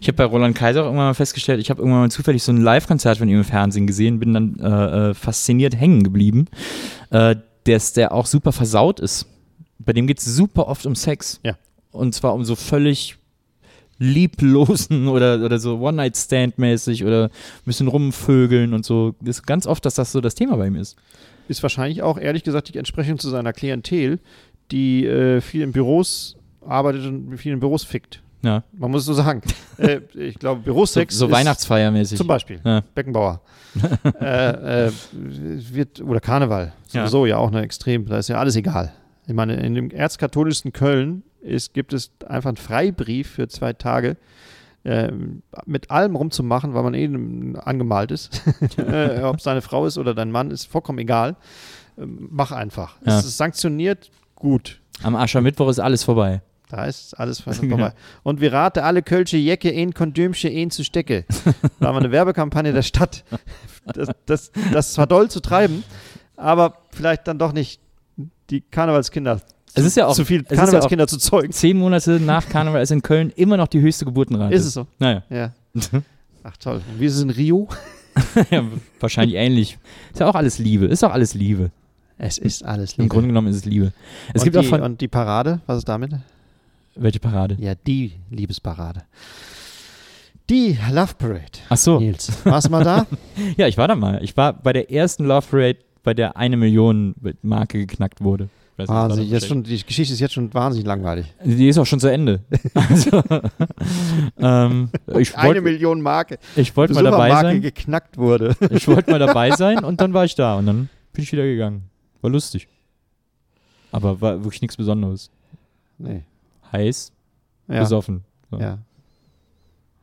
Ich 0.00 0.08
habe 0.08 0.16
bei 0.16 0.24
Roland 0.24 0.56
Kaiser 0.56 0.80
auch 0.80 0.86
irgendwann 0.86 1.08
mal 1.08 1.14
festgestellt, 1.14 1.60
ich 1.60 1.68
habe 1.68 1.80
irgendwann 1.80 2.00
mal 2.00 2.10
zufällig 2.10 2.42
so 2.42 2.50
ein 2.50 2.62
Live-Konzert 2.62 3.18
von 3.18 3.28
ihm 3.28 3.36
im 3.36 3.44
Fernsehen 3.44 3.86
gesehen, 3.86 4.20
bin 4.20 4.32
dann 4.32 4.58
äh, 4.58 5.10
äh, 5.10 5.14
fasziniert 5.14 5.76
hängen 5.76 6.02
geblieben, 6.02 6.46
äh, 7.10 7.36
dass 7.64 7.92
der 7.92 8.12
auch 8.12 8.24
super 8.24 8.52
versaut 8.52 9.00
ist. 9.00 9.26
Bei 9.78 9.92
dem 9.92 10.06
geht 10.06 10.18
es 10.18 10.24
super 10.24 10.66
oft 10.68 10.86
um 10.86 10.94
Sex. 10.94 11.40
Ja. 11.42 11.56
Und 11.90 12.14
zwar 12.14 12.32
um 12.32 12.44
so 12.44 12.56
völlig 12.56 13.16
lieblosen 13.98 15.08
oder, 15.08 15.44
oder 15.44 15.58
so 15.58 15.78
One-Night-Stand-mäßig 15.78 17.04
oder 17.04 17.24
ein 17.24 17.64
bisschen 17.64 17.88
rumvögeln 17.88 18.74
und 18.74 18.84
so. 18.84 19.14
Das 19.20 19.36
ist 19.36 19.46
ganz 19.46 19.66
oft, 19.66 19.84
dass 19.84 19.94
das 19.94 20.12
so 20.12 20.20
das 20.20 20.34
Thema 20.34 20.56
bei 20.56 20.66
ihm 20.66 20.76
ist. 20.76 20.96
Ist 21.48 21.62
wahrscheinlich 21.62 22.02
auch, 22.02 22.18
ehrlich 22.18 22.42
gesagt, 22.42 22.72
die 22.72 22.78
Entsprechung 22.78 23.18
zu 23.18 23.28
seiner 23.28 23.52
Klientel, 23.52 24.18
die 24.70 25.06
äh, 25.06 25.40
viel 25.40 25.62
in 25.62 25.72
Büros 25.72 26.36
arbeitet 26.66 27.06
und 27.06 27.36
viel 27.36 27.52
in 27.52 27.60
Büros 27.60 27.84
fickt. 27.84 28.22
Ja. 28.42 28.62
Man 28.72 28.90
muss 28.90 29.02
es 29.02 29.06
so 29.06 29.14
sagen. 29.14 29.40
äh, 29.78 30.00
ich 30.14 30.38
glaube, 30.38 30.60
So, 30.60 30.64
Bürosex 30.64 31.16
so 31.16 31.26
ist 31.26 31.32
Weihnachtsfeiermäßig. 31.32 32.18
Zum 32.18 32.26
Beispiel. 32.26 32.60
Ja. 32.64 32.82
Beckenbauer. 32.94 33.40
äh, 34.20 34.86
äh, 34.86 34.92
wird, 35.72 36.00
oder 36.00 36.20
Karneval. 36.20 36.72
Ja. 36.92 37.02
Sowieso 37.06 37.26
ja 37.26 37.38
auch 37.38 37.48
eine 37.48 37.62
extrem, 37.62 38.06
da 38.06 38.18
ist 38.18 38.28
ja 38.28 38.38
alles 38.38 38.54
egal. 38.56 38.92
Ich 39.26 39.34
meine, 39.34 39.54
in 39.54 39.74
dem 39.74 39.90
erzkatholischsten 39.90 40.72
Köln 40.72 41.22
ist, 41.44 41.74
gibt 41.74 41.92
es 41.92 42.10
einfach 42.26 42.48
einen 42.48 42.56
Freibrief 42.56 43.30
für 43.30 43.48
zwei 43.48 43.72
Tage, 43.72 44.16
ähm, 44.84 45.42
mit 45.66 45.90
allem 45.90 46.16
rumzumachen, 46.16 46.74
weil 46.74 46.82
man 46.82 46.94
eh 46.94 47.04
n- 47.04 47.56
angemalt 47.56 48.10
ist. 48.10 48.42
äh, 48.78 49.22
Ob 49.22 49.36
es 49.38 49.44
deine 49.44 49.62
Frau 49.62 49.86
ist 49.86 49.96
oder 49.98 50.14
dein 50.14 50.30
Mann, 50.30 50.50
ist 50.50 50.66
vollkommen 50.66 50.98
egal. 50.98 51.36
Ähm, 51.98 52.28
mach 52.30 52.52
einfach. 52.52 52.96
Ja. 53.06 53.18
Es 53.18 53.24
ist 53.24 53.36
sanktioniert, 53.38 54.10
gut. 54.34 54.80
Am 55.02 55.16
Aschermittwoch 55.16 55.68
ist 55.70 55.78
alles 55.78 56.02
vorbei. 56.04 56.42
Da 56.68 56.84
ist 56.86 57.14
alles 57.14 57.40
vorbei. 57.42 57.92
Und 58.22 58.40
wir 58.40 58.52
raten 58.52 58.80
alle 58.80 59.02
Kölsche 59.02 59.36
Jecke 59.36 59.70
in 59.70 59.94
Kondümsche 59.94 60.48
in 60.48 60.70
zu 60.70 60.84
stecke. 60.84 61.24
Da 61.80 61.88
haben 61.88 61.96
wir 61.96 62.00
eine 62.00 62.10
Werbekampagne 62.12 62.72
der 62.72 62.82
Stadt. 62.82 63.24
Das, 63.86 64.08
das, 64.26 64.52
das 64.72 64.96
war 64.98 65.06
doll 65.06 65.30
zu 65.30 65.40
treiben, 65.40 65.84
aber 66.36 66.78
vielleicht 66.90 67.26
dann 67.28 67.38
doch 67.38 67.52
nicht 67.52 67.80
die 68.50 68.60
Karnevalskinder. 68.62 69.40
Es 69.74 69.84
ist 69.84 69.96
ja 69.96 70.06
auch- 70.06 70.14
zu 70.14 70.24
viel 70.24 70.40
ist 70.42 70.50
ja 70.50 70.56
Karnevalskinder 70.56 71.06
zu 71.06 71.18
zeugen. 71.18 71.52
Zehn 71.52 71.78
Monate 71.78 72.20
nach 72.20 72.48
Karneval 72.48 72.82
ist 72.82 72.92
in 72.92 73.02
Köln 73.02 73.32
immer 73.36 73.56
noch 73.56 73.68
die 73.68 73.80
höchste 73.80 74.04
Geburtenrate. 74.04 74.54
Ist 74.54 74.64
es 74.64 74.74
so? 74.74 74.86
Naja. 74.98 75.22
Ja. 75.30 75.52
Ach 76.44 76.56
toll. 76.58 76.82
Und 76.92 77.00
wie 77.00 77.06
ist 77.06 77.16
es 77.16 77.22
in 77.22 77.30
Rio? 77.30 77.68
ja, 78.50 78.62
wahrscheinlich 79.00 79.36
ähnlich. 79.36 79.78
Ist 80.12 80.20
ja 80.20 80.28
auch 80.28 80.34
alles 80.34 80.58
Liebe. 80.58 80.86
Ist 80.86 81.02
auch 81.04 81.12
alles 81.12 81.34
Liebe. 81.34 81.70
Es 82.18 82.38
ist 82.38 82.64
alles 82.64 82.92
Im 82.94 83.08
Grunde 83.08 83.28
genommen 83.28 83.48
ist 83.48 83.56
es 83.56 83.64
Liebe. 83.64 83.92
Es 84.32 84.42
und 84.42 84.44
gibt 84.44 84.54
die, 84.54 84.60
auch 84.60 84.64
von. 84.70 84.82
und 84.82 85.00
die 85.00 85.08
Parade, 85.08 85.60
was 85.66 85.78
ist 85.78 85.88
damit? 85.88 86.12
welche 86.96 87.18
Parade? 87.18 87.56
Ja, 87.58 87.74
die 87.74 88.12
Liebesparade. 88.30 89.02
Die 90.50 90.78
Love 90.92 91.14
Parade. 91.18 91.58
Ach 91.68 91.76
so. 91.76 91.98
Nils, 91.98 92.30
warst 92.44 92.66
du 92.68 92.70
mal 92.70 92.84
da? 92.84 93.06
Ja, 93.56 93.66
ich 93.66 93.78
war 93.78 93.88
da 93.88 93.96
mal. 93.96 94.22
Ich 94.22 94.36
war 94.36 94.52
bei 94.52 94.72
der 94.72 94.90
ersten 94.92 95.24
Love 95.24 95.46
Parade, 95.50 95.78
bei 96.02 96.14
der 96.14 96.36
eine 96.36 96.56
Million 96.56 97.14
Marke 97.42 97.78
geknackt 97.78 98.22
wurde. 98.22 98.48
Weiß 98.76 98.88
nicht, 98.88 98.96
Wahnsinnig. 98.96 99.30
das 99.30 99.42
Jetzt 99.42 99.48
schon, 99.48 99.62
die 99.62 99.84
Geschichte 99.84 100.12
ist 100.14 100.20
jetzt 100.20 100.34
schon 100.34 100.52
wahnsinnig 100.52 100.86
langweilig. 100.86 101.32
Die 101.44 101.68
ist 101.68 101.78
auch 101.78 101.86
schon 101.86 102.00
zu 102.00 102.08
Ende. 102.10 102.40
also, 102.74 103.22
ähm, 104.38 104.90
ich 105.18 105.36
Eine 105.36 105.48
wollte 105.48 105.60
Million 105.60 106.00
Marke. 106.00 106.38
ich 106.56 106.76
wollt 106.76 106.92
mal 106.92 107.04
dabei 107.04 107.30
sein. 107.30 107.60
geknackt 107.62 108.18
wurde. 108.18 108.56
Ich 108.70 108.88
wollte 108.88 109.12
mal 109.12 109.18
dabei 109.20 109.50
sein 109.56 109.84
und 109.84 110.00
dann 110.00 110.12
war 110.12 110.24
ich 110.24 110.34
da 110.34 110.56
und 110.56 110.66
dann 110.66 110.88
bin 111.12 111.22
ich 111.22 111.30
wieder 111.30 111.44
gegangen. 111.44 111.84
War 112.20 112.30
lustig. 112.30 112.66
Aber 113.92 114.20
war 114.20 114.42
wirklich 114.42 114.60
nichts 114.62 114.76
Besonderes. 114.76 115.30
Nee. 115.98 116.24
Heiß, 116.72 117.12
Ja. 117.68 117.80
besoffen. 117.80 118.24
So. 118.50 118.58
ja. 118.58 118.78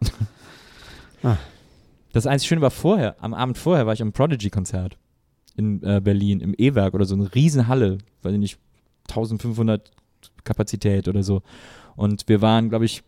Das 2.14 2.28
einzige 2.28 2.48
Schöne 2.50 2.62
war 2.62 2.72
vorher, 2.72 3.16
am 3.22 3.34
Abend 3.34 3.58
vorher 3.58 3.86
war 3.86 3.94
ich 3.94 4.02
am 4.02 4.12
Prodigy-Konzert 4.12 4.98
in 5.56 5.84
äh, 5.84 6.02
Berlin, 6.04 6.40
im 6.40 6.54
E-Werk 6.58 6.94
oder 6.94 7.06
so, 7.06 7.16
eine 7.16 7.34
Riesen-Halle, 7.34 7.98
weiß 8.24 8.34
ich 8.34 8.40
nicht, 8.40 8.58
1500 9.10 9.92
Kapazität 10.44 11.08
oder 11.08 11.24
so. 11.24 11.42
Und 11.96 12.28
wir 12.28 12.42
waren, 12.42 12.70
glaube 12.70 12.86
ich, 12.86 13.04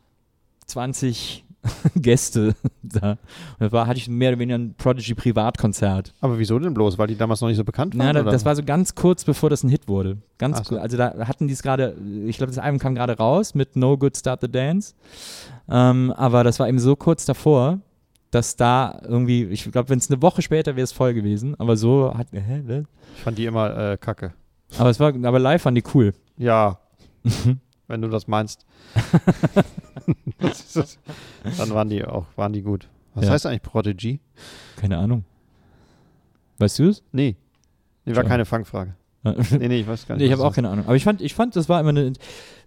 20 0.67 1.43
Gäste 1.95 2.55
da. 2.83 3.11
Und 3.11 3.19
da 3.59 3.71
war, 3.71 3.87
hatte 3.87 3.97
ich 3.97 4.09
mehr 4.09 4.29
oder 4.29 4.39
weniger 4.39 4.57
ein 4.57 4.75
Prodigy-Privatkonzert. 4.75 6.13
Aber 6.19 6.37
wieso 6.39 6.59
denn 6.59 6.73
bloß? 6.73 6.97
Weil 6.97 7.07
die 7.07 7.15
damals 7.15 7.41
noch 7.41 7.47
nicht 7.47 7.57
so 7.57 7.63
bekannt 7.63 7.97
waren? 7.97 8.07
Ja, 8.07 8.13
da, 8.13 8.23
das 8.23 8.45
war 8.45 8.55
so 8.55 8.63
ganz 8.63 8.95
kurz 8.95 9.23
bevor 9.23 9.49
das 9.49 9.63
ein 9.63 9.69
Hit 9.69 9.87
wurde. 9.87 10.17
Ganz 10.37 10.67
so. 10.67 10.77
Also 10.77 10.97
da 10.97 11.27
hatten 11.27 11.47
die 11.47 11.53
es 11.53 11.63
gerade, 11.63 11.95
ich 12.25 12.37
glaube, 12.37 12.51
das 12.51 12.59
Album 12.59 12.79
kam 12.79 12.95
gerade 12.95 13.17
raus 13.17 13.55
mit 13.55 13.75
No 13.75 13.97
Good 13.97 14.17
Start 14.17 14.41
the 14.41 14.51
Dance. 14.51 14.93
Ähm, 15.69 16.11
aber 16.11 16.43
das 16.43 16.59
war 16.59 16.67
eben 16.67 16.79
so 16.79 16.95
kurz 16.95 17.25
davor, 17.25 17.79
dass 18.33 18.55
da 18.55 18.99
irgendwie, 19.03 19.43
ich 19.45 19.71
glaube, 19.71 19.89
wenn 19.89 19.99
es 19.99 20.09
eine 20.09 20.21
Woche 20.21 20.41
später 20.41 20.75
wäre 20.75 20.83
es 20.83 20.91
voll 20.91 21.13
gewesen, 21.13 21.53
aber 21.59 21.77
so 21.77 22.13
hat, 22.17 22.27
hä, 22.31 22.61
was? 22.65 22.83
ich 23.15 23.21
fand 23.23 23.37
die 23.37 23.45
immer 23.45 23.91
äh, 23.91 23.97
kacke. 23.97 24.33
aber 24.77 24.89
es 24.89 24.99
war, 24.99 25.13
aber 25.13 25.39
live 25.39 25.63
waren 25.65 25.75
die 25.75 25.83
cool. 25.93 26.13
Ja, 26.37 26.79
wenn 27.87 28.01
du 28.01 28.09
das 28.09 28.27
meinst. 28.27 28.65
Das 30.39 30.59
ist 30.59 30.75
das. 30.75 30.99
Dann 31.57 31.69
waren 31.69 31.87
die 31.89 32.03
auch, 32.03 32.25
waren 32.35 32.51
die 32.51 32.61
gut. 32.61 32.89
Was 33.13 33.25
Ja. 33.25 33.31
heißt 33.31 33.45
eigentlich 33.45 33.61
Prodigy? 33.61 34.19
Keine 34.75 34.97
Ahnung. 34.97 35.23
Weißt 36.57 36.79
du 36.79 36.89
es? 36.89 37.01
Nee. 37.13 37.37
Nee, 38.03 38.15
war 38.15 38.25
keine 38.25 38.43
Fangfrage. 38.43 38.95
Nee, 39.23 39.67
nee, 39.69 39.79
ich 39.79 39.87
weiß 39.87 40.05
gar 40.05 40.15
nicht. 40.15 40.21
Nee, 40.21 40.25
ich 40.25 40.31
was 40.31 40.39
habe 40.39 40.47
auch 40.47 40.49
das 40.49 40.55
keine 40.55 40.69
Ahnung. 40.69 40.85
Aber 40.85 40.95
ich 40.95 41.03
fand, 41.03 41.21
ich 41.21 41.33
fand, 41.33 41.55
das 41.55 41.69
war 41.69 41.79
immer 41.79 41.89
eine, 41.89 42.13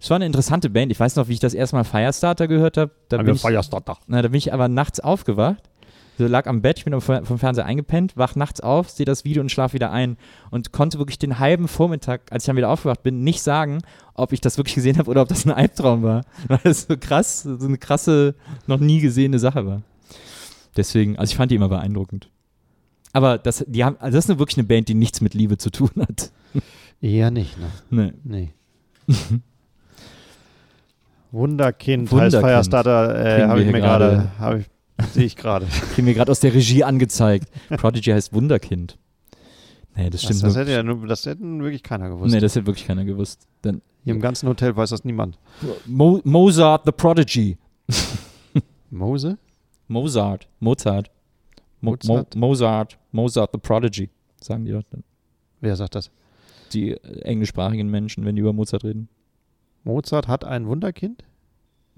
es 0.01 0.09
war 0.09 0.15
eine 0.15 0.25
interessante 0.25 0.69
Band. 0.69 0.91
Ich 0.91 0.99
weiß 0.99 1.15
noch, 1.15 1.27
wie 1.27 1.33
ich 1.33 1.39
das 1.39 1.53
erste 1.53 1.75
Mal 1.75 1.83
Firestarter 1.83 2.47
gehört 2.47 2.77
habe. 2.77 2.91
Da 3.09 3.17
bin 3.17 3.35
ich, 3.35 3.41
Firestarter. 3.41 3.97
Na, 4.07 4.21
da 4.21 4.29
bin 4.29 4.37
ich 4.37 4.53
aber 4.53 4.67
nachts 4.67 4.99
aufgewacht. 4.99 5.69
So 6.17 6.25
lag 6.25 6.47
am 6.47 6.63
Bett, 6.63 6.79
ich 6.79 6.85
bin 6.85 6.99
vom 6.99 7.37
Fernseher 7.37 7.65
eingepennt, 7.65 8.17
wach 8.17 8.35
nachts 8.35 8.59
auf, 8.59 8.89
sehe 8.89 9.05
das 9.05 9.23
Video 9.23 9.39
und 9.39 9.51
schlaf 9.51 9.73
wieder 9.73 9.91
ein 9.91 10.17
und 10.49 10.71
konnte 10.71 10.97
wirklich 10.97 11.19
den 11.19 11.37
halben 11.37 11.67
Vormittag, 11.67 12.21
als 12.31 12.43
ich 12.43 12.47
dann 12.47 12.55
wieder 12.55 12.69
aufgewacht 12.69 13.03
bin, 13.03 13.23
nicht 13.23 13.43
sagen, 13.43 13.83
ob 14.15 14.33
ich 14.33 14.41
das 14.41 14.57
wirklich 14.57 14.73
gesehen 14.73 14.97
habe 14.97 15.11
oder 15.11 15.21
ob 15.21 15.27
das 15.27 15.45
ein 15.45 15.51
Albtraum 15.51 16.01
war. 16.01 16.23
Weil 16.47 16.59
das 16.63 16.87
so 16.89 16.97
krass, 16.97 17.43
so 17.43 17.67
eine 17.67 17.77
krasse, 17.77 18.33
noch 18.65 18.79
nie 18.79 18.99
gesehene 18.99 19.37
Sache 19.37 19.67
war. 19.67 19.83
Deswegen, 20.75 21.19
also 21.19 21.29
ich 21.29 21.37
fand 21.37 21.51
die 21.51 21.55
immer 21.55 21.69
beeindruckend. 21.69 22.29
Aber 23.13 23.37
das, 23.37 23.63
die 23.67 23.83
haben, 23.83 23.97
also 23.99 24.15
das 24.15 24.25
ist 24.25 24.31
eine, 24.31 24.39
wirklich 24.39 24.57
eine 24.57 24.67
Band, 24.67 24.89
die 24.89 24.95
nichts 24.95 25.21
mit 25.21 25.35
Liebe 25.35 25.57
zu 25.57 25.69
tun 25.69 25.91
hat. 25.99 26.31
Eher 27.01 27.31
nicht, 27.31 27.57
ne? 27.59 27.69
Nee. 27.89 28.13
Nee. 28.23 28.53
Wunderkind, 31.31 32.03
heißt 32.03 32.11
Wunderkind. 32.11 32.43
Firestarter, 32.43 33.25
äh, 33.39 33.47
habe 33.47 33.61
ich 33.61 33.71
mir 33.71 33.81
gerade. 33.81 34.31
sehe 35.11 35.25
ich 35.25 35.35
gerade. 35.35 35.65
Kriegen 35.93 36.07
wir 36.07 36.13
gerade 36.13 36.31
aus 36.31 36.39
der 36.39 36.53
Regie 36.53 36.83
angezeigt. 36.83 37.49
Prodigy 37.69 38.11
heißt 38.11 38.33
Wunderkind. 38.33 38.97
Nee, 39.95 40.09
das 40.09 40.21
Das, 40.21 40.23
stimmt 40.23 40.43
das, 40.43 40.55
wirklich. 40.55 40.57
hätte 40.57 40.71
ja 40.71 40.83
nur, 40.83 41.07
das 41.07 41.25
hätten 41.25 41.61
wirklich 41.63 41.83
keiner 41.83 42.09
gewusst. 42.09 42.33
Nee, 42.33 42.39
das 42.39 42.55
hätte 42.55 42.67
wirklich 42.67 42.85
keiner 42.87 43.03
gewusst. 43.03 43.47
Dann 43.61 43.81
Hier 44.03 44.13
im 44.13 44.21
ganzen 44.21 44.47
Hotel 44.47 44.75
weiß 44.75 44.91
das 44.91 45.03
niemand. 45.03 45.37
Mo 45.85 46.21
Mozart 46.23 46.83
the 46.85 46.91
Prodigy. 46.91 47.57
Mose? 48.89 49.37
Mozart. 49.87 50.47
Mozart. 50.59 51.11
Mo 51.81 51.91
Mozart? 51.91 52.35
Mo 52.35 52.47
Mozart. 52.47 52.97
Mozart 53.11 53.49
the 53.53 53.59
Prodigy. 53.59 54.09
Sagen 54.41 54.65
die 54.65 54.71
dort 54.71 54.85
dann. 54.91 55.03
Wer 55.61 55.75
sagt 55.75 55.95
das? 55.95 56.11
Die 56.73 56.97
englischsprachigen 57.23 57.89
Menschen, 57.89 58.25
wenn 58.25 58.35
die 58.35 58.41
über 58.41 58.53
Mozart 58.53 58.83
reden. 58.83 59.07
Mozart 59.83 60.27
hat 60.27 60.43
ein 60.43 60.67
Wunderkind? 60.67 61.23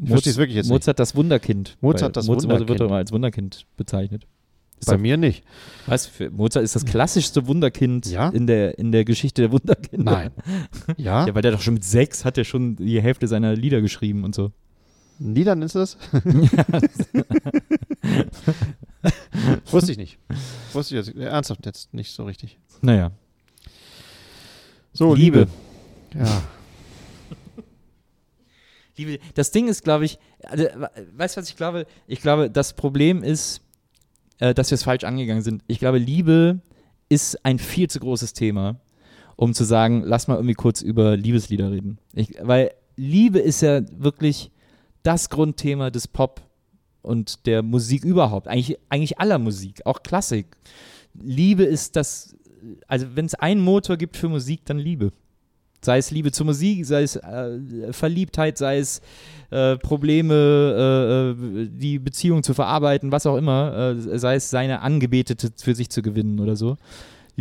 Ich 0.01 0.09
es 0.11 0.37
wirklich 0.37 0.55
jetzt 0.55 0.67
nicht. 0.67 0.73
Mozart 0.73 0.97
das 0.99 1.13
Wunderkind. 1.15 1.75
Mozart 1.81 2.15
das 2.15 2.27
Mozart 2.27 2.43
wird 2.43 2.51
Wunderkind. 2.61 2.79
doch 2.79 2.85
immer 2.85 2.95
als 2.95 3.11
Wunderkind 3.11 3.65
bezeichnet. 3.77 4.25
Ist 4.79 4.85
Bei 4.85 4.93
doch- 4.93 5.01
mir 5.01 5.17
nicht. 5.17 5.43
Was 5.87 6.09
Mozart 6.31 6.63
ist 6.63 6.73
das 6.75 6.85
klassischste 6.85 7.47
Wunderkind 7.47 8.05
Ja? 8.05 8.29
in, 8.29 8.47
der, 8.47 8.77
in 8.79 8.93
der 8.93 9.03
Geschichte 9.03 9.41
der 9.41 9.51
Wunderkinder. 9.51 10.11
Nein. 10.11 10.31
Ja? 10.97 11.27
Ja, 11.27 11.35
weil 11.35 11.41
der 11.41 11.51
doch 11.51 11.61
schon 11.61 11.73
mit 11.73 11.83
sechs 11.83 12.23
hat 12.23 12.37
er 12.37 12.45
schon 12.45 12.77
die 12.77 13.01
Hälfte 13.01 13.27
seiner 13.27 13.55
Lieder 13.55 13.81
geschrieben 13.81 14.23
und 14.23 14.33
so. 14.35 14.51
Liedern 15.19 15.61
ist 15.63 15.75
das? 15.75 15.97
Wusste 19.71 19.91
ich 19.91 19.97
nicht. 19.97 20.17
Wusste 20.73 20.97
ich 20.97 21.05
jetzt 21.05 21.15
ernsthaft 21.17 21.65
jetzt 21.65 21.93
nicht 21.93 22.13
so 22.13 22.23
richtig. 22.23 22.57
Naja. 22.81 23.11
So, 24.93 25.13
Liebe. 25.13 25.47
Liebe. 26.13 26.25
Ja. 26.25 26.43
Liebe, 28.97 29.19
das 29.35 29.51
Ding 29.51 29.67
ist, 29.67 29.83
glaube 29.83 30.05
ich, 30.05 30.19
also, 30.43 30.65
weißt 31.15 31.37
du, 31.37 31.41
was 31.41 31.49
ich 31.49 31.55
glaube? 31.55 31.85
Ich 32.07 32.21
glaube, 32.21 32.49
das 32.49 32.73
Problem 32.73 33.23
ist, 33.23 33.61
äh, 34.39 34.53
dass 34.53 34.71
wir 34.71 34.75
es 34.75 34.83
falsch 34.83 35.03
angegangen 35.03 35.43
sind. 35.43 35.63
Ich 35.67 35.79
glaube, 35.79 35.97
Liebe 35.97 36.59
ist 37.09 37.43
ein 37.45 37.59
viel 37.59 37.89
zu 37.89 37.99
großes 37.99 38.33
Thema, 38.33 38.79
um 39.35 39.53
zu 39.53 39.63
sagen, 39.63 40.03
lass 40.05 40.27
mal 40.27 40.35
irgendwie 40.35 40.53
kurz 40.53 40.81
über 40.81 41.15
Liebeslieder 41.17 41.71
reden. 41.71 41.97
Ich, 42.13 42.35
weil 42.41 42.71
Liebe 42.95 43.39
ist 43.39 43.61
ja 43.61 43.81
wirklich 43.97 44.51
das 45.03 45.29
Grundthema 45.29 45.89
des 45.89 46.07
Pop 46.07 46.41
und 47.01 47.45
der 47.45 47.63
Musik 47.63 48.03
überhaupt. 48.03 48.47
Eigentlich, 48.47 48.77
eigentlich 48.89 49.19
aller 49.19 49.39
Musik, 49.39 49.85
auch 49.85 50.03
Klassik. 50.03 50.47
Liebe 51.13 51.63
ist 51.63 51.95
das, 51.95 52.35
also 52.87 53.07
wenn 53.15 53.25
es 53.25 53.35
einen 53.35 53.61
Motor 53.61 53.97
gibt 53.97 54.17
für 54.17 54.29
Musik, 54.29 54.61
dann 54.65 54.77
Liebe. 54.77 55.11
Sei 55.81 55.97
es 55.97 56.11
Liebe 56.11 56.31
zur 56.31 56.45
Musik, 56.45 56.85
sei 56.85 57.03
es 57.03 57.15
äh, 57.15 57.93
Verliebtheit, 57.93 58.57
sei 58.57 58.79
es 58.79 59.01
äh, 59.49 59.77
Probleme, 59.77 60.33
äh, 60.35 61.63
äh, 61.63 61.69
die 61.71 61.99
Beziehung 61.99 62.43
zu 62.43 62.53
verarbeiten, 62.53 63.13
was 63.13 63.25
auch 63.25 63.37
immer, 63.37 63.95
äh, 63.97 64.19
sei 64.19 64.35
es 64.35 64.49
seine 64.49 64.81
Angebetete 64.81 65.51
für 65.55 65.75
sich 65.75 65.89
zu 65.89 66.01
gewinnen 66.01 66.39
oder 66.39 66.57
so. 66.57 66.77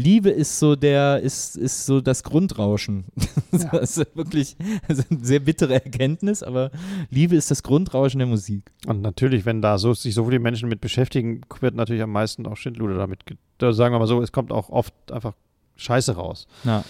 Liebe 0.01 0.31
ist 0.31 0.59
so 0.61 0.77
der, 0.77 1.21
ist, 1.21 1.57
ist 1.57 1.85
so 1.87 2.01
das 2.01 2.23
Grundrauschen. 2.23 3.05
Das 3.51 3.97
ist 3.97 4.15
wirklich 4.17 4.57
ist 4.89 5.11
eine 5.11 5.25
sehr 5.25 5.41
bittere 5.41 5.75
Erkenntnis, 5.75 6.43
aber 6.43 6.71
Liebe 7.11 7.35
ist 7.35 7.51
das 7.51 7.63
Grundrauschen 7.63 8.19
der 8.19 8.27
Musik. 8.29 8.71
Und 8.87 9.01
natürlich, 9.01 9.45
wenn 9.47 9.61
da 9.63 9.79
so, 9.79 9.95
sich 9.95 10.15
so 10.15 10.25
viele 10.27 10.39
Menschen 10.39 10.69
mit 10.69 10.81
beschäftigen, 10.81 11.41
wird 11.61 11.75
natürlich 11.75 12.03
am 12.03 12.13
meisten 12.13 12.47
auch 12.47 12.57
Schindluder 12.57 12.97
damit. 12.97 13.27
ge- 13.27 13.37
Da 13.59 13.73
sagen 13.73 13.95
wir 13.95 13.99
mal 13.99 14.07
so, 14.07 14.23
es 14.23 14.31
kommt 14.33 14.53
auch 14.53 14.69
oft 14.69 14.93
einfach 15.11 15.33
Scheiße 15.77 16.15
raus. 16.15 16.47
Ja. 16.65 16.85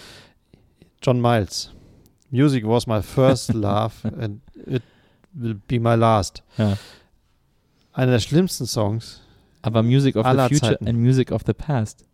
John 1.01 1.21
Miles. 1.21 1.71
Music 2.29 2.65
was 2.67 2.85
my 2.87 3.01
first 3.01 3.53
love 3.53 3.93
and 4.19 4.41
it 4.67 4.83
will 5.33 5.55
be 5.67 5.79
my 5.79 5.95
last. 5.95 6.43
Ja. 6.57 6.77
Einer 7.93 8.11
der 8.11 8.19
schlimmsten 8.19 8.65
Songs. 8.67 9.21
Aber 9.61 9.81
Music 9.81 10.15
of 10.15 10.25
the 10.27 10.37
Future 10.49 10.59
Zeiten. 10.73 10.87
and 10.87 10.99
Music 10.99 11.31
of 11.31 11.41
the 11.45 11.53
Past. 11.53 12.05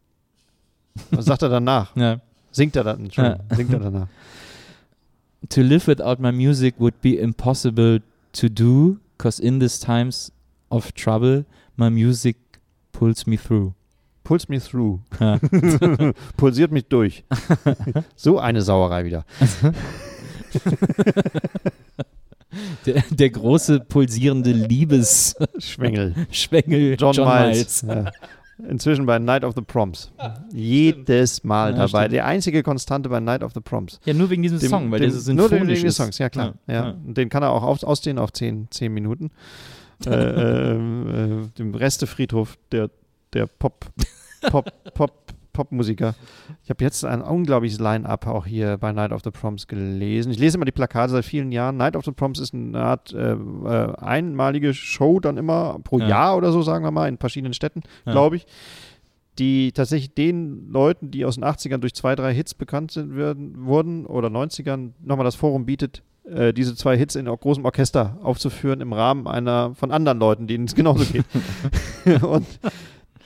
Was 1.11 1.25
sagt 1.25 1.41
er 1.41 1.49
danach? 1.49 1.95
Ja. 1.95 2.19
Singt 2.51 2.75
er 2.75 2.83
dann? 2.83 3.05
Entschuldigung, 3.05 3.45
singt 3.51 3.73
er 3.73 3.79
danach. 3.79 4.07
To 5.49 5.61
live 5.61 5.87
without 5.87 6.19
my 6.19 6.31
music 6.31 6.73
would 6.79 6.99
be 7.01 7.19
impossible 7.19 7.99
to 8.33 8.49
do, 8.49 8.97
cause 9.19 9.39
in 9.39 9.59
these 9.59 9.79
times 9.79 10.31
of 10.71 10.91
trouble, 10.93 11.45
my 11.77 11.91
music 11.91 12.37
pulls 12.91 13.27
me 13.27 13.37
through. 13.37 13.73
Pulls 14.23 14.49
me 14.49 14.59
through. 14.59 15.01
Ja. 15.19 15.37
Pulsiert 16.37 16.71
mich 16.71 16.87
durch. 16.87 17.23
so 18.15 18.39
eine 18.39 18.63
Sauerei 18.63 19.05
wieder. 19.05 19.23
Der, 22.85 23.03
der 23.09 23.29
große 23.29 23.81
pulsierende 23.81 24.51
Liebesschwengel 24.51 26.15
Schwengel. 26.31 26.95
John, 26.97 27.13
John, 27.13 27.27
Miles. 27.27 27.83
Miles. 27.83 28.05
Ja. 28.05 28.11
Inzwischen 28.69 29.05
bei 29.05 29.19
Night 29.19 29.43
of 29.43 29.53
the 29.55 29.61
Proms. 29.61 30.11
Jedes 30.53 31.43
Mal 31.43 31.71
Ja, 31.71 31.77
dabei. 31.85 31.87
stimmt. 32.03 32.13
Die 32.13 32.21
einzige 32.21 32.63
Konstante 32.63 33.09
bei 33.09 33.19
Night 33.19 33.43
of 33.43 33.53
the 33.53 33.59
Proms. 33.59 33.99
Ja, 34.05 34.13
nur 34.13 34.29
wegen 34.29 34.43
diesem 34.43 34.59
Dem- 34.59 34.69
Song, 34.69 34.91
weil 34.91 34.99
dem- 35.01 35.09
der 35.11 35.19
so 35.19 35.33
Nur 35.33 35.51
wegen 35.51 35.67
des 35.67 35.83
ist. 35.83 35.95
Songs, 35.97 36.17
ja 36.19 36.29
klar. 36.29 36.53
Ja, 36.67 36.73
Ja, 36.73 36.85
ja. 36.85 36.91
Und 37.05 37.17
Den 37.17 37.27
kann 37.29 37.43
er 37.43 37.51
auch 37.51 37.63
aus, 37.63 37.83
ausdehnen 37.83 38.17
auf 38.19 38.31
zehn, 38.31 38.67
zehn 38.71 38.93
Minuten. 38.93 39.31
äh, 40.05 40.09
ähm, 40.71 41.07
äh, 41.53 41.57
dem 41.57 41.75
Restefriedhof 41.75 42.57
der, 42.71 42.89
der 43.33 43.47
Pop, 43.47 43.85
Pop, 44.49 44.71
Pop, 44.93 45.24
Popmusiker. 45.55 46.13
Ich 46.63 46.69
habe 46.69 46.83
jetzt 46.83 47.03
ein 47.05 47.21
unglaubliches 47.21 47.79
Line-Up 47.79 48.27
auch 48.27 48.45
hier 48.45 48.77
bei 48.77 48.91
Night 48.91 49.11
of 49.11 49.21
the 49.23 49.31
Proms 49.31 49.67
gelesen. 49.67 50.31
Ich 50.31 50.39
lese 50.39 50.57
immer 50.57 50.65
die 50.65 50.71
Plakate 50.71 51.11
seit 51.11 51.25
vielen 51.25 51.51
Jahren. 51.51 51.77
Night 51.77 51.95
of 51.95 52.05
the 52.05 52.11
Proms 52.11 52.39
ist 52.39 52.53
eine 52.53 52.79
Art 52.79 53.13
äh, 53.13 53.33
äh, 53.33 53.95
einmalige 53.97 54.73
Show 54.73 55.19
dann 55.19 55.37
immer 55.37 55.79
pro 55.83 55.99
Ja. 55.99 56.07
Jahr 56.07 56.37
oder 56.37 56.51
so, 56.51 56.61
sagen 56.61 56.83
wir 56.83 56.91
mal, 56.91 57.07
in 57.07 57.17
verschiedenen 57.17 57.53
Städten, 57.53 57.81
Ja. 58.05 58.11
glaube 58.11 58.35
ich. 58.35 58.45
Die 59.39 59.73
tatsächlich 59.73 60.13
den 60.13 60.69
Leuten, 60.71 61.11
die 61.11 61.25
aus 61.25 61.35
den 61.35 61.43
80ern 61.43 61.79
durch 61.79 61.93
zwei, 61.93 62.15
drei 62.15 62.33
Hits 62.33 62.53
bekannt 62.53 62.91
sind, 62.91 63.15
werden, 63.17 63.65
wurden 63.65 64.05
oder 64.05 64.29
90ern 64.29 64.91
nochmal 65.03 65.25
das 65.25 65.35
Forum 65.35 65.65
bietet, 65.65 66.03
äh, 66.23 66.53
diese 66.53 66.73
zwei 66.75 66.97
Hits 66.97 67.15
in 67.15 67.25
großem 67.25 67.65
Orchester 67.65 68.17
aufzuführen 68.23 68.79
im 68.79 68.93
Rahmen 68.93 69.27
einer 69.27 69.75
von 69.75 69.91
anderen 69.91 70.19
Leuten, 70.19 70.47
denen 70.47 70.65
es 70.65 70.73
genauso 70.75 71.03
geht. 71.11 71.25
und 72.23 72.45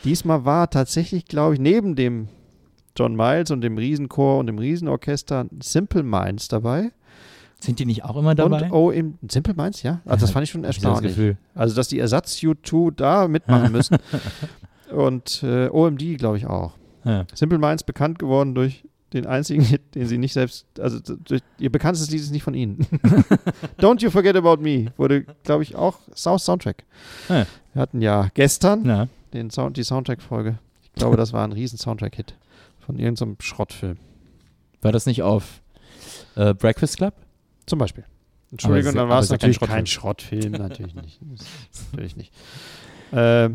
diesmal 0.04 0.45
war 0.45 0.70
tatsächlich, 0.70 1.26
glaube 1.26 1.56
ich, 1.56 1.60
neben 1.60 1.95
dem 1.95 2.30
John 2.95 3.16
Miles 3.16 3.52
und 3.52 3.62
dem 3.62 3.78
Riesenchor 3.78 4.39
und 4.39 4.47
dem 4.47 4.58
Riesenorchester 4.58 5.45
Simple 5.62 6.04
Minds 6.04 6.47
dabei. 6.47 6.91
Sind 7.60 7.80
die 7.80 7.86
nicht 7.86 8.06
auch 8.06 8.16
immer 8.16 8.36
dabei? 8.36 8.64
Und 8.64 8.72
oh, 8.72 8.91
im 8.91 9.18
Simple 9.30 9.54
Minds, 9.54 9.84
ja. 9.84 10.02
Also 10.06 10.26
das 10.26 10.32
fand 10.32 10.45
ich 10.45 10.50
schon 10.50 10.64
das 10.64 10.76
erstaunlich. 10.76 11.16
Gefühl. 11.16 11.38
Also, 11.56 11.76
dass 11.76 11.89
die 11.89 12.00
Ersatz-U2 12.00 12.91
da 12.95 13.28
mitmachen 13.28 13.72
müssen. 13.72 13.97
und 14.91 15.43
äh, 15.43 15.70
OMD, 15.70 16.18
glaube 16.18 16.38
ich, 16.38 16.45
auch. 16.47 16.74
Ja. 17.04 17.26
Simple 17.34 17.58
Minds 17.58 17.84
bekannt 17.84 18.20
geworden 18.20 18.56
durch 18.56 18.84
den 19.14 19.26
einzigen 19.26 19.64
Hit, 19.64 19.95
den 19.95 20.08
sie 20.08 20.18
nicht 20.18 20.34
selbst, 20.34 20.66
also 20.80 21.00
durch, 21.00 21.41
ihr 21.58 21.72
bekanntestes 21.72 22.12
Lied 22.12 22.22
ist 22.22 22.32
nicht 22.32 22.43
von 22.43 22.54
ihnen. 22.54 22.86
Don't 23.80 24.02
You 24.02 24.12
Forget 24.12 24.36
About 24.36 24.62
Me 24.62 24.91
wurde, 24.97 25.26
glaube 25.43 25.64
ich, 25.64 25.76
auch 25.76 25.97
South 26.16 26.43
Soundtrack. 26.43 26.84
Ja. 27.28 27.45
Wir 27.74 27.82
hatten 27.82 28.02
ja 28.02 28.28
gestern 28.34 28.86
Ja. 28.86 29.08
Den 29.34 29.50
Sound, 29.50 29.78
die 29.78 29.84
Soundtrack-Folge. 29.84 30.60
Ich 30.84 30.92
glaube, 30.94 31.18
das 31.18 31.34
war 31.34 31.44
ein 31.44 31.52
riesen 31.52 31.78
Soundtrack-Hit 31.78 32.36
von 32.80 32.98
irgendeinem 32.98 33.38
Schrottfilm. 33.40 33.98
War 34.82 34.92
das 34.92 35.06
nicht 35.06 35.24
auf 35.24 35.62
äh, 36.36 36.54
Breakfast 36.54 36.98
Club? 36.98 37.14
Zum 37.66 37.80
Beispiel. 37.80 38.06
Entschuldigung, 38.52 38.96
dann 38.96 39.10
war 39.10 39.20
es 39.20 39.30
ja 39.30 39.38
kein 39.38 39.52
natürlich 39.52 39.70
kein 39.70 39.86
Schrottfilm. 39.86 40.54
natürlich 40.54 40.96
nicht. 40.96 41.20
Natürlich 41.92 42.16
nicht. 42.16 42.34
Äh, 43.12 43.50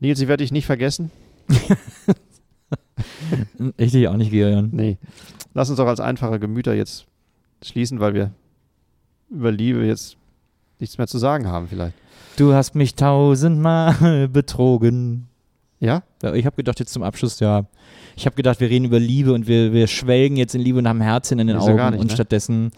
Nils, 0.00 0.20
ich 0.20 0.28
werde 0.28 0.42
dich 0.42 0.52
nicht 0.52 0.66
vergessen. 0.66 1.10
Ich 3.76 3.92
dich 3.92 4.08
auch 4.08 4.16
nicht, 4.16 4.30
Gerion. 4.30 4.70
Nee. 4.72 4.98
Lass 5.54 5.68
uns 5.70 5.78
doch 5.78 5.86
als 5.86 6.00
einfache 6.00 6.38
Gemüter 6.38 6.74
jetzt 6.74 7.06
schließen, 7.62 8.00
weil 8.00 8.14
wir 8.14 8.32
über 9.30 9.50
Liebe 9.50 9.84
jetzt 9.84 10.16
nichts 10.78 10.98
mehr 10.98 11.06
zu 11.06 11.18
sagen 11.18 11.46
haben, 11.48 11.68
vielleicht. 11.68 11.94
Du 12.36 12.54
hast 12.54 12.74
mich 12.74 12.94
tausendmal 12.94 14.28
betrogen. 14.32 15.28
Ja? 15.78 16.02
Ja, 16.22 16.34
Ich 16.34 16.46
habe 16.46 16.56
gedacht, 16.56 16.78
jetzt 16.80 16.92
zum 16.92 17.02
Abschluss, 17.02 17.40
ja. 17.40 17.64
Ich 18.16 18.26
habe 18.26 18.36
gedacht, 18.36 18.60
wir 18.60 18.68
reden 18.68 18.84
über 18.86 18.98
Liebe 18.98 19.32
und 19.32 19.46
wir, 19.46 19.72
wir 19.72 19.86
schwelgen 19.86 20.36
jetzt 20.36 20.54
in 20.54 20.60
Liebe 20.60 20.78
und 20.78 20.88
haben 20.88 21.00
Herzchen 21.00 21.38
in 21.38 21.46
den 21.46 21.56
Wieso 21.56 21.68
Augen. 21.68 21.76
gar 21.76 21.90
nicht, 21.90 22.00
und 22.00 22.08
ne? 22.08 22.12
stattdessen 22.12 22.70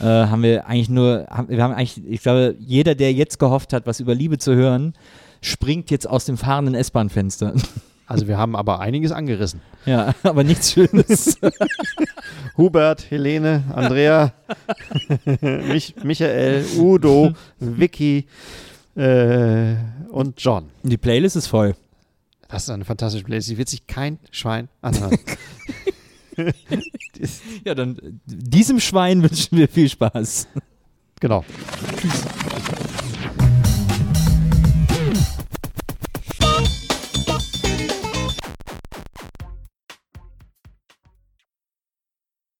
äh, 0.00 0.04
haben 0.04 0.42
wir 0.42 0.66
eigentlich 0.66 0.88
nur, 0.88 1.26
haben, 1.30 1.48
wir 1.48 1.62
haben 1.62 1.74
eigentlich, 1.74 2.02
ich 2.08 2.22
glaube, 2.22 2.54
jeder, 2.60 2.94
der 2.94 3.12
jetzt 3.12 3.38
gehofft 3.38 3.72
hat, 3.72 3.86
was 3.86 3.98
über 4.00 4.14
Liebe 4.14 4.38
zu 4.38 4.54
hören, 4.54 4.92
springt 5.40 5.90
jetzt 5.90 6.08
aus 6.08 6.24
dem 6.24 6.36
fahrenden 6.36 6.74
S-Bahn-Fenster. 6.74 7.54
Also 8.08 8.28
wir 8.28 8.38
haben 8.38 8.54
aber 8.54 8.78
einiges 8.78 9.10
angerissen. 9.10 9.60
ja, 9.84 10.14
aber 10.22 10.44
nichts 10.44 10.70
Schönes. 10.70 11.40
Hubert, 12.56 13.10
Helene, 13.10 13.64
Andrea, 13.74 14.32
Mich, 15.40 15.96
Michael, 16.04 16.64
Udo, 16.78 17.32
Vicky 17.58 18.26
äh, 18.96 19.76
und 20.10 20.40
John. 20.40 20.70
Die 20.82 20.96
Playlist 20.96 21.36
ist 21.36 21.46
voll. 21.46 21.74
Das 22.48 22.64
ist 22.64 22.70
eine 22.70 22.84
fantastische 22.84 23.24
Playlist. 23.24 23.50
Die 23.50 23.58
wird 23.58 23.68
sich 23.68 23.86
kein 23.86 24.18
Schwein 24.30 24.68
anhören. 24.82 25.18
Ja, 27.64 27.74
dann 27.74 28.20
diesem 28.26 28.78
Schwein 28.80 29.22
wünschen 29.22 29.56
wir 29.56 29.68
viel 29.68 29.88
Spaß. 29.88 30.48
genau. 31.18 31.44
Tschüss. 31.98 32.24